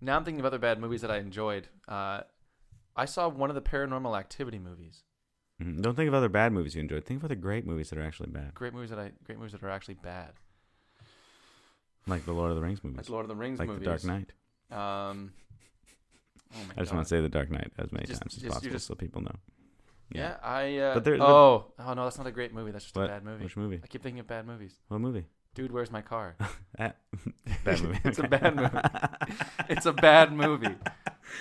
now 0.00 0.16
I'm 0.16 0.24
thinking 0.24 0.40
of 0.40 0.46
other 0.46 0.58
bad 0.58 0.78
movies 0.80 1.00
that 1.02 1.10
I 1.10 1.18
enjoyed. 1.18 1.68
Uh, 1.88 2.22
I 2.96 3.04
saw 3.04 3.28
one 3.28 3.50
of 3.50 3.54
the 3.54 3.62
Paranormal 3.62 4.18
Activity 4.18 4.58
movies. 4.58 5.04
Mhm. 5.62 5.82
Don't 5.82 5.94
think 5.94 6.08
of 6.08 6.14
other 6.14 6.28
bad 6.28 6.52
movies 6.52 6.74
you 6.74 6.80
enjoyed. 6.80 7.04
Think 7.04 7.20
of 7.20 7.24
other 7.26 7.34
great 7.34 7.66
movies 7.66 7.90
that 7.90 7.98
are 7.98 8.02
actually 8.02 8.30
bad, 8.30 8.54
Great 8.54 8.72
movies 8.74 8.90
that 8.90 8.98
I 8.98 9.12
great 9.24 9.38
movies 9.38 9.52
that 9.52 9.62
are 9.62 9.68
actually 9.70 9.94
bad, 9.94 10.32
like 12.06 12.24
the 12.24 12.32
Lord 12.32 12.50
of 12.50 12.56
the 12.56 12.62
Rings 12.62 12.82
movies, 12.82 12.96
like 12.98 13.08
Lord 13.08 13.24
of 13.24 13.28
the 13.28 13.36
Rings 13.36 13.58
like 13.58 13.68
movies. 13.68 13.80
the 13.80 13.84
Dark 13.90 14.04
Knight. 14.04 14.32
Um, 14.70 15.32
oh 16.54 16.58
my 16.66 16.74
I 16.76 16.80
just 16.80 16.90
God. 16.90 16.96
want 16.96 17.06
to 17.06 17.08
say 17.08 17.20
the 17.20 17.28
Dark 17.28 17.50
Knight 17.50 17.72
as 17.78 17.92
many 17.92 18.06
Just- 18.06 18.22
times 18.22 18.36
as 18.36 18.42
just- 18.42 18.54
possible 18.54 18.72
just- 18.72 18.86
so 18.86 18.94
people 18.94 19.20
know. 19.22 19.36
Yeah, 20.12 20.36
I. 20.42 20.76
Uh, 20.78 20.94
But 20.94 21.04
there- 21.04 21.22
oh, 21.22 21.72
oh 21.78 21.94
no, 21.94 22.04
that's 22.04 22.18
not 22.18 22.26
a 22.26 22.32
great 22.32 22.52
movie. 22.52 22.70
That's 22.72 22.84
just 22.84 22.96
What? 22.96 23.04
a 23.06 23.08
bad 23.08 23.24
movie. 23.24 23.44
Which 23.44 23.56
movie? 23.56 23.80
I 23.82 23.86
keep 23.86 24.02
thinking 24.02 24.20
of 24.20 24.26
bad 24.26 24.46
movies. 24.46 24.74
What 24.88 25.00
movie? 25.00 25.26
Dude, 25.54 25.72
where's 25.72 25.90
my 25.90 26.02
car? 26.02 26.36
Ah, 26.78 26.92
bad 27.64 27.82
movie. 27.82 27.98
It's 28.04 28.18
a 28.18 28.22
bad 28.28 28.56
movie. 28.56 28.78
it's 29.68 29.86
a 29.86 29.92
bad 29.92 30.32
movie. 30.32 30.74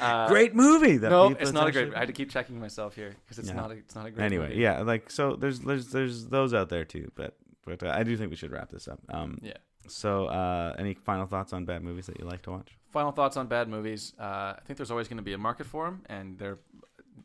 Uh, 0.02 0.28
great 0.28 0.54
movie. 0.56 0.98
That 0.98 1.10
no, 1.12 1.30
people- 1.30 1.42
it's 1.44 1.52
not 1.54 1.68
a 1.68 1.72
great. 1.72 1.94
I 1.96 2.00
had 2.00 2.08
to 2.08 2.14
keep 2.14 2.30
checking 2.30 2.60
myself 2.60 2.96
here 2.96 3.16
because 3.24 3.40
it's 3.40 3.48
Yeah. 3.50 3.56
not. 3.56 3.72
A, 3.72 3.76
it's 3.76 3.96
not 3.96 4.06
a 4.06 4.12
great. 4.12 4.26
Anyway, 4.26 4.50
movie. 4.50 4.62
yeah, 4.62 4.82
like 4.82 5.10
so. 5.12 5.36
There's 5.36 5.60
there's 5.62 5.88
there's 5.92 6.28
those 6.28 6.54
out 6.54 6.70
there 6.70 6.84
too, 6.84 7.12
but 7.16 7.38
but 7.66 7.84
uh, 7.84 7.92
I 7.96 8.04
do 8.04 8.18
think 8.18 8.30
we 8.32 8.36
should 8.36 8.52
wrap 8.52 8.70
this 8.70 8.88
up. 8.88 9.00
Um, 9.10 9.40
Yeah. 9.42 9.54
So, 9.88 10.26
uh, 10.28 10.76
any 10.78 10.94
final 10.94 11.26
thoughts 11.26 11.52
on 11.54 11.66
bad 11.66 11.82
movies 11.84 12.06
that 12.08 12.20
you 12.20 12.26
like 12.26 12.42
to 12.44 12.52
watch? 12.52 12.78
Final 12.92 13.12
thoughts 13.12 13.38
on 13.38 13.48
bad 13.48 13.68
movies. 13.70 14.14
Uh, 14.20 14.54
I 14.58 14.60
think 14.66 14.78
there's 14.78 14.92
always 14.92 15.08
going 15.08 15.18
to 15.18 15.24
be 15.24 15.34
a 15.34 15.38
market 15.38 15.66
for 15.66 15.86
them, 15.86 16.02
and 16.08 16.38
they're 16.38 16.60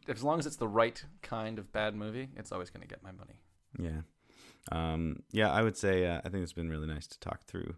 as 0.08 0.22
long 0.22 0.38
as 0.38 0.46
it's 0.46 0.56
the 0.56 0.68
right 0.68 1.02
kind 1.22 1.58
of 1.58 1.72
bad 1.72 1.94
movie, 1.94 2.28
it's 2.36 2.52
always 2.52 2.70
going 2.70 2.82
to 2.82 2.88
get 2.88 3.02
my 3.02 3.12
money. 3.12 3.40
Yeah, 3.78 4.02
um, 4.72 5.22
yeah. 5.32 5.50
I 5.50 5.62
would 5.62 5.76
say 5.76 6.06
uh, 6.06 6.20
I 6.24 6.28
think 6.28 6.42
it's 6.42 6.52
been 6.52 6.70
really 6.70 6.86
nice 6.86 7.06
to 7.08 7.20
talk 7.20 7.44
through 7.44 7.74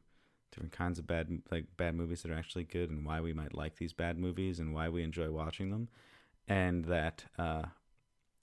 different 0.52 0.72
kinds 0.72 0.98
of 0.98 1.06
bad 1.06 1.42
like 1.50 1.66
bad 1.76 1.94
movies 1.94 2.22
that 2.22 2.30
are 2.30 2.38
actually 2.38 2.64
good 2.64 2.90
and 2.90 3.04
why 3.04 3.20
we 3.20 3.32
might 3.32 3.54
like 3.54 3.76
these 3.76 3.92
bad 3.92 4.18
movies 4.18 4.58
and 4.58 4.74
why 4.74 4.88
we 4.88 5.02
enjoy 5.02 5.30
watching 5.30 5.70
them. 5.70 5.88
And 6.48 6.84
that 6.84 7.24
uh, 7.38 7.62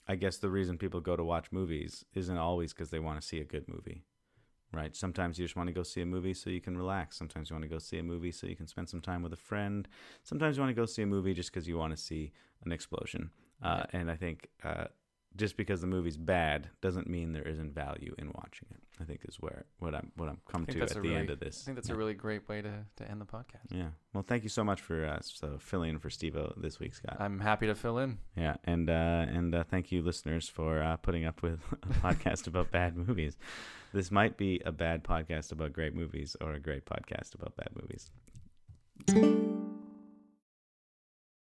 i 0.06 0.14
guess 0.14 0.36
the 0.36 0.50
reason 0.50 0.76
people 0.76 1.00
go 1.00 1.16
to 1.16 1.24
watch 1.24 1.50
movies 1.50 2.04
isn't 2.12 2.36
always 2.36 2.74
because 2.74 2.90
they 2.90 2.98
want 2.98 3.18
to 3.18 3.26
see 3.26 3.40
a 3.40 3.44
good 3.44 3.66
movie 3.66 4.04
right? 4.74 4.94
Sometimes 4.94 5.38
you 5.38 5.44
just 5.44 5.56
want 5.56 5.68
to 5.68 5.72
go 5.72 5.82
see 5.82 6.00
a 6.00 6.06
movie 6.06 6.34
so 6.34 6.50
you 6.50 6.60
can 6.60 6.76
relax. 6.76 7.16
Sometimes 7.16 7.48
you 7.48 7.54
want 7.54 7.62
to 7.64 7.68
go 7.68 7.78
see 7.78 7.98
a 7.98 8.02
movie 8.02 8.32
so 8.32 8.46
you 8.46 8.56
can 8.56 8.66
spend 8.66 8.88
some 8.88 9.00
time 9.00 9.22
with 9.22 9.32
a 9.32 9.36
friend. 9.36 9.88
Sometimes 10.22 10.56
you 10.56 10.62
want 10.62 10.74
to 10.74 10.80
go 10.80 10.86
see 10.86 11.02
a 11.02 11.06
movie 11.06 11.34
just 11.34 11.52
because 11.52 11.68
you 11.68 11.78
want 11.78 11.96
to 11.96 12.02
see 12.02 12.32
an 12.64 12.72
explosion 12.72 13.30
uh, 13.62 13.84
and 13.92 14.10
i 14.10 14.16
think 14.16 14.48
uh, 14.64 14.84
just 15.36 15.56
because 15.56 15.80
the 15.80 15.86
movie's 15.86 16.16
bad 16.16 16.68
doesn't 16.80 17.08
mean 17.08 17.32
there 17.32 17.46
isn't 17.46 17.74
value 17.74 18.14
in 18.18 18.28
watching 18.34 18.68
it. 18.70 18.80
I 19.00 19.04
think 19.04 19.22
is 19.28 19.36
where 19.40 19.64
what 19.80 19.92
I'm 19.92 20.12
what 20.16 20.28
I'm 20.28 20.38
come 20.48 20.66
to 20.66 20.80
at 20.80 20.90
the 20.90 21.00
really, 21.00 21.16
end 21.16 21.30
of 21.30 21.40
this. 21.40 21.62
I 21.62 21.64
think 21.64 21.76
that's 21.76 21.88
yeah. 21.88 21.96
a 21.96 21.98
really 21.98 22.14
great 22.14 22.48
way 22.48 22.62
to, 22.62 22.70
to 22.96 23.10
end 23.10 23.20
the 23.20 23.24
podcast. 23.24 23.70
yeah. 23.70 23.88
Well, 24.12 24.22
thank 24.22 24.44
you 24.44 24.48
so 24.48 24.62
much 24.62 24.80
for 24.80 25.04
uh, 25.04 25.18
so 25.20 25.58
filling 25.58 25.90
in 25.90 25.98
for 25.98 26.08
Stevo 26.08 26.52
this 26.56 26.78
week, 26.78 26.94
Scott. 26.94 27.16
I'm 27.18 27.40
happy 27.40 27.66
to 27.66 27.74
fill 27.74 27.98
in. 27.98 28.18
yeah, 28.36 28.56
and 28.64 28.88
uh, 28.88 29.26
and 29.28 29.54
uh, 29.54 29.64
thank 29.64 29.90
you, 29.90 30.02
listeners, 30.02 30.48
for 30.48 30.80
uh, 30.80 30.96
putting 30.98 31.24
up 31.24 31.42
with 31.42 31.60
a 31.82 31.88
podcast 31.94 32.46
about 32.46 32.70
bad 32.70 32.96
movies. 32.96 33.36
This 33.92 34.12
might 34.12 34.36
be 34.36 34.60
a 34.64 34.72
bad 34.72 35.02
podcast 35.02 35.50
about 35.50 35.72
great 35.72 35.94
movies, 35.94 36.36
or 36.40 36.52
a 36.52 36.60
great 36.60 36.84
podcast 36.84 37.34
about 37.34 37.56
bad 37.56 37.70
movies. 37.74 38.10